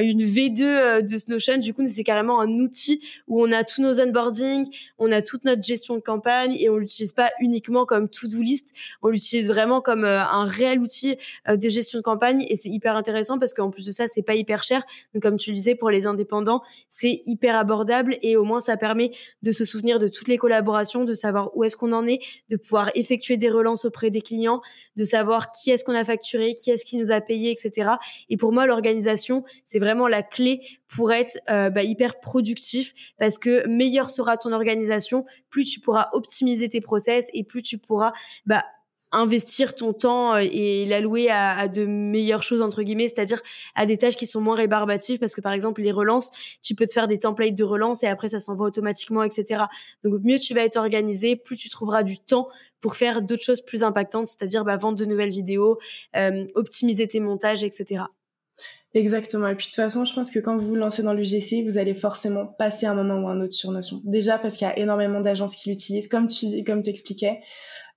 une 0.00 0.22
V2 0.22 0.62
euh, 0.62 1.02
de 1.02 1.30
Notion. 1.30 1.58
Du 1.58 1.74
coup, 1.74 1.82
c'est 1.86 2.04
carrément 2.04 2.40
un 2.40 2.50
outil 2.58 3.00
où 3.28 3.42
on 3.42 3.52
a 3.52 3.64
tous 3.64 3.80
nos 3.80 4.00
onboarding, 4.00 4.66
on 4.98 5.12
a 5.12 5.22
toute 5.22 5.44
notre 5.44 5.62
gestion 5.62 5.94
de 5.94 6.00
campagne 6.00 6.56
et 6.58 6.68
on 6.68 6.76
l'utilise 6.76 7.12
pas 7.12 7.30
uniquement 7.40 7.86
comme 7.86 8.08
to-do 8.08 8.40
list. 8.40 8.74
On 9.02 9.08
l'utilise 9.08 9.48
vraiment 9.48 9.80
comme 9.80 10.04
euh, 10.04 10.22
un 10.22 10.44
réel 10.44 10.80
outil 10.80 11.16
de 11.48 11.68
gestion 11.68 11.98
de 11.98 12.02
campagne 12.02 12.44
et 12.48 12.56
c'est 12.56 12.68
hyper 12.68 12.96
intéressant 12.96 13.38
parce 13.38 13.54
qu'en 13.54 13.70
plus 13.70 13.86
de 13.86 13.92
ça, 13.92 14.08
c'est 14.08 14.22
pas 14.22 14.34
hyper 14.34 14.62
cher. 14.62 14.82
Donc 15.14 15.22
comme 15.22 15.36
tu 15.36 15.50
le 15.50 15.54
disais 15.54 15.74
pour 15.74 15.90
les 15.90 16.06
indépendants, 16.06 16.62
c'est 16.88 17.22
hyper 17.26 17.56
abordable 17.56 18.16
et 18.22 18.36
au 18.36 18.44
moins 18.44 18.60
ça 18.60 18.76
permet 18.76 19.12
de 19.42 19.50
se 19.52 19.64
souvenir 19.64 19.98
de 19.98 20.08
toutes 20.08 20.28
les 20.28 20.38
collaborations, 20.38 21.04
de 21.04 21.14
savoir 21.14 21.56
où 21.56 21.64
est-ce 21.64 21.76
qu'on 21.82 21.92
en 21.92 22.06
est, 22.06 22.20
de 22.48 22.56
pouvoir 22.56 22.90
effectuer 22.94 23.36
des 23.36 23.50
relances 23.50 23.84
auprès 23.84 24.10
des 24.10 24.22
clients, 24.22 24.62
de 24.96 25.04
savoir 25.04 25.50
qui 25.50 25.70
est-ce 25.70 25.84
qu'on 25.84 25.94
a 25.94 26.04
facturé, 26.04 26.54
qui 26.54 26.70
est-ce 26.70 26.84
qui 26.84 26.96
nous 26.96 27.10
a 27.10 27.20
payé, 27.20 27.50
etc. 27.50 27.90
Et 28.28 28.36
pour 28.36 28.52
moi, 28.52 28.66
l'organisation, 28.66 29.44
c'est 29.64 29.80
vraiment 29.80 30.06
la 30.06 30.22
clé 30.22 30.60
pour 30.88 31.12
être 31.12 31.38
euh, 31.50 31.70
bah, 31.70 31.82
hyper 31.82 32.20
productif 32.20 32.94
parce 33.18 33.38
que 33.38 33.66
meilleure 33.66 34.10
sera 34.10 34.36
ton 34.36 34.52
organisation, 34.52 35.24
plus 35.50 35.64
tu 35.64 35.80
pourras 35.80 36.08
optimiser 36.12 36.68
tes 36.68 36.80
process 36.80 37.28
et 37.32 37.42
plus 37.42 37.62
tu 37.62 37.78
pourras 37.78 38.12
bah, 38.46 38.64
investir 39.12 39.74
ton 39.74 39.92
temps 39.92 40.34
euh, 40.34 40.40
et 40.42 40.84
l'allouer 40.86 41.28
à, 41.30 41.56
à, 41.56 41.68
de 41.68 41.84
meilleures 41.84 42.42
choses 42.42 42.62
entre 42.62 42.82
guillemets, 42.82 43.08
c'est-à-dire 43.08 43.40
à 43.74 43.86
des 43.86 43.98
tâches 43.98 44.16
qui 44.16 44.26
sont 44.26 44.40
moins 44.40 44.56
rébarbatives 44.56 45.18
parce 45.18 45.34
que 45.34 45.40
par 45.40 45.52
exemple 45.52 45.82
les 45.82 45.92
relances, 45.92 46.30
tu 46.62 46.74
peux 46.74 46.86
te 46.86 46.92
faire 46.92 47.08
des 47.08 47.18
templates 47.18 47.54
de 47.54 47.64
relance 47.64 48.02
et 48.02 48.06
après 48.06 48.28
ça 48.28 48.40
s'envoie 48.40 48.66
automatiquement, 48.66 49.22
etc. 49.22 49.64
Donc 50.04 50.20
mieux 50.24 50.38
tu 50.38 50.54
vas 50.54 50.62
être 50.62 50.76
organisé, 50.76 51.36
plus 51.36 51.56
tu 51.56 51.68
trouveras 51.70 52.02
du 52.02 52.18
temps 52.18 52.48
pour 52.80 52.96
faire 52.96 53.22
d'autres 53.22 53.44
choses 53.44 53.60
plus 53.60 53.82
impactantes, 53.82 54.26
c'est-à-dire 54.26 54.64
bah, 54.64 54.76
vendre 54.76 54.98
de 54.98 55.04
nouvelles 55.04 55.30
vidéos, 55.30 55.78
euh, 56.16 56.46
optimiser 56.54 57.06
tes 57.06 57.20
montages, 57.20 57.64
etc. 57.64 58.04
Exactement. 58.94 59.48
Et 59.48 59.54
puis 59.54 59.66
de 59.66 59.70
toute 59.70 59.76
façon, 59.76 60.04
je 60.04 60.14
pense 60.14 60.30
que 60.30 60.38
quand 60.38 60.56
vous 60.58 60.68
vous 60.68 60.74
lancez 60.74 61.02
dans 61.02 61.14
l'UGC, 61.14 61.64
vous 61.64 61.78
allez 61.78 61.94
forcément 61.94 62.46
passer 62.46 62.84
un 62.84 62.94
moment 62.94 63.20
ou 63.20 63.28
un 63.28 63.40
autre 63.40 63.52
sur 63.52 63.70
Notion. 63.70 64.00
Déjà 64.04 64.38
parce 64.38 64.56
qu'il 64.56 64.66
y 64.66 64.70
a 64.70 64.78
énormément 64.78 65.20
d'agences 65.20 65.56
qui 65.56 65.70
l'utilisent, 65.70 66.08
comme 66.08 66.26
tu 66.26 66.62
comme 66.64 66.82
t'expliquais. 66.82 67.40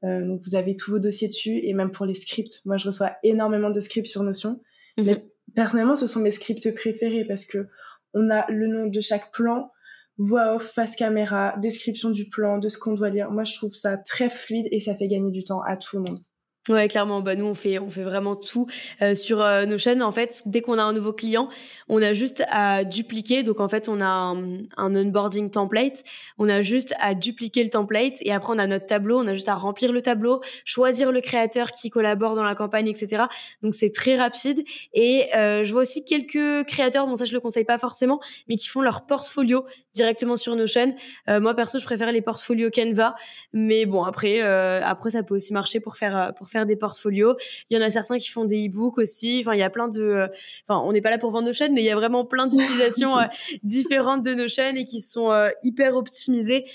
Euh, 0.05 0.25
donc 0.25 0.41
vous 0.45 0.55
avez 0.55 0.75
tous 0.75 0.91
vos 0.91 0.99
dossiers 0.99 1.27
dessus 1.27 1.59
et 1.63 1.73
même 1.73 1.91
pour 1.91 2.05
les 2.05 2.13
scripts. 2.13 2.61
Moi, 2.65 2.77
je 2.77 2.87
reçois 2.87 3.13
énormément 3.23 3.69
de 3.69 3.79
scripts 3.79 4.07
sur 4.07 4.23
Notion. 4.23 4.61
Mhm. 4.97 5.05
Mais 5.05 5.25
personnellement, 5.55 5.95
ce 5.95 6.07
sont 6.07 6.19
mes 6.19 6.31
scripts 6.31 6.73
préférés 6.75 7.25
parce 7.25 7.45
que 7.45 7.67
on 8.13 8.29
a 8.29 8.49
le 8.49 8.67
nom 8.67 8.87
de 8.87 9.01
chaque 9.01 9.31
plan, 9.31 9.71
voix 10.17 10.55
off, 10.55 10.71
face 10.73 10.95
caméra, 10.95 11.55
description 11.61 12.09
du 12.09 12.29
plan, 12.29 12.59
de 12.59 12.69
ce 12.69 12.77
qu'on 12.77 12.93
doit 12.93 13.09
lire. 13.09 13.31
Moi, 13.31 13.43
je 13.43 13.55
trouve 13.55 13.73
ça 13.73 13.97
très 13.97 14.29
fluide 14.29 14.67
et 14.71 14.79
ça 14.79 14.95
fait 14.95 15.07
gagner 15.07 15.31
du 15.31 15.43
temps 15.43 15.61
à 15.61 15.75
tout 15.75 15.97
le 15.97 16.03
monde. 16.03 16.19
Ouais, 16.67 16.87
clairement. 16.87 17.21
Bah 17.21 17.35
nous, 17.35 17.45
on 17.45 17.53
fait, 17.53 17.77
on 17.77 17.91
fait 17.91 18.01
vraiment 18.01 18.35
tout 18.35 18.65
euh, 19.03 19.13
sur 19.13 19.39
euh, 19.39 19.67
nos 19.67 19.77
chaînes. 19.77 20.01
En 20.01 20.11
fait, 20.11 20.41
dès 20.47 20.61
qu'on 20.61 20.79
a 20.79 20.81
un 20.81 20.93
nouveau 20.93 21.13
client, 21.13 21.47
on 21.89 22.01
a 22.01 22.13
juste 22.13 22.43
à 22.49 22.83
dupliquer. 22.83 23.43
Donc 23.43 23.59
en 23.59 23.69
fait, 23.69 23.87
on 23.87 24.01
a 24.01 24.07
un, 24.07 24.63
un, 24.75 24.95
onboarding 24.95 25.51
template. 25.51 26.03
On 26.39 26.49
a 26.49 26.63
juste 26.63 26.95
à 26.99 27.13
dupliquer 27.13 27.63
le 27.63 27.69
template 27.69 28.15
et 28.21 28.31
après 28.31 28.51
on 28.51 28.57
a 28.57 28.65
notre 28.65 28.87
tableau. 28.87 29.19
On 29.19 29.27
a 29.27 29.35
juste 29.35 29.47
à 29.47 29.53
remplir 29.53 29.91
le 29.91 30.01
tableau, 30.01 30.41
choisir 30.63 31.11
le 31.11 31.21
créateur 31.21 31.71
qui 31.71 31.91
collabore 31.91 32.35
dans 32.35 32.43
la 32.43 32.55
campagne, 32.55 32.87
etc. 32.87 33.25
Donc 33.61 33.75
c'est 33.75 33.91
très 33.91 34.15
rapide. 34.15 34.63
Et 34.95 35.27
euh, 35.35 35.63
je 35.63 35.71
vois 35.71 35.81
aussi 35.81 36.03
quelques 36.03 36.65
créateurs, 36.65 37.05
bon 37.05 37.15
ça 37.15 37.25
je 37.25 37.33
le 37.33 37.39
conseille 37.39 37.65
pas 37.65 37.77
forcément, 37.77 38.19
mais 38.49 38.55
qui 38.55 38.69
font 38.69 38.81
leur 38.81 39.05
portfolio 39.05 39.65
directement 39.95 40.35
sur 40.35 40.55
nos 40.55 40.67
chaînes. 40.67 40.95
Euh, 41.29 41.39
moi 41.39 41.55
perso, 41.55 41.79
je 41.79 41.85
préfère 41.85 42.11
les 42.11 42.21
portfolios 42.21 42.69
Canva, 42.69 43.15
mais 43.53 43.85
bon 43.85 44.03
après, 44.03 44.43
euh, 44.43 44.81
après 44.83 45.11
ça 45.11 45.23
peut 45.23 45.35
aussi 45.35 45.53
marcher 45.53 45.79
pour 45.79 45.95
faire 45.95 46.33
pour 46.37 46.49
faire 46.49 46.65
des 46.65 46.75
portfolios. 46.75 47.35
Il 47.69 47.77
y 47.77 47.81
en 47.81 47.83
a 47.83 47.89
certains 47.89 48.17
qui 48.17 48.29
font 48.29 48.45
des 48.45 48.67
e-books 48.67 48.97
aussi. 48.97 49.41
Enfin, 49.41 49.53
il 49.53 49.59
y 49.59 49.63
a 49.63 49.69
plein 49.69 49.87
de. 49.87 50.01
Euh, 50.01 50.27
enfin, 50.67 50.81
on 50.85 50.91
n'est 50.91 51.01
pas 51.01 51.09
là 51.09 51.17
pour 51.17 51.31
vendre 51.31 51.47
nos 51.47 51.53
chaînes, 51.53 51.73
mais 51.73 51.81
il 51.81 51.85
y 51.85 51.89
a 51.89 51.95
vraiment 51.95 52.25
plein 52.25 52.47
d'utilisations 52.47 53.17
euh, 53.19 53.25
différentes 53.63 54.23
de 54.23 54.33
nos 54.33 54.47
chaînes 54.47 54.77
et 54.77 54.85
qui 54.85 55.01
sont 55.01 55.31
euh, 55.31 55.49
hyper 55.63 55.95
optimisées 55.95 56.65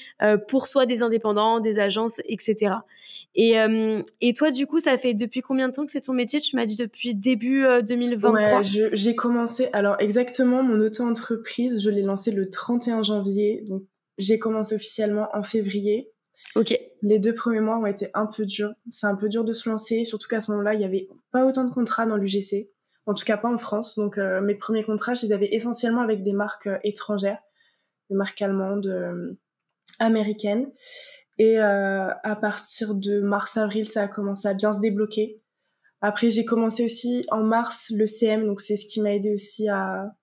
pour 0.48 0.66
soit 0.66 0.86
des 0.86 1.02
indépendants, 1.02 1.60
des 1.60 1.78
agences, 1.78 2.20
etc. 2.24 2.74
Et, 3.36 3.54
et 4.20 4.32
toi, 4.32 4.50
du 4.50 4.66
coup, 4.66 4.80
ça 4.80 4.98
fait 4.98 5.14
depuis 5.14 5.40
combien 5.40 5.68
de 5.68 5.72
temps 5.72 5.84
que 5.84 5.92
c'est 5.92 6.00
ton 6.00 6.12
métier? 6.12 6.40
Tu 6.40 6.56
m'as 6.56 6.66
dit 6.66 6.76
depuis 6.76 7.14
début 7.14 7.64
2023. 7.86 8.32
Ouais, 8.32 8.90
j'ai 8.92 9.14
commencé. 9.14 9.68
Alors 9.72 9.96
exactement, 10.00 10.62
mon 10.62 10.80
auto-entreprise, 10.80 11.80
je 11.80 11.90
l'ai 11.90 12.02
lancée 12.02 12.32
le 12.32 12.50
31 12.50 13.04
janvier. 13.04 13.64
Donc 13.68 13.84
j'ai 14.18 14.38
commencé 14.38 14.74
officiellement 14.74 15.28
en 15.32 15.42
février. 15.42 16.10
Ok. 16.56 16.78
Les 17.02 17.18
deux 17.18 17.34
premiers 17.34 17.60
mois 17.60 17.78
ont 17.78 17.86
été 17.86 18.08
un 18.14 18.26
peu 18.26 18.44
durs. 18.44 18.72
C'est 18.90 19.06
un 19.06 19.16
peu 19.16 19.28
dur 19.28 19.44
de 19.44 19.52
se 19.52 19.68
lancer, 19.68 20.04
surtout 20.04 20.28
qu'à 20.28 20.40
ce 20.40 20.50
moment-là, 20.50 20.74
il 20.74 20.80
y 20.80 20.84
avait 20.84 21.08
pas 21.32 21.46
autant 21.46 21.64
de 21.64 21.72
contrats 21.72 22.06
dans 22.06 22.16
l'UGC. 22.16 22.70
En 23.06 23.14
tout 23.14 23.24
cas, 23.24 23.36
pas 23.36 23.48
en 23.48 23.58
France. 23.58 23.96
Donc, 23.96 24.18
euh, 24.18 24.40
mes 24.40 24.54
premiers 24.54 24.84
contrats, 24.84 25.14
je 25.14 25.26
les 25.26 25.32
avais 25.32 25.48
essentiellement 25.52 26.02
avec 26.02 26.22
des 26.22 26.32
marques 26.32 26.66
euh, 26.66 26.78
étrangères, 26.84 27.40
des 28.10 28.16
marques 28.16 28.42
allemandes, 28.42 28.86
euh, 28.86 29.32
américaines. 29.98 30.70
Et 31.42 31.58
à 31.58 32.36
partir 32.38 32.94
de 32.94 33.20
mars-avril, 33.20 33.88
ça 33.88 34.02
a 34.02 34.08
commencé 34.08 34.46
à 34.46 34.52
bien 34.52 34.74
se 34.74 34.80
débloquer. 34.80 35.38
Après, 36.02 36.28
j'ai 36.28 36.44
commencé 36.44 36.84
aussi 36.84 37.24
en 37.30 37.42
mars 37.42 37.90
le 37.96 38.06
CM, 38.06 38.44
donc 38.44 38.60
c'est 38.60 38.76
ce 38.76 38.84
qui 38.84 39.00
m'a 39.00 39.14
aidé 39.14 39.32
aussi 39.32 39.66
à, 39.70 40.14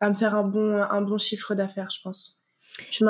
à 0.00 0.10
me 0.10 0.14
faire 0.14 0.34
un 0.34 0.42
bon, 0.42 0.74
un 0.74 1.00
bon 1.00 1.16
chiffre 1.16 1.54
d'affaires, 1.54 1.88
je 1.88 2.02
pense. 2.02 2.46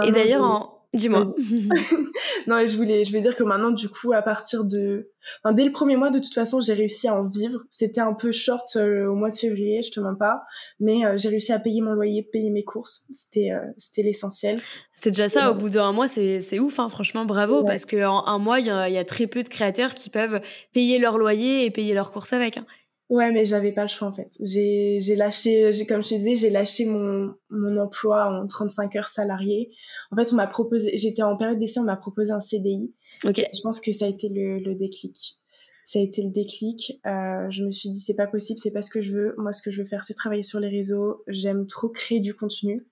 Et 0.05 0.13
d'ailleurs, 0.13 0.45
en, 0.45 0.78
Dis-moi. 0.95 1.35
non, 2.47 2.67
je 2.67 2.77
voulais, 2.77 3.05
je 3.05 3.17
dire 3.19 3.37
que 3.37 3.43
maintenant, 3.43 3.71
du 3.71 3.91
coup, 3.91 4.15
à 4.15 4.23
partir 4.23 4.65
de, 4.65 5.11
enfin, 5.45 5.53
dès 5.53 5.65
le 5.65 5.71
premier 5.71 5.97
mois, 5.97 6.09
de 6.09 6.19
toute 6.19 6.33
façon, 6.33 6.61
j'ai 6.63 6.73
réussi 6.73 7.09
à 7.09 7.15
en 7.15 7.27
vivre. 7.27 7.61
C'était 7.69 8.01
un 8.01 8.15
peu 8.15 8.33
short 8.33 8.77
euh, 8.77 9.07
au 9.07 9.15
mois 9.15 9.29
de 9.29 9.35
février, 9.35 9.83
je 9.83 9.91
te 9.91 10.01
mens 10.01 10.15
pas, 10.15 10.43
mais 10.81 11.05
euh, 11.05 11.19
j'ai 11.19 11.29
réussi 11.29 11.53
à 11.53 11.59
payer 11.59 11.83
mon 11.83 11.93
loyer, 11.93 12.23
payer 12.23 12.51
mes 12.51 12.65
courses. 12.65 13.05
C'était, 13.11 13.51
euh, 13.53 13.61
c'était 13.77 14.03
l'essentiel. 14.03 14.61
C'est 14.95 15.11
déjà 15.11 15.29
ça. 15.29 15.51
Au 15.51 15.55
bout 15.55 15.69
d'un 15.69 15.93
mois, 15.93 16.09
c'est, 16.09 16.41
c'est 16.41 16.59
ouf, 16.59 16.81
hein, 16.81 16.89
franchement, 16.89 17.27
bravo, 17.27 17.65
parce 17.65 17.85
qu'en 17.85 18.27
un 18.27 18.39
mois, 18.39 18.59
il 18.59 18.67
y, 18.67 18.71
a, 18.71 19.05
très 19.05 19.27
peu 19.27 19.43
de 19.43 19.49
créateurs 19.49 19.95
qui 19.95 20.09
peuvent 20.09 20.41
payer 20.73 20.99
leur 20.99 21.19
loyer 21.19 21.67
et 21.67 21.71
payer 21.71 21.93
leurs 21.93 22.13
courses 22.13 22.33
avec. 22.33 22.57
Hein. 22.57 22.67
Ouais, 23.09 23.33
mais 23.33 23.45
j'avais 23.47 23.73
pas 23.73 23.83
le 23.83 23.89
choix 23.89 24.07
en 24.09 24.13
fait. 24.13 24.37
J'ai 24.41 24.99
j'ai 25.01 25.17
lâché, 25.17 25.73
j'ai 25.73 25.87
comme 25.87 26.03
je 26.03 26.09
disais, 26.09 26.35
j'ai 26.35 26.51
lâché 26.51 26.85
mon 26.85 27.35
mon 27.49 27.79
emploi 27.79 28.27
en 28.27 28.47
35 28.47 28.97
heures 28.97 29.09
salariées. 29.09 29.71
En 30.11 30.17
fait, 30.17 30.31
on 30.33 30.37
m'a 30.37 30.47
proposé, 30.47 30.97
j'étais 30.99 31.23
en 31.23 31.37
période 31.37 31.59
d'essai, 31.59 31.81
on 31.81 31.85
m'a 31.85 31.97
proposé 31.97 32.33
un 32.33 32.41
CDI. 32.41 32.93
Ok. 33.25 33.37
Je 33.37 33.61
pense 33.63 33.81
que 33.81 33.93
ça 33.93 34.05
a 34.05 34.09
été 34.09 34.29
le, 34.29 34.59
le 34.59 34.75
déclic. 34.75 35.39
Ça 35.85 36.01
a 36.01 36.03
été 36.03 36.23
le 36.23 36.31
déclic. 36.31 37.01
Euh, 37.07 37.49
je 37.49 37.65
me 37.65 37.71
suis 37.71 37.89
dit 37.89 37.99
c'est 37.99 38.15
pas 38.17 38.27
possible, 38.27 38.61
c'est 38.63 38.73
pas 38.73 38.83
ce 38.83 38.91
que 38.91 39.01
je 39.01 39.13
veux. 39.13 39.35
Moi, 39.39 39.55
ce 39.55 39.63
que 39.63 39.71
je 39.71 39.81
veux 39.81 39.89
faire, 39.89 40.05
c'est 40.05 40.13
travailler 40.13 40.43
sur 40.43 40.61
les 40.61 40.69
réseaux. 40.69 41.23
J'aime 41.29 41.67
trop 41.67 41.89
créer 41.89 42.21
du 42.21 42.35
contenu 42.35 42.87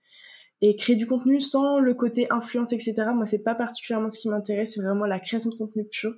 et 0.63 0.77
créer 0.77 0.97
du 0.97 1.07
contenu 1.07 1.43
sans 1.43 1.79
le 1.79 1.93
côté 1.93 2.27
influence, 2.31 2.73
etc. 2.73 2.95
Moi, 3.15 3.27
c'est 3.27 3.43
pas 3.43 3.55
particulièrement 3.55 4.09
ce 4.09 4.19
qui 4.19 4.31
m'intéresse. 4.31 4.73
C'est 4.73 4.81
vraiment 4.81 5.05
la 5.05 5.21
création 5.21 5.51
de 5.51 5.57
contenu 5.57 5.87
pur. 5.87 6.15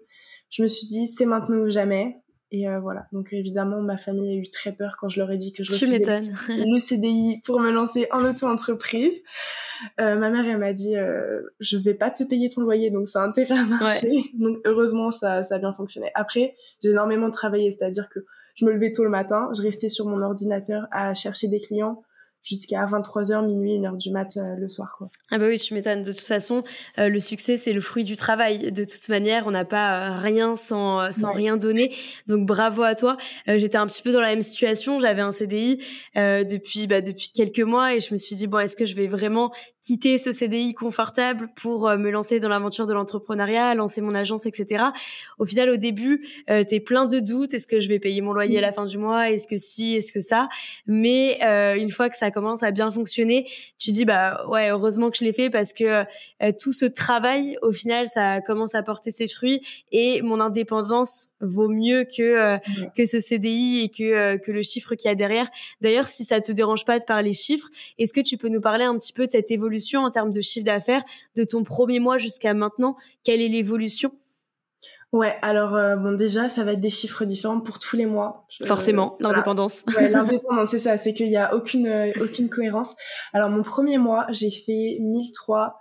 Je 0.51 0.62
me 0.62 0.68
suis 0.68 0.86
dit 0.86 1.09
c'est 1.09 1.26
maintenant 1.26 1.57
ou 1.57 1.68
jamais 1.68 2.22
et 2.51 2.66
euh, 2.66 2.80
voilà, 2.80 3.07
donc 3.12 3.32
évidemment, 3.32 3.82
ma 3.82 3.99
famille 3.99 4.30
a 4.30 4.34
eu 4.34 4.49
très 4.49 4.72
peur 4.72 4.96
quand 4.99 5.11
je 5.11 5.20
leur 5.20 5.30
ai 5.30 5.36
dit 5.36 5.53
que 5.53 5.62
je 5.62 5.72
refusais 5.72 6.20
le 6.49 6.80
CDI 6.80 7.42
pour 7.44 7.61
me 7.61 7.70
lancer 7.70 8.09
en 8.11 8.24
auto-entreprise. 8.24 9.20
Euh, 10.01 10.16
ma 10.16 10.30
mère, 10.30 10.46
elle 10.46 10.57
m'a 10.57 10.72
dit, 10.72 10.96
euh, 10.96 11.42
je 11.61 11.76
vais 11.76 11.92
pas 11.92 12.11
te 12.11 12.24
payer 12.24 12.49
ton 12.49 12.62
loyer, 12.62 12.90
donc 12.90 13.07
ça 13.07 13.22
a 13.22 13.26
intérêt 13.26 13.59
à 13.59 13.64
marcher. 13.64 14.30
Donc 14.38 14.59
heureusement, 14.64 15.11
ça, 15.11 15.42
ça 15.42 15.57
a 15.57 15.59
bien 15.59 15.74
fonctionné. 15.74 16.11
Après, 16.14 16.55
j'ai 16.82 16.90
énormément 16.90 17.30
travaillé, 17.30 17.70
c'est-à-dire 17.70 18.09
que 18.09 18.20
je 18.55 18.64
me 18.64 18.72
levais 18.72 18.92
tôt 18.92 19.05
le 19.05 19.11
matin, 19.11 19.51
je 19.55 19.62
restais 19.62 19.90
sur 19.90 20.07
mon 20.07 20.22
ordinateur 20.22 20.88
à 20.90 21.12
chercher 21.12 21.49
des 21.49 21.61
clients, 21.61 22.03
jusqu'à 22.49 22.84
23h, 22.86 23.46
minuit, 23.46 23.78
1h 23.78 23.96
du 23.99 24.11
mat 24.11 24.36
euh, 24.36 24.57
le 24.57 24.68
soir. 24.68 24.94
Quoi. 24.96 25.11
Ah 25.30 25.38
bah 25.38 25.46
oui, 25.49 25.59
tu 25.59 25.74
m'étonnes. 25.74 26.03
De 26.03 26.12
toute 26.12 26.20
façon, 26.20 26.64
euh, 26.99 27.09
le 27.09 27.20
succès, 27.20 27.57
c'est 27.59 27.72
le 27.72 27.80
fruit 27.80 28.05
du 28.05 28.16
travail. 28.16 28.72
De 28.72 28.84
toute 28.84 29.09
manière, 29.09 29.46
on 29.46 29.51
n'a 29.51 29.66
pas 29.66 30.12
euh, 30.12 30.18
rien 30.18 30.57
sans, 30.57 31.12
sans 31.12 31.32
rien 31.32 31.57
donner. 31.57 31.94
Donc 32.26 32.46
bravo 32.46 32.82
à 32.82 32.94
toi. 32.94 33.16
J'étais 33.46 33.76
un 33.76 33.86
petit 33.86 34.03
peu 34.03 34.12
dans 34.12 34.20
la 34.20 34.28
même 34.28 34.42
situation. 34.42 34.99
J'avais 35.01 35.20
un 35.20 35.32
CDI 35.32 35.82
depuis, 36.14 36.86
bah, 36.86 37.01
depuis 37.01 37.30
quelques 37.34 37.61
mois 37.61 37.94
et 37.94 38.01
je 38.01 38.12
me 38.12 38.18
suis 38.18 38.36
dit, 38.36 38.46
bon, 38.46 38.59
est-ce 38.59 38.76
que 38.76 38.86
je 38.86 38.94
vais 38.94 39.07
vraiment 39.07 39.53
quitter 39.82 40.18
ce 40.18 40.32
CDI 40.32 40.74
confortable 40.74 41.49
pour 41.57 41.88
me 41.96 42.11
lancer 42.11 42.40
dans 42.40 42.49
l'aventure 42.49 42.86
de 42.86 42.94
l'entrepreneuriat, 42.94 43.74
lancer 43.74 44.01
mon 44.01 44.14
agence, 44.14 44.46
etc. 44.46 44.84
Au 45.38 45.46
final, 45.46 45.70
au 45.70 45.76
début, 45.76 46.26
tu 46.46 46.74
es 46.74 46.80
plein 46.80 47.07
de 47.07 47.20
doutes. 47.20 47.55
Est-ce 47.55 47.66
que 47.66 47.80
je 47.80 47.88
vais 47.88 47.99
payer 47.99 48.20
mon 48.20 48.32
loyer 48.32 48.59
à 48.59 48.62
la 48.62 48.72
fin 48.72 48.84
du 48.84 48.99
mois? 48.99 49.30
Est-ce 49.30 49.46
que 49.46 49.57
si 49.57 49.96
Est-ce 49.96 50.12
que 50.12 50.20
ça? 50.20 50.49
Mais 50.86 51.38
une 51.78 51.90
fois 51.90 52.09
que 52.09 52.16
ça 52.16 52.30
commence 52.39 52.62
à 52.62 52.70
bien 52.70 52.91
fonctionner, 52.93 53.49
tu 53.78 53.91
dis 53.91 54.05
bah 54.05 54.47
ouais 54.49 54.70
heureusement 54.70 55.11
que 55.11 55.18
je 55.18 55.24
l'ai 55.24 55.32
fait 55.32 55.51
parce 55.51 55.72
que 55.72 56.05
euh, 56.43 56.53
tout 56.57 56.72
ce 56.72 56.84
travail 56.84 57.57
au 57.62 57.72
final 57.72 58.07
ça 58.07 58.41
commence 58.41 58.76
à 58.76 58.82
porter 58.84 59.11
ses 59.11 59.26
fruits 59.26 59.61
et 59.91 60.22
mon 60.22 60.39
indépendance 60.41 61.30
vaut 61.41 61.68
mieux 61.68 62.05
que 62.05 62.22
euh, 62.22 62.59
que 62.97 63.07
ce 63.07 63.18
CDI 63.18 63.80
et 63.80 63.89
que 63.89 64.05
euh, 64.05 64.39
que 64.39 64.53
le 64.53 64.62
chiffre 64.62 64.95
qu'il 64.95 65.09
y 65.09 65.12
a 65.12 65.16
derrière. 65.16 65.49
D'ailleurs 65.80 66.07
si 66.07 66.24
ça 66.24 66.41
te 66.41 66.53
dérange 66.53 66.84
pas 66.84 67.01
de 67.01 67.05
parler 67.05 67.32
chiffres, 67.32 67.68
est-ce 67.99 68.12
que 68.12 68.20
tu 68.20 68.36
peux 68.36 68.49
nous 68.49 68.61
parler 68.61 68.84
un 68.84 68.97
petit 68.97 69.12
peu 69.12 69.26
de 69.26 69.32
cette 69.32 69.51
évolution 69.51 70.03
en 70.03 70.12
termes 70.12 70.30
de 70.30 70.41
chiffre 70.41 70.64
d'affaires 70.64 71.03
de 71.34 71.43
ton 71.43 71.64
premier 71.64 71.99
mois 71.99 72.18
jusqu'à 72.18 72.55
maintenant? 72.55 72.97
Quelle 73.24 73.43
est 73.43 73.49
l'évolution? 73.49 74.12
Ouais, 75.12 75.34
alors 75.40 75.74
euh, 75.74 75.96
bon 75.96 76.12
déjà 76.12 76.50
ça 76.50 76.64
va 76.64 76.72
être 76.72 76.80
des 76.80 76.90
chiffres 76.90 77.24
différents 77.24 77.61
pour 77.61 77.78
tous 77.78 77.96
les 77.96 78.04
mois. 78.04 78.46
Forcément, 78.66 79.16
l'indépendance. 79.20 79.84
Ouais, 79.96 80.09
l'indépendance 80.11 80.70
c'est 80.70 80.78
ça, 80.78 80.98
c'est 80.98 81.14
qu'il 81.14 81.28
y 81.28 81.36
a 81.36 81.54
aucune 81.54 81.86
euh, 81.86 82.12
aucune 82.20 82.50
cohérence. 82.50 82.94
Alors 83.32 83.48
mon 83.48 83.62
premier 83.62 83.96
mois, 83.96 84.26
j'ai 84.30 84.50
fait 84.50 84.98
1003 85.00 85.78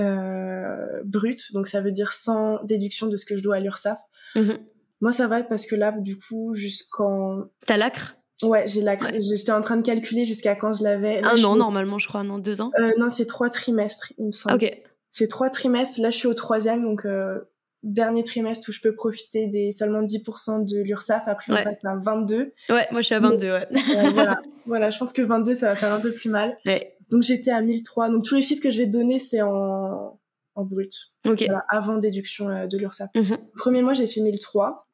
euh, 0.00 1.02
brut, 1.04 1.52
donc 1.52 1.68
ça 1.68 1.80
veut 1.80 1.92
dire 1.92 2.12
sans 2.12 2.62
déduction 2.64 3.06
de 3.06 3.16
ce 3.16 3.26
que 3.26 3.36
je 3.36 3.42
dois 3.42 3.56
à 3.56 3.60
l'URSSAF. 3.60 3.98
Mhm. 4.34 4.58
Moi 5.00 5.12
ça 5.12 5.28
va 5.28 5.40
parce 5.44 5.64
que 5.64 5.76
là 5.76 5.92
du 5.96 6.18
coup 6.18 6.54
jusqu'en 6.54 7.44
T'as 7.64 7.76
l'acre? 7.76 8.16
Ouais, 8.42 8.66
j'ai 8.66 8.82
l'acre. 8.82 9.08
J'étais 9.20 9.52
en 9.52 9.60
train 9.60 9.76
de 9.76 9.82
calculer 9.82 10.24
jusqu'à 10.24 10.56
quand 10.56 10.72
je 10.72 10.82
l'avais. 10.82 11.22
Un 11.24 11.42
an 11.44 11.56
normalement, 11.56 11.98
je 11.98 12.06
crois, 12.06 12.22
non, 12.22 12.38
deux 12.38 12.60
ans. 12.60 12.70
Non, 12.96 13.08
c'est 13.08 13.26
trois 13.26 13.50
trimestres, 13.50 14.12
il 14.16 14.26
me 14.26 14.32
semble. 14.32 14.54
Ok. 14.54 14.80
C'est 15.10 15.26
trois 15.26 15.50
trimestres. 15.50 16.00
Là, 16.00 16.10
je 16.10 16.16
suis 16.16 16.28
au 16.28 16.34
troisième, 16.34 16.84
donc 16.84 17.04
euh, 17.04 17.40
dernier 17.82 18.24
trimestre 18.24 18.68
où 18.68 18.72
je 18.72 18.80
peux 18.80 18.94
profiter 18.94 19.46
des 19.46 19.72
seulement 19.72 20.02
10% 20.02 20.66
de 20.66 20.82
l'URSSAF. 20.82 21.22
Après, 21.26 21.52
on 21.52 21.64
passe 21.64 21.84
à 21.84 21.96
22. 21.96 22.52
Ouais, 22.70 22.86
moi 22.90 23.00
je 23.00 23.06
suis 23.06 23.14
à 23.14 23.18
22, 23.18 23.46
ouais. 23.46 23.68
voilà. 24.12 24.40
voilà, 24.66 24.90
je 24.90 24.98
pense 24.98 25.12
que 25.12 25.22
22, 25.22 25.54
ça 25.54 25.68
va 25.68 25.74
faire 25.76 25.92
un 25.92 26.00
peu 26.00 26.12
plus 26.12 26.28
mal. 26.28 26.56
Ouais. 26.66 26.96
Donc 27.10 27.22
j'étais 27.22 27.50
à 27.50 27.60
1003. 27.60 28.10
Donc 28.10 28.24
tous 28.24 28.34
les 28.34 28.42
chiffres 28.42 28.62
que 28.62 28.70
je 28.70 28.78
vais 28.78 28.86
donner, 28.86 29.18
c'est 29.18 29.42
en, 29.42 30.18
en 30.54 30.64
brut. 30.64 30.92
Ok. 31.26 31.44
Voilà, 31.46 31.64
avant 31.68 31.98
déduction 31.98 32.48
euh, 32.48 32.66
de 32.66 32.76
l'URSSAF. 32.76 33.10
Mhm. 33.14 33.38
Premier 33.56 33.82
mois, 33.82 33.94
j'ai 33.94 34.06
fait 34.06 34.20
1003. 34.20 34.86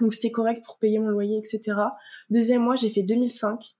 Donc 0.00 0.12
c'était 0.12 0.30
correct 0.30 0.62
pour 0.64 0.78
payer 0.78 0.98
mon 0.98 1.08
loyer, 1.08 1.38
etc. 1.38 1.78
Deuxième 2.30 2.62
mois, 2.62 2.76
j'ai 2.76 2.90
fait 2.90 3.02
2005 3.02 3.76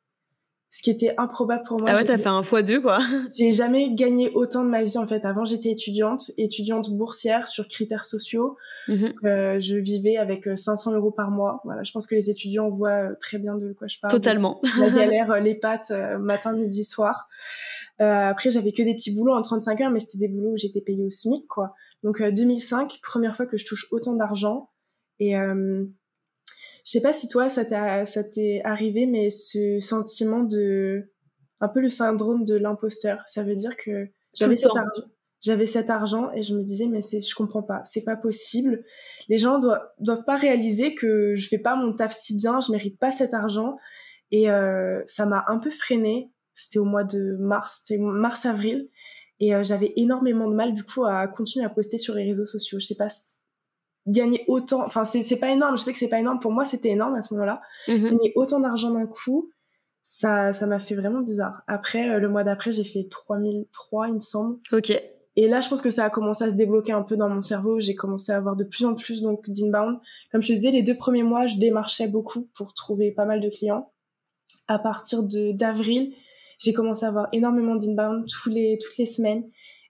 ce 0.77 0.83
qui 0.83 0.91
était 0.91 1.15
improbable 1.17 1.63
pour 1.63 1.81
moi. 1.81 1.89
Ah 1.91 1.95
ouais, 1.95 2.05
t'as 2.05 2.19
fait 2.19 2.29
un 2.29 2.43
x2 2.43 2.83
quoi. 2.83 2.99
J'ai 3.35 3.51
jamais 3.53 3.95
gagné 3.95 4.31
autant 4.35 4.63
de 4.63 4.69
ma 4.69 4.83
vie 4.83 4.99
en 4.99 5.07
fait. 5.07 5.25
Avant, 5.25 5.47
j'étais 5.47 5.71
étudiante, 5.71 6.31
étudiante 6.37 6.91
boursière 6.91 7.49
sur 7.49 7.67
critères 7.67 8.05
sociaux. 8.05 8.59
Mhm. 8.87 9.15
Euh, 9.25 9.59
je 9.59 9.77
vivais 9.79 10.19
avec 10.19 10.47
500 10.55 10.93
euros 10.93 11.11
par 11.11 11.31
mois. 11.31 11.63
Voilà, 11.65 11.83
je 11.83 11.93
pense 11.93 12.07
que 12.07 12.15
les 12.15 12.29
étudiants 12.29 12.69
voient 12.69 12.91
euh, 12.91 13.15
très 13.19 13.39
bien 13.39 13.57
de 13.57 13.73
quoi 13.73 13.87
je 13.87 13.97
parle. 13.99 14.13
Totalement. 14.13 14.61
La 14.79 14.91
galère, 14.91 15.33
euh, 15.33 15.41
les 15.41 15.55
pâtes, 15.55 15.95
matin, 16.21 16.53
midi, 16.53 16.85
soir. 16.85 17.27
Euh, 18.03 18.29
après, 18.29 18.51
j'avais 18.51 18.73
que 18.73 18.83
des 18.83 18.93
petits 18.93 19.17
boulots 19.17 19.33
en 19.33 19.41
35 19.41 19.81
heures, 19.81 19.91
mais 19.91 20.01
c'était 20.01 20.19
des 20.19 20.29
boulots 20.29 20.53
où 20.53 20.59
j'étais 20.59 20.83
payée 20.83 21.05
au 21.05 21.11
SMIC, 21.11 21.47
quoi. 21.49 21.73
Donc 22.03 22.23
2005, 22.23 23.01
première 23.03 23.35
fois 23.35 23.47
que 23.47 23.57
je 23.57 23.65
touche 23.65 23.87
autant 23.93 24.15
d'argent. 24.15 24.69
Et 25.21 25.35
je 26.87 26.93
sais 26.93 27.01
pas 27.01 27.13
si 27.13 27.27
toi 27.27 27.49
ça 27.49 27.65
t'est 27.65 28.63
arrivé, 28.65 29.07
mais 29.07 29.29
ce 29.29 29.81
sentiment 29.81 30.45
de 30.45 31.13
un 31.61 31.69
peu 31.69 31.81
le 31.81 31.89
syndrome 31.89 32.45
de 32.45 32.55
l'imposteur. 32.55 33.23
Ça 33.27 33.43
veut 33.43 33.55
dire 33.55 33.77
que 33.77 34.09
j'avais 34.35 34.57
cet 34.57 34.77
argent, 34.77 35.03
j'avais 35.41 35.67
cet 35.67 35.91
argent 35.91 36.31
et 36.33 36.43
je 36.43 36.55
me 36.55 36.63
disais 36.63 36.87
mais 36.87 37.01
je 37.01 37.35
comprends 37.35 37.65
pas, 37.65 37.83
c'est 37.85 38.05
pas 38.05 38.15
possible. 38.15 38.85
Les 39.29 39.37
gens 39.37 39.59
doivent 39.59 39.83
doivent 39.99 40.25
pas 40.25 40.37
réaliser 40.37 40.95
que 40.95 41.35
je 41.35 41.49
fais 41.49 41.59
pas 41.59 41.75
mon 41.75 41.93
taf 41.93 42.17
si 42.17 42.37
bien, 42.37 42.61
je 42.61 42.71
mérite 42.71 43.01
pas 43.01 43.11
cet 43.11 43.35
argent 43.35 43.77
et 44.31 44.49
euh, 44.49 45.03
ça 45.07 45.27
m'a 45.27 45.45
un 45.49 45.59
peu 45.59 45.71
freiné. 45.71 46.31
C'était 46.53 46.79
au 46.79 46.85
mois 46.85 47.05
de 47.05 47.37
mars, 47.41 47.83
c'était 47.83 48.01
mars 48.01 48.47
avril 48.47 48.89
et 49.41 49.57
euh, 49.57 49.65
j'avais 49.65 49.93
énormément 49.97 50.49
de 50.49 50.55
mal 50.55 50.73
du 50.73 50.85
coup 50.85 51.05
à 51.05 51.27
continuer 51.27 51.67
à 51.67 51.69
poster 51.69 51.99
sur 51.99 52.15
les 52.15 52.25
réseaux 52.25 52.47
sociaux. 52.47 52.79
Je 52.79 52.87
sais 52.87 52.95
pas 52.95 53.09
gagner 54.07 54.45
autant 54.47 54.85
enfin 54.85 55.05
c'est 55.05 55.37
pas 55.37 55.51
énorme 55.51 55.77
je 55.77 55.83
sais 55.83 55.93
que 55.93 55.99
c'est 55.99 56.09
pas 56.09 56.21
énorme 56.21 56.39
pour 56.39 56.53
moi 56.53 56.65
c'était 56.65 56.91
énorme 56.91 57.15
à 57.15 57.23
ce 57.23 57.35
moment-là. 57.35 57.61
Mhm. 57.89 58.11
gagner 58.11 58.33
autant 58.37 58.61
d'argent 58.61 58.91
d'un 58.91 59.07
coup 59.07 59.51
ça 60.03 60.53
ça 60.53 60.67
m'a 60.67 60.79
fait 60.79 60.95
vraiment 60.95 61.21
bizarre. 61.21 61.63
Après 61.67 62.09
euh, 62.09 62.19
le 62.19 62.29
mois 62.29 62.45
d'après 62.45 62.73
j'ai 62.73 62.85
fait 62.85 63.09
3003 63.11 64.09
il 64.09 64.15
me 64.15 64.21
semble. 64.21 64.59
Ok. 64.73 64.91
et 65.37 65.49
là 65.49 65.61
je 65.61 65.69
pense 65.69 65.83
que 65.83 65.91
ça 65.91 66.05
a 66.05 66.11
commencé 66.11 66.45
à 66.45 66.51
se 66.51 66.55
débloquer 66.55 66.93
un 66.93 67.03
peu 67.03 67.17
dans 67.17 67.29
mon 67.29 67.41
cerveau. 67.41 67.81
J'ai 67.81 67.95
commencé 67.95 68.31
à 68.31 68.37
avoir 68.37 68.55
de 68.55 68.65
plus 68.65 68.85
en 68.85 68.95
plus 68.95 69.23
donc 69.23 69.51
d'inbound. 69.51 69.99
Comme 70.31 70.43
je 70.43 70.49
te 70.49 70.53
disais 70.53 70.71
les 70.71 70.83
deux 70.83 70.97
premiers 70.97 71.25
mois 71.25 71.47
je 71.47 71.57
démarchais 71.57 72.07
beaucoup 72.07 72.49
pour 72.55 72.75
trouver 72.75 73.11
pas 73.11 73.25
mal 73.25 73.41
de 73.41 73.49
clients. 73.49 73.91
À 74.69 74.79
partir 74.79 75.25
de 75.25 75.53
d'avril 75.53 76.13
j'ai 76.59 76.73
commencé 76.73 77.05
à 77.05 77.09
avoir 77.09 77.29
énormément 77.33 77.75
d'inbound 77.75 78.25
tous 78.29 78.49
les 78.49 78.79
toutes 78.81 78.97
les 78.99 79.07
semaines. 79.07 79.45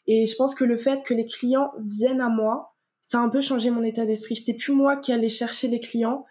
Et 0.06 0.24
je 0.24 0.34
pense 0.36 0.54
que 0.54 0.64
le 0.64 0.78
fait 0.78 1.02
que 1.04 1.14
les 1.14 1.26
clients 1.26 1.72
viennent 1.84 2.20
à 2.20 2.28
moi 2.28 2.75
ça 3.06 3.20
a 3.20 3.22
un 3.22 3.28
peu 3.28 3.40
changé 3.40 3.70
mon 3.70 3.84
état 3.84 4.04
d'esprit. 4.04 4.34
C'était 4.34 4.58
plus 4.58 4.72
moi 4.72 4.96
qui 4.96 5.12
allais 5.12 5.28
chercher 5.28 5.68
les 5.68 5.78
clients, 5.78 6.26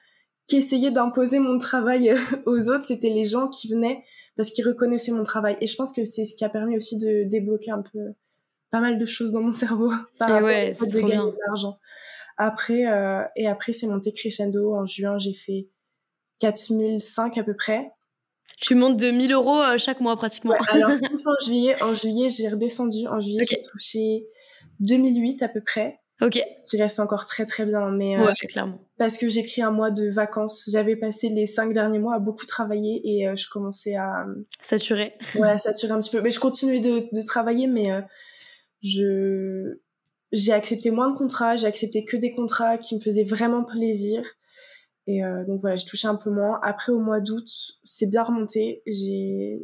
qui 0.46 0.58
essayait 0.58 0.92
d'imposer 0.92 1.40
mon 1.40 1.58
travail 1.58 2.10
euh, 2.10 2.18
aux 2.46 2.70
autres. 2.70 2.84
C'était 2.84 3.10
les 3.10 3.24
gens 3.24 3.48
qui 3.48 3.70
venaient 3.70 4.04
parce 4.36 4.52
qu'ils 4.52 4.68
reconnaissaient 4.68 5.14
mon 5.14 5.24
travail. 5.24 5.58
Et 5.62 5.68
je 5.68 5.76
pense 5.78 5.94
que 5.94 6.04
c'est 6.04 6.26
ce 6.26 6.36
qui 6.36 6.44
a 6.44 6.50
permis 6.50 6.76
aussi 6.76 6.98
de 6.98 7.24
débloquer 7.24 7.72
un 7.72 7.82
peu 7.82 8.00
pas 8.72 8.82
mal 8.82 9.00
de 9.00 9.06
choses 9.06 9.32
dans 9.32 9.40
mon 9.40 9.54
cerveau 9.54 9.90
par 10.20 10.30
rapport 10.30 10.48
ouais, 10.48 10.74
c'est 10.74 10.94
de 10.94 11.00
gagner 11.00 11.14
bien. 11.14 11.28
de 11.28 11.38
l'argent. 11.48 11.80
Après, 12.38 12.86
euh, 12.88 13.24
et 13.38 13.48
après, 13.48 13.72
c'est 13.72 13.88
monté 13.88 14.12
crescendo. 14.12 14.76
En 14.76 14.86
juin, 14.86 15.18
j'ai 15.18 15.34
fait 15.34 15.70
4005 16.40 17.38
à 17.38 17.44
peu 17.44 17.56
près. 17.56 17.90
Tu 18.60 18.76
montes 18.76 18.98
de 18.98 19.12
1000 19.12 19.32
euros 19.32 19.62
euh, 19.62 19.78
chaque 19.78 20.02
mois 20.02 20.18
pratiquement. 20.18 20.52
Ouais, 20.52 20.60
alors, 20.68 20.92
en 21.26 21.46
juillet, 21.46 21.82
en 21.82 21.94
juillet, 21.94 22.28
j'ai 22.28 22.50
redescendu. 22.50 23.08
En 23.08 23.22
juillet, 23.22 23.46
j'ai 23.50 23.62
touché 23.62 24.28
2008 24.82 25.42
à 25.42 25.48
peu 25.48 25.62
près. 25.62 26.02
Ok. 26.22 26.40
Ce 26.48 26.62
qui 26.70 26.82
reste 26.82 27.00
encore 27.00 27.26
très 27.26 27.46
très 27.46 27.66
bien. 27.66 27.92
Mais 27.92 28.18
euh, 28.18 28.26
Ouais, 28.26 28.34
clairement. 28.34 28.80
parce 28.98 29.18
que 29.18 29.28
j'ai 29.30 29.44
pris 29.44 29.62
un 29.62 29.72
mois 29.72 29.92
de 29.92 30.10
vacances. 30.10 30.64
J'avais 30.72 30.96
passé 30.96 31.30
les 31.30 31.48
cinq 31.48 31.74
derniers 31.74 32.00
mois 32.00 32.16
à 32.16 32.20
beaucoup 32.20 32.46
travailler 32.46 33.02
et 33.04 33.28
euh, 33.28 33.36
je 33.36 33.48
commençais 33.50 33.96
à, 33.96 34.26
Saturé. 34.62 35.14
ouais, 35.36 35.50
à 35.50 35.58
saturer 35.60 35.92
un 35.94 36.00
petit 36.00 36.12
peu. 36.12 36.22
Mais 36.22 36.32
je 36.32 36.40
continuais 36.40 36.80
de, 36.80 37.00
de 37.14 37.26
travailler, 37.26 37.68
mais 37.68 37.92
euh, 37.92 38.02
je 38.84 39.80
j'ai 40.32 40.52
accepté 40.54 40.92
moins 40.92 41.12
de 41.12 41.18
contrats. 41.18 41.56
J'ai 41.56 41.68
accepté 41.68 42.04
que 42.04 42.18
des 42.18 42.34
contrats 42.34 42.78
qui 42.78 42.96
me 42.96 43.00
faisaient 43.00 43.24
vraiment 43.24 43.64
plaisir. 43.64 44.24
Et 45.08 45.24
euh, 45.24 45.46
donc 45.46 45.62
voilà, 45.62 45.76
j'ai 45.76 45.86
touché 45.86 46.08
un 46.08 46.16
peu 46.16 46.30
moins. 46.32 46.60
Après, 46.64 46.92
au 46.92 47.00
mois 47.00 47.20
d'août, 47.20 47.48
c'est 47.84 48.08
bien 48.08 48.24
remonté. 48.24 48.82
J'ai 48.88 49.60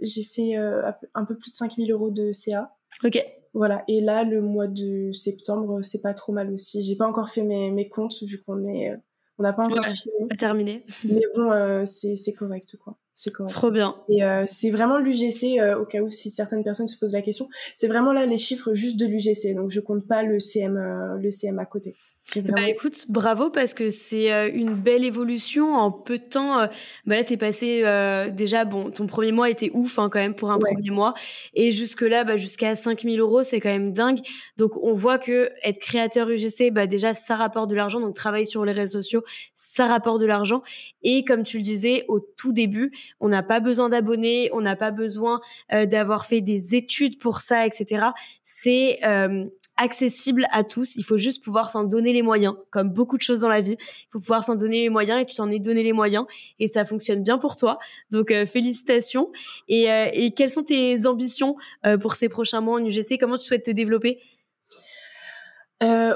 j'ai 0.00 0.24
fait 0.24 0.56
euh, 0.56 0.90
un 1.14 1.24
peu 1.24 1.36
plus 1.36 1.50
de 1.50 1.56
5000 1.56 1.90
euros 1.92 2.10
de 2.10 2.32
CA. 2.32 2.74
Ok. 3.04 3.22
Voilà, 3.54 3.84
et 3.88 4.00
là, 4.00 4.24
le 4.24 4.40
mois 4.42 4.66
de 4.66 5.12
septembre, 5.12 5.80
c'est 5.82 6.02
pas 6.02 6.12
trop 6.12 6.32
mal 6.32 6.52
aussi. 6.52 6.82
J'ai 6.82 6.96
pas 6.96 7.06
encore 7.06 7.28
fait 7.28 7.42
mes, 7.42 7.70
mes 7.70 7.88
comptes 7.88 8.22
vu 8.22 8.42
qu'on 8.42 8.66
est, 8.66 8.90
euh, 8.90 8.96
on 9.38 9.44
n'a 9.44 9.52
pas 9.52 9.64
encore 9.64 9.84
Ouais. 9.84 9.90
fini. 9.90 10.28
Pas 10.28 10.36
terminé. 10.36 10.84
Mais 11.08 11.22
bon, 11.36 11.50
euh, 11.52 11.84
c'est 11.86 12.16
c'est 12.16 12.32
correct, 12.32 12.76
quoi. 12.82 12.96
C'est 13.14 13.30
correct. 13.30 13.52
Trop 13.52 13.70
bien. 13.70 13.94
Et 14.08 14.24
euh, 14.24 14.42
c'est 14.48 14.72
vraiment 14.72 14.98
l'UGC, 14.98 15.60
euh, 15.60 15.78
au 15.78 15.84
cas 15.84 16.00
où 16.02 16.10
si 16.10 16.30
certaines 16.30 16.64
personnes 16.64 16.88
se 16.88 16.98
posent 16.98 17.12
la 17.12 17.22
question, 17.22 17.48
c'est 17.76 17.86
vraiment 17.86 18.12
là 18.12 18.26
les 18.26 18.36
chiffres 18.38 18.74
juste 18.74 18.96
de 18.98 19.06
l'UGC. 19.06 19.54
Donc 19.54 19.70
je 19.70 19.78
compte 19.78 20.04
pas 20.08 20.24
le 20.24 20.40
CM, 20.40 20.76
euh, 20.76 21.16
le 21.18 21.30
CM 21.30 21.60
à 21.60 21.64
côté. 21.64 21.94
Bah 22.36 22.68
écoute, 22.68 23.04
bravo 23.10 23.50
parce 23.50 23.74
que 23.74 23.90
c'est 23.90 24.32
euh, 24.32 24.50
une 24.52 24.74
belle 24.74 25.04
évolution 25.04 25.74
en 25.74 25.92
peu 25.92 26.16
de 26.18 26.24
temps. 26.24 26.58
euh, 26.58 26.66
bah 27.06 27.16
là, 27.16 27.22
t'es 27.22 27.36
passé 27.36 27.82
euh, 27.84 28.30
déjà, 28.30 28.64
bon, 28.64 28.90
ton 28.90 29.06
premier 29.06 29.30
mois 29.30 29.50
était 29.50 29.70
ouf 29.74 29.98
hein, 29.98 30.08
quand 30.10 30.18
même 30.18 30.34
pour 30.34 30.50
un 30.50 30.58
Ouais. 30.58 30.72
premier 30.72 30.90
mois. 30.90 31.14
Et 31.52 31.70
jusque-là, 31.70 32.24
bah, 32.24 32.36
jusqu'à 32.36 32.74
5000 32.76 33.20
euros, 33.20 33.42
c'est 33.44 33.60
quand 33.60 33.68
même 33.68 33.92
dingue. 33.92 34.20
Donc 34.56 34.72
on 34.82 34.94
voit 34.94 35.18
que 35.18 35.50
être 35.62 35.78
créateur 35.78 36.28
UGC, 36.30 36.70
bah, 36.72 36.86
déjà, 36.86 37.14
ça 37.14 37.36
rapporte 37.36 37.70
de 37.70 37.76
l'argent. 37.76 38.00
Donc 38.00 38.14
travailler 38.14 38.46
sur 38.46 38.64
les 38.64 38.72
réseaux 38.72 39.00
sociaux, 39.02 39.22
ça 39.54 39.86
rapporte 39.86 40.20
de 40.20 40.26
l'argent. 40.26 40.62
Et 41.02 41.24
comme 41.24 41.44
tu 41.44 41.58
le 41.58 41.62
disais 41.62 42.04
au 42.08 42.18
tout 42.20 42.52
début, 42.52 42.90
on 43.20 43.28
n'a 43.28 43.42
pas 43.42 43.60
besoin 43.60 43.90
d'abonnés, 43.90 44.48
on 44.52 44.60
n'a 44.62 44.76
pas 44.76 44.90
besoin 44.90 45.40
euh, 45.72 45.86
d'avoir 45.86 46.24
fait 46.24 46.40
des 46.40 46.74
études 46.74 47.18
pour 47.20 47.40
ça, 47.40 47.66
etc. 47.66 48.06
C'est... 48.42 48.98
euh, 49.04 49.44
accessible 49.76 50.46
à 50.52 50.64
tous. 50.64 50.96
Il 50.96 51.02
faut 51.02 51.18
juste 51.18 51.42
pouvoir 51.42 51.70
s'en 51.70 51.84
donner 51.84 52.12
les 52.12 52.22
moyens, 52.22 52.54
comme 52.70 52.90
beaucoup 52.90 53.16
de 53.16 53.22
choses 53.22 53.40
dans 53.40 53.48
la 53.48 53.60
vie. 53.60 53.76
Il 53.78 54.08
faut 54.12 54.20
pouvoir 54.20 54.44
s'en 54.44 54.54
donner 54.54 54.82
les 54.82 54.88
moyens 54.88 55.20
et 55.20 55.26
tu 55.26 55.36
t'en 55.36 55.50
es 55.50 55.58
donné 55.58 55.82
les 55.82 55.92
moyens 55.92 56.26
et 56.58 56.68
ça 56.68 56.84
fonctionne 56.84 57.22
bien 57.22 57.38
pour 57.38 57.56
toi. 57.56 57.78
Donc 58.10 58.30
euh, 58.30 58.46
félicitations. 58.46 59.32
Et, 59.68 59.90
euh, 59.90 60.06
et 60.12 60.32
quelles 60.32 60.50
sont 60.50 60.62
tes 60.62 61.06
ambitions 61.06 61.56
euh, 61.86 61.98
pour 61.98 62.14
ces 62.14 62.28
prochains 62.28 62.60
mois 62.60 62.80
en 62.80 62.84
UGC 62.84 63.18
Comment 63.18 63.36
tu 63.36 63.46
souhaites 63.46 63.64
te 63.64 63.70
développer? 63.70 64.20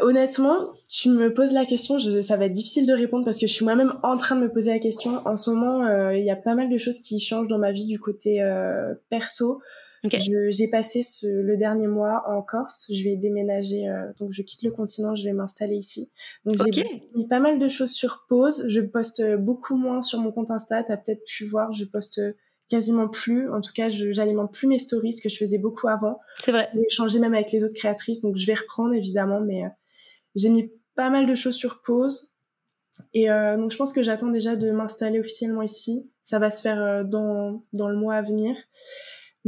Honnêtement, 0.00 0.64
tu 0.88 1.10
me 1.10 1.34
poses 1.34 1.52
la 1.52 1.66
question, 1.66 1.98
je, 1.98 2.22
ça 2.22 2.38
va 2.38 2.46
être 2.46 2.52
difficile 2.52 2.86
de 2.86 2.94
répondre 2.94 3.26
parce 3.26 3.38
que 3.38 3.46
je 3.46 3.52
suis 3.52 3.66
moi-même 3.66 3.92
en 4.02 4.16
train 4.16 4.34
de 4.34 4.40
me 4.40 4.50
poser 4.50 4.70
la 4.70 4.78
question. 4.78 5.20
En 5.26 5.36
ce 5.36 5.50
moment, 5.50 6.10
il 6.12 6.24
y 6.24 6.30
a 6.30 6.36
pas 6.36 6.54
mal 6.54 6.70
de 6.70 6.78
choses 6.78 7.00
qui 7.00 7.20
changent 7.20 7.48
dans 7.48 7.58
ma 7.58 7.70
vie 7.70 7.84
du 7.84 7.98
côté 7.98 8.42
perso. 9.10 9.60
J'ai 10.04 10.68
passé 10.68 11.02
ce, 11.02 11.26
le 11.26 11.56
dernier 11.56 11.88
mois 11.88 12.24
en 12.26 12.42
Corse. 12.42 12.86
Je 12.92 13.02
vais 13.04 13.16
déménager, 13.16 13.88
euh, 13.88 14.12
donc 14.18 14.32
je 14.32 14.42
quitte 14.42 14.62
le 14.62 14.70
continent, 14.70 15.14
je 15.14 15.24
vais 15.24 15.32
m'installer 15.32 15.76
ici. 15.76 16.10
Donc 16.44 16.56
j'ai 16.72 16.84
mis 17.14 17.26
pas 17.26 17.40
mal 17.40 17.58
de 17.58 17.68
choses 17.68 17.90
sur 17.90 18.26
pause. 18.28 18.64
Je 18.68 18.80
poste 18.80 19.22
beaucoup 19.36 19.76
moins 19.76 20.02
sur 20.02 20.20
mon 20.20 20.32
compte 20.32 20.50
Insta. 20.50 20.82
T'as 20.82 20.96
peut-être 20.96 21.24
pu 21.24 21.44
voir, 21.44 21.72
je 21.72 21.84
poste 21.84 22.20
quasiment 22.68 23.08
plus. 23.08 23.50
En 23.50 23.60
tout 23.60 23.72
cas, 23.74 23.88
j'alimente 23.88 24.52
plus 24.52 24.66
mes 24.66 24.78
stories, 24.78 25.14
ce 25.14 25.22
que 25.22 25.28
je 25.28 25.36
faisais 25.36 25.58
beaucoup 25.58 25.88
avant. 25.88 26.20
C'est 26.38 26.52
vrai. 26.52 26.68
J'ai 26.74 26.84
échangé 26.84 27.18
même 27.18 27.34
avec 27.34 27.50
les 27.52 27.64
autres 27.64 27.74
créatrices, 27.74 28.20
donc 28.20 28.36
je 28.36 28.46
vais 28.46 28.54
reprendre 28.54 28.94
évidemment, 28.94 29.40
mais 29.40 29.64
euh, 29.64 29.68
j'ai 30.34 30.50
mis 30.50 30.70
pas 30.94 31.10
mal 31.10 31.26
de 31.26 31.34
choses 31.34 31.54
sur 31.54 31.82
pause. 31.82 32.34
Et 33.14 33.30
euh, 33.30 33.56
donc 33.56 33.70
je 33.70 33.76
pense 33.76 33.92
que 33.92 34.02
j'attends 34.02 34.30
déjà 34.30 34.56
de 34.56 34.70
m'installer 34.70 35.20
officiellement 35.20 35.62
ici. 35.62 36.10
Ça 36.22 36.38
va 36.38 36.50
se 36.50 36.60
faire 36.60 37.04
dans, 37.04 37.64
dans 37.72 37.88
le 37.88 37.96
mois 37.96 38.16
à 38.16 38.22
venir. 38.22 38.54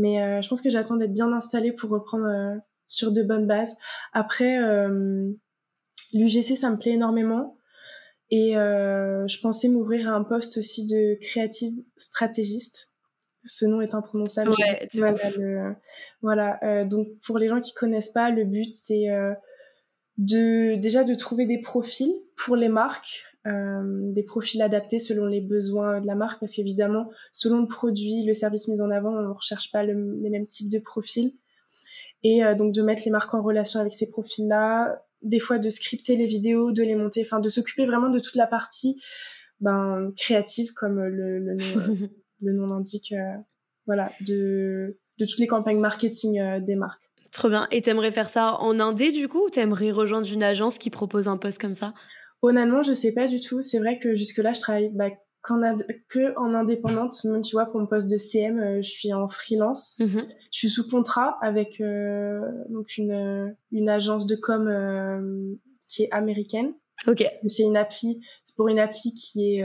Mais 0.00 0.22
euh, 0.22 0.40
je 0.42 0.48
pense 0.48 0.62
que 0.62 0.70
j'attends 0.70 0.96
d'être 0.96 1.12
bien 1.12 1.32
installée 1.32 1.72
pour 1.72 1.90
reprendre 1.90 2.24
euh, 2.26 2.56
sur 2.86 3.12
de 3.12 3.22
bonnes 3.22 3.46
bases. 3.46 3.76
Après, 4.12 4.58
euh, 4.62 5.30
l'UGC, 6.14 6.56
ça 6.56 6.70
me 6.70 6.76
plaît 6.76 6.92
énormément. 6.92 7.56
Et 8.30 8.56
euh, 8.56 9.26
je 9.28 9.40
pensais 9.40 9.68
m'ouvrir 9.68 10.08
à 10.08 10.12
un 10.12 10.22
poste 10.24 10.56
aussi 10.58 10.86
de 10.86 11.18
créative 11.20 11.74
stratégiste. 11.96 12.92
Ce 13.42 13.64
nom 13.66 13.80
est 13.80 13.94
imprononçable. 13.94 14.50
Ouais, 14.50 14.80
du 14.82 14.88
tu 14.88 15.00
mal 15.00 15.14
vois. 15.16 15.24
à 15.26 15.30
le- 15.30 15.74
Voilà. 16.22 16.58
euh, 16.62 16.84
donc 16.84 17.08
pour 17.26 17.38
les 17.38 17.48
gens 17.48 17.60
qui 17.60 17.72
connaissent 17.74 18.10
pas, 18.12 18.30
le 18.30 18.44
but 18.44 18.72
c'est 18.72 19.10
euh, 19.10 19.32
de 20.20 20.76
déjà 20.76 21.02
de 21.02 21.14
trouver 21.14 21.46
des 21.46 21.58
profils 21.60 22.12
pour 22.36 22.54
les 22.54 22.68
marques, 22.68 23.24
euh, 23.46 24.12
des 24.12 24.22
profils 24.22 24.60
adaptés 24.60 24.98
selon 24.98 25.24
les 25.24 25.40
besoins 25.40 25.98
de 26.00 26.06
la 26.06 26.14
marque, 26.14 26.40
parce 26.40 26.54
qu'évidemment, 26.54 27.10
selon 27.32 27.62
le 27.62 27.66
produit, 27.66 28.24
le 28.26 28.34
service 28.34 28.68
mis 28.68 28.82
en 28.82 28.90
avant, 28.90 29.16
on 29.16 29.22
ne 29.22 29.32
recherche 29.32 29.72
pas 29.72 29.82
le- 29.82 30.18
les 30.22 30.28
mêmes 30.28 30.46
types 30.46 30.70
de 30.70 30.78
profils. 30.78 31.32
Et 32.22 32.44
euh, 32.44 32.54
donc 32.54 32.74
de 32.74 32.82
mettre 32.82 33.02
les 33.06 33.10
marques 33.10 33.32
en 33.32 33.42
relation 33.42 33.80
avec 33.80 33.94
ces 33.94 34.10
profils-là, 34.10 35.02
des 35.22 35.38
fois 35.38 35.58
de 35.58 35.70
scripter 35.70 36.16
les 36.16 36.26
vidéos, 36.26 36.70
de 36.70 36.82
les 36.82 36.94
monter, 36.96 37.22
enfin 37.24 37.40
de 37.40 37.48
s'occuper 37.48 37.86
vraiment 37.86 38.10
de 38.10 38.18
toute 38.20 38.36
la 38.36 38.46
partie 38.46 39.00
ben, 39.60 40.12
créative, 40.18 40.74
comme 40.74 41.00
le, 41.02 41.38
le 41.38 41.54
nom, 41.56 41.96
le 42.42 42.52
nom 42.52 42.66
l'indique, 42.66 43.14
voilà, 43.86 44.12
de, 44.20 44.98
de 45.18 45.24
toutes 45.24 45.38
les 45.38 45.46
campagnes 45.46 45.80
marketing 45.80 46.60
des 46.62 46.76
marques. 46.76 47.09
Trop 47.32 47.48
bien. 47.48 47.68
Et 47.70 47.80
t'aimerais 47.82 48.10
faire 48.10 48.28
ça 48.28 48.56
en 48.60 48.80
indé 48.80 49.12
du 49.12 49.28
coup 49.28 49.46
ou 49.46 49.50
t'aimerais 49.50 49.90
rejoindre 49.90 50.30
une 50.32 50.42
agence 50.42 50.78
qui 50.78 50.90
propose 50.90 51.28
un 51.28 51.36
poste 51.36 51.60
comme 51.60 51.74
ça? 51.74 51.94
Honnêtement, 52.42 52.82
je 52.82 52.92
sais 52.92 53.12
pas 53.12 53.28
du 53.28 53.40
tout. 53.40 53.62
C'est 53.62 53.78
vrai 53.78 53.98
que 53.98 54.14
jusque-là, 54.14 54.52
je 54.52 54.60
travaille 54.60 54.90
bah, 54.92 55.10
que 55.42 56.38
en 56.38 56.54
indépendante. 56.54 57.24
Même, 57.24 57.42
tu 57.42 57.54
vois, 57.54 57.66
pour 57.66 57.80
mon 57.80 57.86
poste 57.86 58.10
de 58.10 58.16
CM, 58.16 58.58
euh, 58.58 58.82
je 58.82 58.90
suis 58.90 59.12
en 59.12 59.28
freelance. 59.28 59.96
Mhm. 60.00 60.22
Je 60.52 60.58
suis 60.58 60.70
sous 60.70 60.88
contrat 60.88 61.38
avec 61.40 61.80
euh, 61.80 62.40
donc 62.68 62.96
une, 62.96 63.54
une 63.72 63.88
agence 63.88 64.26
de 64.26 64.36
com 64.36 64.68
euh, 64.68 65.54
qui 65.88 66.04
est 66.04 66.12
américaine. 66.12 66.74
Ok. 67.06 67.24
C'est 67.46 67.62
une 67.62 67.76
appli, 67.76 68.20
c'est 68.44 68.54
pour 68.56 68.68
une 68.68 68.78
appli 68.78 69.14
qui 69.14 69.56
est 69.56 69.64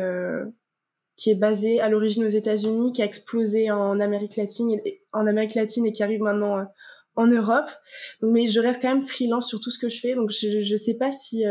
qui 1.17 1.31
est 1.31 1.35
basée 1.35 1.79
à 1.79 1.87
l'origine 1.87 2.25
aux 2.25 2.29
États-Unis, 2.29 2.91
qui 2.91 3.01
a 3.01 3.05
explosé 3.05 3.71
en 3.71 4.01
Amérique 4.01 4.35
latine, 4.35 4.71
et, 4.83 5.01
en 5.13 5.27
Amérique 5.27 5.55
latine 5.55 5.85
et 5.85 5.93
qui 5.93 6.03
arrive 6.03 6.21
maintenant 6.21 6.65
en 7.15 7.27
Europe. 7.27 7.69
Donc, 8.21 8.31
mais 8.33 8.47
je 8.47 8.59
reste 8.59 8.81
quand 8.81 8.89
même 8.89 9.05
freelance 9.05 9.47
sur 9.47 9.59
tout 9.59 9.71
ce 9.71 9.79
que 9.79 9.89
je 9.89 9.99
fais. 9.99 10.15
Donc 10.15 10.31
je 10.31 10.61
je 10.61 10.75
sais 10.75 10.95
pas 10.95 11.11
si 11.11 11.45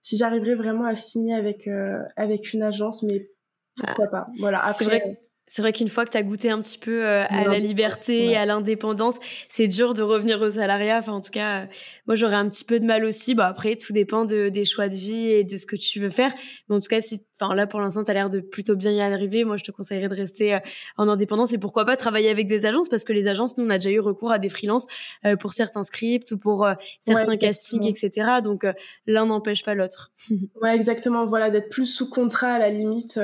si 0.00 0.16
j'arriverais 0.16 0.54
vraiment 0.54 0.84
à 0.84 0.94
signer 0.94 1.34
avec 1.34 1.66
euh, 1.66 2.02
avec 2.16 2.52
une 2.52 2.62
agence, 2.62 3.02
mais 3.02 3.28
pourquoi 3.76 4.06
ah. 4.06 4.10
pas. 4.10 4.26
Voilà. 4.38 4.58
Après, 4.58 4.72
c'est 4.72 4.84
vrai 4.84 5.20
c'est 5.48 5.62
vrai 5.62 5.72
qu'une 5.72 5.88
fois 5.88 6.04
que 6.04 6.10
tu 6.10 6.18
as 6.18 6.22
goûté 6.22 6.50
un 6.50 6.60
petit 6.60 6.78
peu 6.78 7.04
euh, 7.04 7.24
à 7.28 7.44
la 7.44 7.58
liberté, 7.58 8.26
et 8.26 8.36
à 8.36 8.44
l'indépendance, 8.44 9.18
c'est 9.48 9.66
dur 9.66 9.94
de 9.94 10.02
revenir 10.02 10.40
au 10.42 10.50
salariat. 10.50 10.98
Enfin, 10.98 11.12
en 11.12 11.20
tout 11.22 11.30
cas, 11.30 11.62
euh, 11.62 11.66
moi, 12.06 12.14
j'aurais 12.14 12.36
un 12.36 12.48
petit 12.48 12.64
peu 12.64 12.78
de 12.78 12.84
mal 12.84 13.04
aussi. 13.04 13.34
Bah, 13.34 13.46
après, 13.46 13.76
tout 13.76 13.94
dépend 13.94 14.26
de, 14.26 14.50
des 14.50 14.66
choix 14.66 14.88
de 14.88 14.94
vie 14.94 15.28
et 15.28 15.44
de 15.44 15.56
ce 15.56 15.64
que 15.64 15.76
tu 15.76 16.00
veux 16.00 16.10
faire. 16.10 16.32
Mais 16.68 16.76
en 16.76 16.80
tout 16.80 16.88
cas, 16.88 17.00
si, 17.00 17.20
enfin, 17.40 17.54
là, 17.54 17.66
pour 17.66 17.80
l'instant, 17.80 18.04
tu 18.04 18.10
as 18.10 18.14
l'air 18.14 18.28
de 18.28 18.40
plutôt 18.40 18.76
bien 18.76 18.92
y 18.92 19.00
arriver. 19.00 19.44
Moi, 19.44 19.56
je 19.56 19.64
te 19.64 19.72
conseillerais 19.72 20.08
de 20.08 20.14
rester 20.14 20.54
euh, 20.54 20.58
en 20.98 21.08
indépendance 21.08 21.54
et 21.54 21.58
pourquoi 21.58 21.86
pas 21.86 21.96
travailler 21.96 22.28
avec 22.28 22.46
des 22.46 22.66
agences 22.66 22.90
parce 22.90 23.04
que 23.04 23.14
les 23.14 23.26
agences, 23.26 23.56
nous, 23.56 23.64
on 23.64 23.70
a 23.70 23.78
déjà 23.78 23.90
eu 23.90 24.00
recours 24.00 24.30
à 24.30 24.38
des 24.38 24.50
freelances 24.50 24.86
pour 25.40 25.54
certains 25.54 25.82
scripts 25.82 26.30
ou 26.32 26.38
pour 26.38 26.68
certains 27.00 27.36
castings, 27.36 27.86
etc. 27.86 28.40
Donc, 28.42 28.66
l'un 29.06 29.26
n'empêche 29.26 29.64
pas 29.64 29.74
l'autre. 29.74 30.12
ouais, 30.62 30.74
exactement. 30.74 31.26
Voilà, 31.26 31.50
d'être 31.50 31.70
plus 31.70 31.86
sous 31.86 32.08
contrat 32.08 32.52
à 32.52 32.58
la 32.58 32.70
limite 32.70 33.18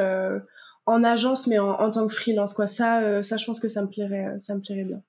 en 0.87 1.05
agence, 1.05 1.47
mais 1.47 1.59
en, 1.59 1.91
tant 1.91 2.07
que 2.07 2.15
freelance, 2.15 2.53
quoi. 2.53 2.67
Ça, 2.67 3.01
euh, 3.01 3.23
ça, 3.23 3.37
je 3.37 3.47
pense 3.47 3.61
que 3.61 3.69
ça 3.69 3.83
me 3.83 3.89
plairait, 3.89 4.27
euh, 4.27 4.39
ça 4.39 4.55
me 4.55 4.61
plairait 4.61 4.85
bien. 4.85 5.03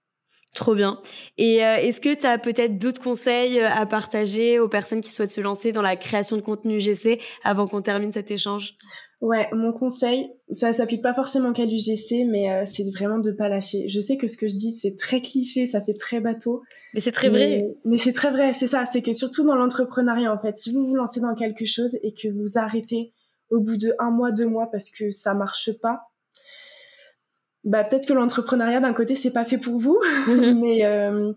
Trop 0.54 0.74
bien. 0.74 1.02
Et 1.38 1.66
euh, 1.66 1.76
est-ce 1.76 2.00
que 2.00 2.14
tu 2.14 2.26
as 2.26 2.38
peut-être 2.38 2.78
d'autres 2.78 3.02
conseils 3.02 3.60
à 3.60 3.86
partager 3.86 4.58
aux 4.58 4.70
personnes 4.70 5.02
qui 5.02 5.12
souhaitent 5.12 5.32
se 5.32 5.42
lancer 5.42 5.74
dans 5.74 5.82
la 5.82 5.98
création 5.98 6.38
de 6.38 6.42
contenu 6.42 6.78
UGC 6.78 7.20
avant 7.44 7.68
qu'on 7.68 7.82
termine 7.82 8.12
cet 8.14 8.32
échange? 8.32 8.76
Ouais, 9.20 9.50
mon 9.52 9.74
conseil, 9.74 10.30
ça 10.52 10.72
s'applique 10.72 11.02
pas 11.02 11.14
forcément 11.14 11.52
qu'à 11.52 11.66
l'UGC, 11.66 12.26
mais 12.30 12.66
c'est 12.66 12.90
vraiment 12.92 13.18
de 13.18 13.32
pas 13.32 13.50
lâcher. 13.50 13.90
Je 13.90 14.00
sais 14.00 14.16
que 14.16 14.28
ce 14.30 14.38
que 14.38 14.48
je 14.48 14.56
dis, 14.56 14.72
c'est 14.72 14.96
très 14.98 15.20
cliché, 15.20 15.68
ça 15.68 15.82
fait 15.82 15.94
très 15.94 16.22
bateau. 16.22 16.62
Mais 16.94 17.00
c'est 17.02 17.12
très 17.12 17.28
vrai. 17.28 17.66
Mais 17.84 17.98
c'est 17.98 18.14
très 18.14 18.30
vrai, 18.30 18.54
c'est 18.54 18.68
ça. 18.68 18.86
C'est 18.86 19.02
que 19.02 19.14
surtout 19.14 19.46
dans 19.46 19.56
l'entrepreneuriat, 19.56 20.32
en 20.32 20.40
fait, 20.40 20.58
si 20.58 20.72
vous 20.72 20.86
vous 20.86 20.96
lancez 20.96 21.20
dans 21.20 21.34
quelque 21.34 21.66
chose 21.66 21.98
et 22.02 22.14
que 22.14 22.30
vous 22.30 22.58
arrêtez 22.58 23.14
au 23.50 23.60
bout 23.60 23.78
de 23.78 23.94
un 24.00 24.12
mois, 24.12 24.32
deux 24.32 24.48
mois 24.48 24.70
parce 24.72 24.90
que 24.90 25.10
ça 25.10 25.34
marche 25.34 25.72
pas, 25.82 26.02
bah 27.64 27.84
peut-être 27.84 28.08
que 28.08 28.14
l'entrepreneuriat 28.14 28.80
d'un 28.80 28.94
côté 28.94 29.16
c'est 29.16 29.32
pas 29.32 29.46
fait 29.46 29.58
pour 29.58 29.80
vous, 29.80 30.00
mhm. 30.28 30.60
mais 30.62 30.86
euh, 30.86 31.34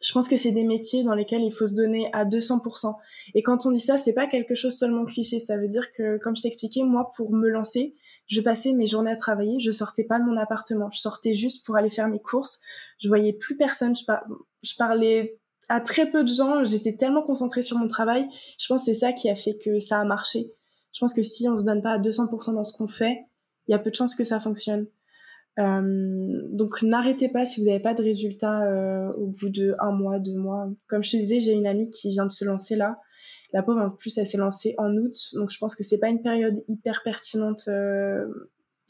je 0.00 0.12
pense 0.12 0.28
que 0.28 0.36
c'est 0.36 0.52
des 0.52 0.64
métiers 0.64 1.02
dans 1.02 1.14
lesquels 1.14 1.42
il 1.42 1.52
faut 1.52 1.66
se 1.66 1.74
donner 1.74 2.08
à 2.12 2.24
200%. 2.24 2.94
Et 3.34 3.42
quand 3.42 3.66
on 3.66 3.72
dit 3.72 3.80
ça, 3.80 3.98
c'est 3.98 4.12
pas 4.12 4.26
quelque 4.26 4.54
chose 4.54 4.76
seulement 4.76 5.04
cliché. 5.04 5.40
Ça 5.40 5.56
veut 5.56 5.66
dire 5.66 5.90
que, 5.90 6.18
comme 6.18 6.36
je 6.36 6.42
t'expliquais, 6.42 6.82
moi, 6.84 7.10
pour 7.16 7.32
me 7.32 7.48
lancer, 7.48 7.96
je 8.28 8.40
passais 8.40 8.72
mes 8.72 8.86
journées 8.86 9.10
à 9.10 9.16
travailler. 9.16 9.58
Je 9.58 9.72
sortais 9.72 10.04
pas 10.04 10.20
de 10.20 10.24
mon 10.24 10.36
appartement. 10.36 10.88
Je 10.92 11.00
sortais 11.00 11.34
juste 11.34 11.66
pour 11.66 11.76
aller 11.76 11.90
faire 11.90 12.08
mes 12.08 12.20
courses. 12.20 12.60
Je 13.00 13.08
voyais 13.08 13.32
plus 13.32 13.56
personne. 13.56 13.96
Je, 13.96 14.04
je 14.62 14.74
parlais 14.76 15.40
à 15.68 15.80
très 15.80 16.08
peu 16.08 16.22
de 16.22 16.32
gens. 16.32 16.62
J'étais 16.62 16.94
tellement 16.94 17.22
concentrée 17.22 17.62
sur 17.62 17.76
mon 17.76 17.88
travail. 17.88 18.28
Je 18.58 18.66
pense 18.68 18.84
que 18.84 18.92
c'est 18.92 19.00
ça 19.00 19.12
qui 19.12 19.28
a 19.28 19.34
fait 19.34 19.58
que 19.58 19.80
ça 19.80 19.98
a 19.98 20.04
marché 20.04 20.54
je 20.92 21.00
pense 21.00 21.14
que 21.14 21.22
si 21.22 21.48
on 21.48 21.56
se 21.56 21.64
donne 21.64 21.82
pas 21.82 21.92
à 21.92 21.98
200% 21.98 22.54
dans 22.54 22.64
ce 22.64 22.76
qu'on 22.76 22.88
fait, 22.88 23.26
il 23.66 23.72
y 23.72 23.74
a 23.74 23.78
peu 23.78 23.90
de 23.90 23.94
chances 23.94 24.14
que 24.14 24.24
ça 24.24 24.40
fonctionne. 24.40 24.86
Euh, 25.58 26.40
donc 26.52 26.82
n'arrêtez 26.82 27.28
pas 27.28 27.44
si 27.44 27.60
vous 27.60 27.66
n'avez 27.66 27.80
pas 27.80 27.94
de 27.94 28.02
résultats 28.02 28.62
euh, 28.62 29.12
au 29.14 29.26
bout 29.26 29.50
de 29.50 29.74
un 29.80 29.92
mois, 29.92 30.18
deux 30.18 30.36
mois. 30.38 30.68
Comme 30.86 31.02
je 31.02 31.12
te 31.12 31.16
disais, 31.16 31.40
j'ai 31.40 31.52
une 31.52 31.66
amie 31.66 31.90
qui 31.90 32.10
vient 32.10 32.26
de 32.26 32.30
se 32.30 32.44
lancer 32.44 32.76
là. 32.76 32.98
La 33.52 33.62
pauvre 33.62 33.80
en 33.80 33.90
plus, 33.90 34.16
elle 34.18 34.26
s'est 34.26 34.38
lancée 34.38 34.74
en 34.78 34.94
août, 34.94 35.14
donc 35.32 35.50
je 35.50 35.58
pense 35.58 35.74
que 35.74 35.82
c'est 35.82 35.98
pas 35.98 36.08
une 36.08 36.20
période 36.20 36.62
hyper 36.68 37.02
pertinente 37.02 37.62
euh, 37.68 38.26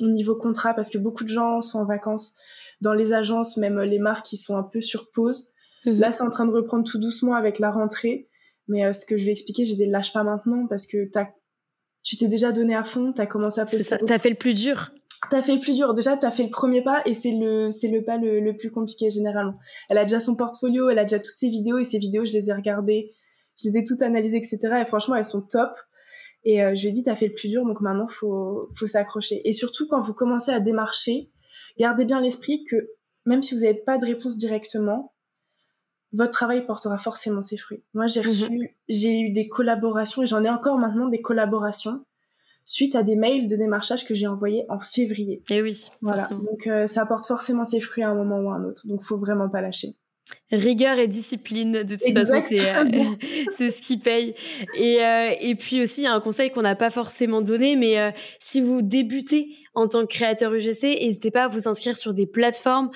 au 0.00 0.08
niveau 0.08 0.34
contrat 0.34 0.74
parce 0.74 0.90
que 0.90 0.98
beaucoup 0.98 1.22
de 1.22 1.28
gens 1.28 1.60
sont 1.60 1.78
en 1.78 1.84
vacances 1.84 2.32
dans 2.80 2.92
les 2.92 3.12
agences, 3.12 3.56
même 3.56 3.80
les 3.80 4.00
marques 4.00 4.26
qui 4.26 4.36
sont 4.36 4.56
un 4.56 4.64
peu 4.64 4.80
sur 4.80 5.10
pause. 5.10 5.48
Mhm. 5.86 5.98
Là, 5.98 6.12
c'est 6.12 6.22
en 6.22 6.30
train 6.30 6.46
de 6.46 6.52
reprendre 6.52 6.88
tout 6.88 6.98
doucement 6.98 7.34
avec 7.34 7.58
la 7.60 7.70
rentrée. 7.70 8.28
Mais 8.66 8.92
ce 8.92 9.06
que 9.06 9.16
je 9.16 9.24
vais 9.24 9.30
expliquer, 9.30 9.64
je 9.64 9.70
disais 9.70 9.86
lâche 9.86 10.12
pas 10.12 10.24
maintenant 10.24 10.66
parce 10.66 10.86
que 10.86 11.08
t'as 11.10 11.28
tu 12.02 12.16
t'es 12.16 12.28
déjà 12.28 12.52
donné 12.52 12.74
à 12.74 12.84
fond, 12.84 13.12
t'as 13.12 13.26
commencé 13.26 13.60
à 13.60 13.64
poster. 13.64 13.96
T'as 14.06 14.18
fait 14.18 14.30
le 14.30 14.36
plus 14.36 14.54
dur. 14.54 14.92
T'as 15.30 15.42
fait 15.42 15.54
le 15.54 15.60
plus 15.60 15.74
dur. 15.74 15.94
Déjà, 15.94 16.16
t'as 16.16 16.30
fait 16.30 16.44
le 16.44 16.50
premier 16.50 16.82
pas 16.82 17.02
et 17.04 17.12
c'est 17.12 17.32
le 17.32 17.70
c'est 17.70 17.88
le 17.88 18.04
pas 18.04 18.18
le, 18.18 18.56
plus 18.56 18.70
compliqué 18.70 19.10
généralement. 19.10 19.58
Elle 19.88 19.98
a 19.98 20.04
déjà 20.04 20.20
son 20.20 20.36
portfolio, 20.36 20.90
elle 20.90 20.98
a 20.98 21.04
déjà 21.04 21.18
toutes 21.18 21.34
ses 21.34 21.50
vidéos 21.50 21.78
et 21.78 21.84
ses 21.84 21.98
vidéos, 21.98 22.24
je 22.24 22.32
les 22.32 22.50
ai 22.50 22.52
regardées, 22.52 23.12
je 23.60 23.68
les 23.68 23.78
ai 23.78 23.84
toutes 23.84 24.02
analysées, 24.02 24.36
etc. 24.36 24.58
Et 24.80 24.84
franchement, 24.84 25.16
elles 25.16 25.24
sont 25.24 25.42
top. 25.42 25.70
Et 26.44 26.62
euh, 26.62 26.74
je 26.74 26.82
lui 26.82 26.88
ai 26.88 26.92
dit, 26.92 27.02
t'as 27.02 27.16
fait 27.16 27.26
le 27.26 27.34
plus 27.34 27.48
dur, 27.48 27.64
donc 27.64 27.80
maintenant 27.80 28.06
faut 28.08 28.68
faut 28.76 28.86
s'accrocher. 28.86 29.40
Et 29.44 29.52
surtout 29.52 29.88
quand 29.88 30.00
vous 30.00 30.14
commencez 30.14 30.52
à 30.52 30.60
démarcher, 30.60 31.30
gardez 31.78 32.04
bien 32.04 32.20
l'esprit 32.20 32.64
que 32.70 32.76
même 33.26 33.42
si 33.42 33.54
vous 33.54 33.62
n'avez 33.62 33.74
pas 33.74 33.98
de 33.98 34.06
réponse 34.06 34.36
directement, 34.36 35.12
votre 36.12 36.30
travail 36.30 36.64
portera 36.66 36.98
forcément 36.98 37.42
ses 37.42 37.56
fruits. 37.56 37.82
Moi, 37.94 38.06
j'ai 38.06 38.22
mhm. 38.22 38.66
j'ai 38.88 39.20
eu 39.20 39.30
des 39.30 39.48
collaborations 39.48 40.22
et 40.22 40.26
j'en 40.26 40.42
ai 40.42 40.48
encore 40.48 40.78
maintenant 40.78 41.08
des 41.08 41.20
collaborations 41.20 42.04
suite 42.68 42.94
à 42.94 43.02
des 43.02 43.16
mails 43.16 43.48
de 43.48 43.56
démarchage 43.56 44.06
que 44.06 44.14
j'ai 44.14 44.26
envoyés 44.26 44.64
en 44.68 44.78
février. 44.78 45.42
Et 45.50 45.62
oui. 45.62 45.88
Voilà. 46.02 46.28
Donc, 46.28 46.66
euh, 46.66 46.86
ça 46.86 47.02
apporte 47.02 47.26
forcément 47.26 47.64
ses 47.64 47.80
fruits 47.80 48.04
à 48.04 48.10
un 48.10 48.14
moment 48.14 48.38
ou 48.40 48.50
à 48.50 48.54
un 48.54 48.64
autre. 48.64 48.86
Donc, 48.86 49.02
faut 49.02 49.16
vraiment 49.16 49.48
pas 49.48 49.62
lâcher. 49.62 49.88
Rigueur 50.52 50.98
et 50.98 51.08
discipline, 51.08 51.72
de 51.72 51.96
toute 51.96 52.12
façon, 52.12 52.38
c'est 52.38 52.60
euh, 52.60 52.84
ce 53.50 53.80
qui 53.80 53.96
paye. 53.96 54.34
Et, 54.74 55.02
euh, 55.02 55.30
et 55.40 55.54
puis 55.54 55.80
aussi, 55.80 56.02
il 56.02 56.04
y 56.04 56.06
a 56.06 56.12
un 56.12 56.20
conseil 56.20 56.50
qu'on 56.50 56.60
n'a 56.60 56.76
pas 56.76 56.90
forcément 56.90 57.40
donné, 57.40 57.76
mais 57.76 58.14
si 58.38 58.60
vous 58.60 58.82
débutez 58.82 59.48
en 59.78 59.88
tant 59.88 60.02
que 60.02 60.12
créateur 60.12 60.52
UGC, 60.52 60.98
n'hésitez 61.00 61.30
pas 61.30 61.44
à 61.44 61.48
vous 61.48 61.68
inscrire 61.68 61.96
sur 61.96 62.14
des 62.14 62.26
plateformes 62.26 62.90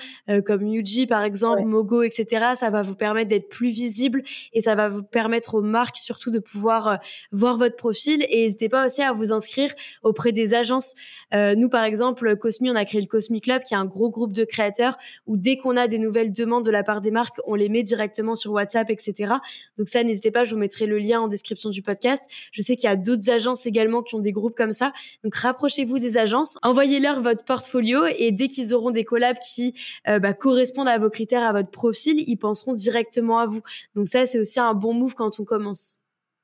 comme 0.45 0.67
Yuji 0.67 1.07
par 1.07 1.23
exemple, 1.23 1.63
Mogo, 1.63 2.03
etc. 2.03 2.53
Ça 2.55 2.69
va 2.69 2.81
vous 2.81 2.95
permettre 2.95 3.29
d'être 3.29 3.49
plus 3.49 3.69
visible 3.69 4.23
et 4.53 4.61
ça 4.61 4.75
va 4.75 4.89
vous 4.89 5.03
permettre 5.03 5.55
aux 5.55 5.61
marques 5.61 5.97
surtout 5.97 6.29
de 6.29 6.39
pouvoir 6.39 6.99
voir 7.31 7.57
votre 7.57 7.75
profil. 7.75 8.25
Et 8.29 8.43
n'hésitez 8.43 8.69
pas 8.69 8.85
aussi 8.85 9.01
à 9.01 9.13
vous 9.13 9.31
inscrire 9.31 9.73
auprès 10.03 10.31
des 10.31 10.53
agences. 10.53 10.95
nous, 11.31 11.69
par 11.69 11.83
exemple, 11.83 12.35
Cosmi, 12.35 12.69
on 12.69 12.75
a 12.75 12.85
créé 12.85 13.01
le 13.01 13.07
Cosmi 13.07 13.41
Club, 13.41 13.63
qui 13.63 13.73
est 13.73 13.77
un 13.77 13.85
gros 13.85 14.09
groupe 14.09 14.33
de 14.33 14.43
créateurs 14.43 14.97
où 15.25 15.37
dès 15.37 15.57
qu'on 15.57 15.77
a 15.77 15.87
des 15.87 15.99
nouvelles 15.99 16.33
demandes 16.33 16.65
de 16.65 16.71
la 16.71 16.83
part 16.83 17.01
des 17.01 17.11
marques, 17.11 17.39
on 17.45 17.55
les 17.55 17.69
met 17.69 17.83
directement 17.83 18.35
sur 18.35 18.51
WhatsApp, 18.51 18.89
etc. 18.89 19.33
Donc 19.77 19.87
ça, 19.87 20.03
n'hésitez 20.03 20.31
pas, 20.31 20.43
je 20.43 20.53
vous 20.53 20.59
mettrai 20.59 20.85
le 20.85 20.97
lien 20.97 21.21
en 21.21 21.27
description 21.27 21.69
du 21.69 21.81
podcast. 21.81 22.23
Je 22.51 22.61
sais 22.61 22.75
qu'il 22.75 22.89
y 22.89 22.93
a 22.93 22.95
d'autres 22.95 23.29
agences 23.29 23.65
également 23.65 24.01
qui 24.01 24.15
ont 24.15 24.19
des 24.19 24.31
groupes 24.31 24.55
comme 24.55 24.71
ça. 24.71 24.91
Donc 25.23 25.35
rapprochez-vous 25.35 25.99
des 25.99 26.17
agences, 26.17 26.57
envoyez-leur 26.73 27.21
votre 27.21 27.45
portfolio 27.45 28.05
et 28.17 28.31
dès 28.31 28.47
qu'ils 28.47 28.73
auront 28.73 28.89
des 28.89 29.03
collabs 29.03 29.37
qui 29.37 29.75
euh, 30.07 30.17
bah, 30.17 30.33
correspondent 30.33 30.87
à 30.87 30.97
vos 30.97 31.11
critères, 31.11 31.43
à 31.43 31.53
votre 31.53 31.69
profil, 31.69 32.23
ils 32.25 32.35
penseront 32.37 32.73
directement 32.73 33.37
à 33.37 33.45
vous. 33.45 33.61
Donc 33.95 34.07
ça, 34.07 34.25
c'est 34.25 34.39
aussi 34.39 34.59
un 34.59 34.73
bon 34.73 34.95
move 34.95 35.13
quand 35.13 35.39
on 35.39 35.43
commence. 35.43 36.01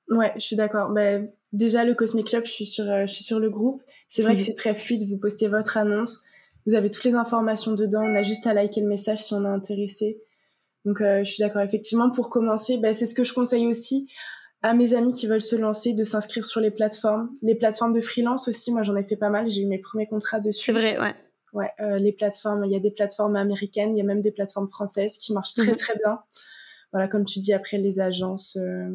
Ouais, 0.07 0.31
je 0.35 0.41
suis 0.41 0.55
d'accord. 0.55 0.89
Bah, 0.91 1.17
déjà, 1.51 1.83
le 1.83 1.95
Cosmic 1.95 2.27
Club, 2.27 2.45
je 2.45 2.51
suis 2.51 2.67
sur, 2.67 2.87
euh, 2.87 3.07
je 3.07 3.13
suis 3.13 3.23
sur 3.23 3.39
le 3.39 3.49
groupe. 3.49 3.81
C'est 4.07 4.21
vrai 4.21 4.35
que 4.35 4.41
c'est 4.41 4.53
très 4.53 4.75
fluide. 4.75 5.03
Vous 5.09 5.17
postez 5.17 5.47
votre 5.47 5.77
annonce. 5.77 6.19
Vous 6.67 6.75
avez 6.75 6.91
toutes 6.91 7.05
les 7.05 7.15
informations 7.15 7.73
dedans. 7.73 8.03
On 8.03 8.15
a 8.15 8.21
juste 8.21 8.45
à 8.45 8.53
liker 8.53 8.81
le 8.81 8.87
message 8.87 9.23
si 9.23 9.33
on 9.33 9.43
est 9.45 9.47
intéressé. 9.47 10.21
Donc 10.85 11.01
euh, 11.01 11.23
je 11.23 11.31
suis 11.31 11.41
d'accord. 11.41 11.63
Effectivement, 11.63 12.11
pour 12.11 12.29
commencer, 12.29 12.77
bah, 12.77 12.93
c'est 12.93 13.07
ce 13.07 13.15
que 13.15 13.23
je 13.23 13.33
conseille 13.33 13.65
aussi 13.65 14.11
à 14.61 14.73
mes 14.73 14.93
amis 14.93 15.13
qui 15.13 15.27
veulent 15.27 15.41
se 15.41 15.55
lancer 15.55 15.93
de 15.93 16.03
s'inscrire 16.03 16.45
sur 16.45 16.59
les 16.59 16.71
plateformes. 16.71 17.29
Les 17.41 17.55
plateformes 17.55 17.93
de 17.93 18.01
freelance 18.01 18.47
aussi, 18.47 18.71
moi 18.71 18.83
j'en 18.83 18.95
ai 18.95 19.03
fait 19.03 19.15
pas 19.15 19.29
mal. 19.29 19.49
J'ai 19.49 19.61
eu 19.61 19.67
mes 19.67 19.79
premiers 19.79 20.07
contrats 20.07 20.39
dessus. 20.39 20.65
C'est 20.65 20.71
vrai, 20.71 20.99
ouais. 20.99 21.15
Ouais, 21.53 21.71
euh, 21.79 21.97
les 21.97 22.11
plateformes, 22.11 22.63
il 22.65 22.71
y 22.71 22.75
a 22.75 22.79
des 22.79 22.91
plateformes 22.91 23.35
américaines, 23.35 23.95
il 23.95 23.97
y 23.97 24.01
a 24.01 24.05
même 24.05 24.21
des 24.21 24.31
plateformes 24.31 24.69
françaises 24.69 25.17
qui 25.17 25.33
marchent 25.33 25.55
très 25.55 25.71
mhm. 25.71 25.75
très 25.75 25.95
bien. 25.97 26.19
Voilà, 26.91 27.07
comme 27.07 27.25
tu 27.25 27.39
dis, 27.39 27.53
après 27.53 27.77
les 27.77 27.99
agences, 27.99 28.55
euh, 28.57 28.89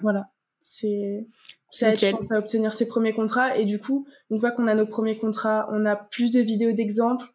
voilà, 0.00 0.28
c'est 0.62 1.26
ça 1.70 1.90
aide, 1.90 1.98
je 1.98 2.10
pense, 2.10 2.32
à 2.32 2.38
obtenir 2.38 2.72
ses 2.72 2.86
premiers 2.86 3.12
contrats. 3.12 3.56
Et 3.56 3.64
du 3.64 3.80
coup, 3.80 4.06
une 4.30 4.38
fois 4.38 4.52
qu'on 4.52 4.66
a 4.68 4.74
nos 4.74 4.86
premiers 4.86 5.18
contrats, 5.18 5.68
on 5.72 5.84
a 5.86 5.96
plus 5.96 6.30
de 6.30 6.40
vidéos 6.40 6.72
d'exemples, 6.72 7.26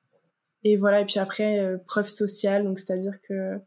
et 0.64 0.78
voilà, 0.78 1.02
et 1.02 1.06
puis 1.06 1.20
après, 1.20 1.60
euh, 1.60 1.78
preuve 1.88 2.08
sociale, 2.08 2.64
donc 2.64 2.80
c'est-à-dire 2.80 3.20
que 3.28 3.60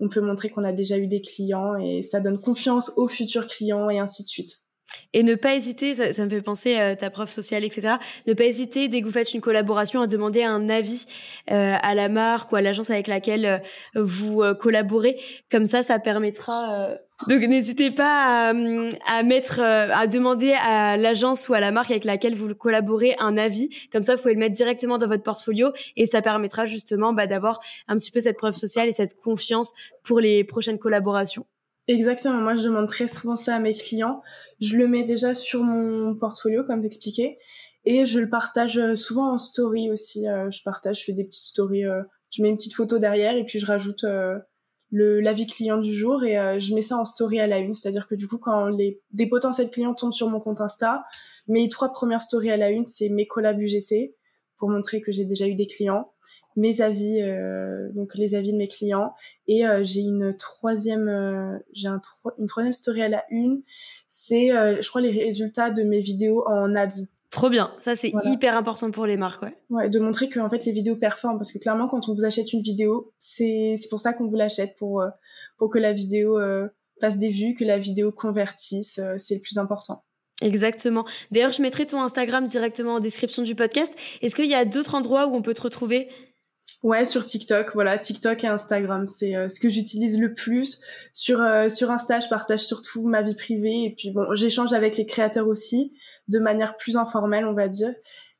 on 0.00 0.08
peut 0.08 0.20
montrer 0.20 0.50
qu'on 0.50 0.64
a 0.64 0.72
déjà 0.72 0.98
eu 0.98 1.06
des 1.06 1.20
clients 1.20 1.76
et 1.76 2.02
ça 2.02 2.20
donne 2.20 2.40
confiance 2.40 2.92
aux 2.96 3.08
futurs 3.08 3.46
clients 3.46 3.88
et 3.90 3.98
ainsi 3.98 4.22
de 4.22 4.28
suite. 4.28 4.65
Et 5.12 5.22
ne 5.22 5.34
pas 5.34 5.54
hésiter, 5.54 5.94
ça, 5.94 6.24
me 6.24 6.28
fait 6.28 6.42
penser 6.42 6.76
à 6.76 6.96
ta 6.96 7.10
prof 7.10 7.30
sociale, 7.30 7.64
etc. 7.64 7.94
Ne 8.26 8.34
pas 8.34 8.44
hésiter, 8.44 8.88
dès 8.88 9.00
que 9.00 9.06
vous 9.06 9.12
faites 9.12 9.32
une 9.34 9.40
collaboration, 9.40 10.02
à 10.02 10.06
demander 10.06 10.42
un 10.42 10.68
avis 10.68 11.06
euh, 11.50 11.74
à 11.80 11.94
la 11.94 12.08
marque 12.08 12.52
ou 12.52 12.56
à 12.56 12.60
l'agence 12.60 12.90
avec 12.90 13.08
laquelle 13.08 13.46
euh, 13.46 13.58
vous 13.94 14.42
euh, 14.42 14.54
collaborez. 14.54 15.18
Comme 15.50 15.66
ça, 15.66 15.82
ça 15.82 15.98
permettra... 15.98 16.88
Donc 17.28 17.40
n'hésitez 17.40 17.90
pas 17.90 18.50
à, 18.50 19.22
mettre, 19.22 19.60
à 19.60 20.06
demander 20.06 20.52
à 20.52 20.98
l'agence 20.98 21.48
ou 21.48 21.54
à 21.54 21.60
la 21.60 21.70
marque 21.70 21.90
avec 21.90 22.04
laquelle 22.04 22.34
vous 22.34 22.54
collaborez 22.54 23.16
un 23.18 23.38
avis. 23.38 23.70
Comme 23.90 24.02
ça, 24.02 24.16
vous 24.16 24.20
pouvez 24.20 24.34
le 24.34 24.40
mettre 24.40 24.52
directement 24.54 24.98
dans 24.98 25.08
votre 25.08 25.22
portfolio 25.22 25.72
et 25.96 26.04
ça 26.04 26.20
permettra 26.20 26.66
justement 26.66 27.14
bah, 27.14 27.26
d'avoir 27.26 27.60
un 27.88 27.96
petit 27.96 28.10
peu 28.10 28.20
cette 28.20 28.36
preuve 28.36 28.54
sociale 28.54 28.86
et 28.88 28.92
cette 28.92 29.18
confiance 29.18 29.72
pour 30.02 30.20
les 30.20 30.44
prochaines 30.44 30.78
collaborations. 30.78 31.46
Exactement. 31.88 32.40
Moi, 32.40 32.56
je 32.56 32.62
demande 32.64 32.88
très 32.88 33.06
souvent 33.06 33.36
ça 33.36 33.54
à 33.54 33.58
mes 33.60 33.74
clients. 33.74 34.22
Je 34.60 34.76
le 34.76 34.88
mets 34.88 35.04
déjà 35.04 35.34
sur 35.34 35.62
mon 35.62 36.14
portfolio, 36.16 36.64
comme 36.64 36.80
t'expliquais, 36.80 37.38
et 37.84 38.04
je 38.04 38.18
le 38.18 38.28
partage 38.28 38.78
euh, 38.78 38.96
souvent 38.96 39.32
en 39.32 39.38
story 39.38 39.90
aussi. 39.90 40.28
Euh, 40.28 40.50
je 40.50 40.62
partage, 40.64 41.00
je 41.00 41.04
fais 41.04 41.12
des 41.12 41.24
petites 41.24 41.44
stories. 41.44 41.84
Euh, 41.86 42.02
je 42.30 42.42
mets 42.42 42.48
une 42.48 42.56
petite 42.56 42.74
photo 42.74 42.98
derrière 42.98 43.36
et 43.36 43.44
puis 43.44 43.60
je 43.60 43.66
rajoute 43.66 44.04
le 44.90 45.20
l'avis 45.20 45.46
client 45.46 45.78
du 45.78 45.94
jour 45.94 46.24
et 46.24 46.60
je 46.60 46.74
mets 46.74 46.82
ça 46.82 46.96
en 46.98 47.04
story 47.04 47.38
à 47.38 47.46
la 47.46 47.58
une. 47.58 47.72
C'est-à-dire 47.72 48.08
que 48.08 48.16
du 48.16 48.26
coup, 48.26 48.38
quand 48.38 48.66
les 48.66 49.00
des 49.12 49.28
potentiels 49.28 49.70
clients 49.70 49.94
tombent 49.94 50.12
sur 50.12 50.28
mon 50.28 50.40
compte 50.40 50.60
Insta, 50.60 51.04
mes 51.46 51.68
trois 51.68 51.92
premières 51.92 52.20
stories 52.20 52.50
à 52.50 52.56
la 52.56 52.70
une, 52.70 52.84
c'est 52.84 53.08
mes 53.08 53.28
collabs 53.28 53.60
UGC 53.60 54.16
pour 54.56 54.68
montrer 54.68 55.00
que 55.00 55.12
j'ai 55.12 55.24
déjà 55.24 55.46
eu 55.46 55.54
des 55.54 55.68
clients 55.68 56.12
mes 56.56 56.80
avis, 56.80 57.20
euh, 57.20 57.88
donc 57.92 58.14
les 58.14 58.34
avis 58.34 58.52
de 58.52 58.56
mes 58.56 58.68
clients. 58.68 59.14
Et 59.46 59.66
euh, 59.66 59.84
j'ai 59.84 60.00
une 60.00 60.34
troisième, 60.36 61.08
euh, 61.08 61.58
j'ai 61.72 61.88
un 61.88 62.00
une 62.38 62.46
troisième 62.46 62.72
story 62.72 63.02
à 63.02 63.08
la 63.08 63.24
une. 63.30 63.62
C'est, 64.08 64.48
je 64.48 64.88
crois, 64.88 65.00
les 65.00 65.10
résultats 65.10 65.70
de 65.70 65.82
mes 65.82 66.00
vidéos 66.00 66.44
en 66.48 66.74
ads. 66.74 67.04
Trop 67.30 67.50
bien, 67.50 67.74
ça 67.80 67.94
c'est 67.94 68.12
hyper 68.24 68.56
important 68.56 68.90
pour 68.90 69.04
les 69.04 69.18
marques, 69.18 69.42
ouais. 69.42 69.54
Ouais, 69.68 69.90
de 69.90 69.98
montrer 69.98 70.28
que 70.28 70.40
en 70.40 70.48
fait 70.48 70.64
les 70.64 70.72
vidéos 70.72 70.96
performent 70.96 71.36
parce 71.36 71.52
que 71.52 71.58
clairement 71.58 71.86
quand 71.86 72.08
on 72.08 72.14
vous 72.14 72.24
achète 72.24 72.52
une 72.54 72.62
vidéo, 72.62 73.12
c'est 73.18 73.74
c'est 73.76 73.90
pour 73.90 74.00
ça 74.00 74.14
qu'on 74.14 74.26
vous 74.26 74.36
l'achète 74.36 74.74
pour 74.76 75.04
pour 75.58 75.68
que 75.68 75.78
la 75.78 75.92
vidéo 75.92 76.38
fasse 76.98 77.18
des 77.18 77.28
vues, 77.28 77.54
que 77.54 77.64
la 77.64 77.78
vidéo 77.78 78.10
convertisse, 78.10 79.00
c'est 79.18 79.34
le 79.34 79.40
plus 79.40 79.58
important. 79.58 80.02
Exactement. 80.40 81.04
D'ailleurs, 81.30 81.52
je 81.52 81.62
mettrai 81.62 81.86
ton 81.86 82.00
Instagram 82.00 82.46
directement 82.46 82.94
en 82.94 83.00
description 83.00 83.42
du 83.42 83.54
podcast. 83.54 83.96
Est-ce 84.22 84.34
qu'il 84.36 84.46
y 84.46 84.54
a 84.54 84.64
d'autres 84.64 84.94
endroits 84.94 85.26
où 85.26 85.34
on 85.34 85.42
peut 85.42 85.54
te 85.54 85.62
retrouver? 85.62 86.08
Ouais, 86.82 87.04
sur 87.04 87.24
TikTok, 87.24 87.72
voilà, 87.74 87.98
TikTok 87.98 88.44
et 88.44 88.46
Instagram, 88.46 89.06
c'est 89.06 89.34
euh, 89.34 89.48
ce 89.48 89.58
que 89.58 89.68
j'utilise 89.68 90.18
le 90.20 90.34
plus. 90.34 90.80
Sur 91.12 91.40
euh, 91.40 91.68
sur 91.68 91.90
Insta, 91.90 92.20
je 92.20 92.28
partage 92.28 92.60
surtout 92.60 93.06
ma 93.06 93.22
vie 93.22 93.34
privée 93.34 93.84
et 93.84 93.94
puis 93.96 94.10
bon, 94.10 94.34
j'échange 94.34 94.72
avec 94.72 94.96
les 94.96 95.06
créateurs 95.06 95.48
aussi 95.48 95.92
de 96.28 96.38
manière 96.38 96.76
plus 96.76 96.96
informelle, 96.96 97.46
on 97.46 97.54
va 97.54 97.68
dire. 97.68 97.94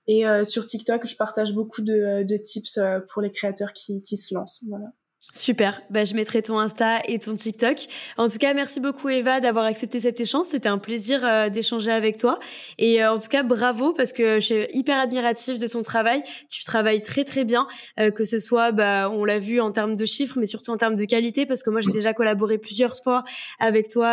Et 0.06 0.28
euh, 0.28 0.44
sur 0.44 0.66
TikTok, 0.66 1.06
je 1.06 1.16
partage 1.16 1.54
beaucoup 1.54 1.82
de, 1.82 2.22
de 2.22 2.36
tips 2.36 2.78
pour 3.08 3.22
les 3.22 3.30
créateurs 3.30 3.72
qui, 3.72 4.02
qui 4.02 4.16
se 4.16 4.34
lancent. 4.34 4.62
Voilà. 4.68 4.86
Super, 5.32 5.82
bah, 5.90 6.04
je 6.04 6.14
mettrai 6.14 6.40
ton 6.40 6.58
Insta 6.58 7.00
et 7.06 7.18
ton 7.18 7.34
TikTok. 7.34 7.76
En 8.16 8.28
tout 8.28 8.38
cas, 8.38 8.54
merci 8.54 8.80
beaucoup 8.80 9.08
Eva 9.08 9.40
d'avoir 9.40 9.66
accepté 9.66 10.00
cet 10.00 10.18
échange. 10.18 10.46
C'était 10.46 10.68
un 10.68 10.78
plaisir 10.78 11.20
euh, 11.24 11.50
d'échanger 11.50 11.90
avec 11.90 12.16
toi. 12.16 12.38
Et 12.78 13.02
euh, 13.02 13.12
en 13.12 13.18
tout 13.18 13.28
cas, 13.28 13.42
bravo 13.42 13.92
parce 13.92 14.12
que 14.12 14.36
je 14.36 14.40
suis 14.40 14.66
hyper 14.72 14.98
admirative 14.98 15.58
de 15.58 15.66
ton 15.66 15.82
travail. 15.82 16.22
Tu 16.48 16.64
travailles 16.64 17.02
très 17.02 17.24
très 17.24 17.44
bien, 17.44 17.66
euh, 18.00 18.10
que 18.10 18.24
ce 18.24 18.38
soit, 18.38 18.72
bah, 18.72 19.10
on 19.10 19.24
l'a 19.24 19.38
vu 19.38 19.60
en 19.60 19.72
termes 19.72 19.94
de 19.94 20.04
chiffres, 20.06 20.38
mais 20.38 20.46
surtout 20.46 20.70
en 20.70 20.78
termes 20.78 20.96
de 20.96 21.04
qualité, 21.04 21.44
parce 21.44 21.62
que 21.62 21.70
moi 21.70 21.80
j'ai 21.80 21.92
déjà 21.92 22.14
collaboré 22.14 22.56
plusieurs 22.56 22.96
fois 22.96 23.24
avec 23.58 23.88
toi, 23.88 24.08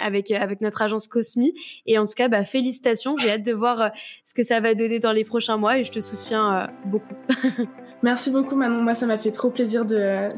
avec 0.00 0.30
avec 0.30 0.60
notre 0.62 0.82
agence 0.82 1.06
Cosmi. 1.06 1.54
Et 1.86 1.98
en 1.98 2.06
tout 2.06 2.14
cas, 2.16 2.28
bah, 2.28 2.42
félicitations. 2.44 3.16
J'ai 3.18 3.30
hâte 3.30 3.44
de 3.44 3.52
voir 3.52 3.92
ce 4.24 4.34
que 4.34 4.42
ça 4.42 4.58
va 4.60 4.74
donner 4.74 4.98
dans 4.98 5.12
les 5.12 5.24
prochains 5.24 5.56
mois 5.56 5.78
et 5.78 5.84
je 5.84 5.92
te 5.92 6.00
soutiens 6.00 6.68
beaucoup. 6.86 7.14
Merci 8.02 8.30
beaucoup 8.30 8.56
Manon, 8.56 8.82
moi 8.82 8.94
ça 8.94 9.06
m'a 9.06 9.16
fait 9.16 9.30
trop 9.30 9.50
plaisir 9.50 9.86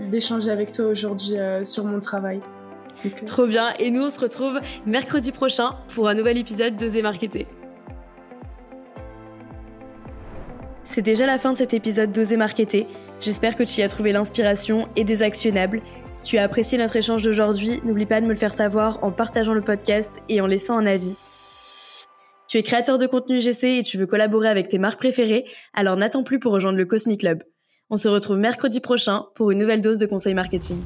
d'échanger 0.08 0.50
avec 0.50 0.72
toi 0.72 0.86
aujourd'hui 0.86 1.38
euh, 1.38 1.64
sur 1.64 1.84
mon 1.84 2.00
travail. 2.00 2.40
Euh, 3.04 3.10
trop 3.24 3.46
bien, 3.46 3.72
et 3.78 3.90
nous 3.90 4.02
on 4.02 4.10
se 4.10 4.20
retrouve 4.20 4.60
mercredi 4.86 5.32
prochain 5.32 5.76
pour 5.94 6.08
un 6.08 6.14
nouvel 6.14 6.38
épisode 6.38 6.76
de 6.76 6.88
Zé 6.88 7.02
Marketé. 7.02 7.46
C'est 10.84 11.02
déjà 11.02 11.26
la 11.26 11.38
fin 11.38 11.52
de 11.52 11.58
cet 11.58 11.74
épisode 11.74 12.12
d'Oser 12.12 12.38
Marketer. 12.38 12.86
J'espère 13.20 13.56
que 13.56 13.62
tu 13.62 13.80
y 13.80 13.82
as 13.82 13.88
trouvé 13.88 14.10
l'inspiration 14.10 14.88
et 14.96 15.04
des 15.04 15.22
actionnables. 15.22 15.82
Si 16.14 16.24
tu 16.24 16.38
as 16.38 16.42
apprécié 16.42 16.78
notre 16.78 16.96
échange 16.96 17.22
d'aujourd'hui, 17.22 17.80
n'oublie 17.84 18.06
pas 18.06 18.20
de 18.20 18.26
me 18.26 18.32
le 18.32 18.38
faire 18.38 18.54
savoir 18.54 18.98
en 19.04 19.12
partageant 19.12 19.52
le 19.52 19.60
podcast 19.60 20.22
et 20.28 20.40
en 20.40 20.46
laissant 20.46 20.78
un 20.78 20.86
avis. 20.86 21.14
Tu 22.48 22.56
es 22.56 22.62
créateur 22.62 22.96
de 22.96 23.06
contenu 23.06 23.38
GC 23.38 23.78
et 23.78 23.82
tu 23.82 23.98
veux 23.98 24.06
collaborer 24.06 24.48
avec 24.48 24.70
tes 24.70 24.78
marques 24.78 24.98
préférées, 24.98 25.44
alors 25.74 25.96
n'attends 25.96 26.24
plus 26.24 26.38
pour 26.38 26.52
rejoindre 26.52 26.78
le 26.78 26.86
Cosmic 26.86 27.20
Club. 27.20 27.42
On 27.90 27.96
se 27.96 28.08
retrouve 28.08 28.36
mercredi 28.36 28.80
prochain 28.80 29.24
pour 29.34 29.50
une 29.50 29.58
nouvelle 29.58 29.80
dose 29.80 29.96
de 29.96 30.04
conseils 30.04 30.34
marketing. 30.34 30.78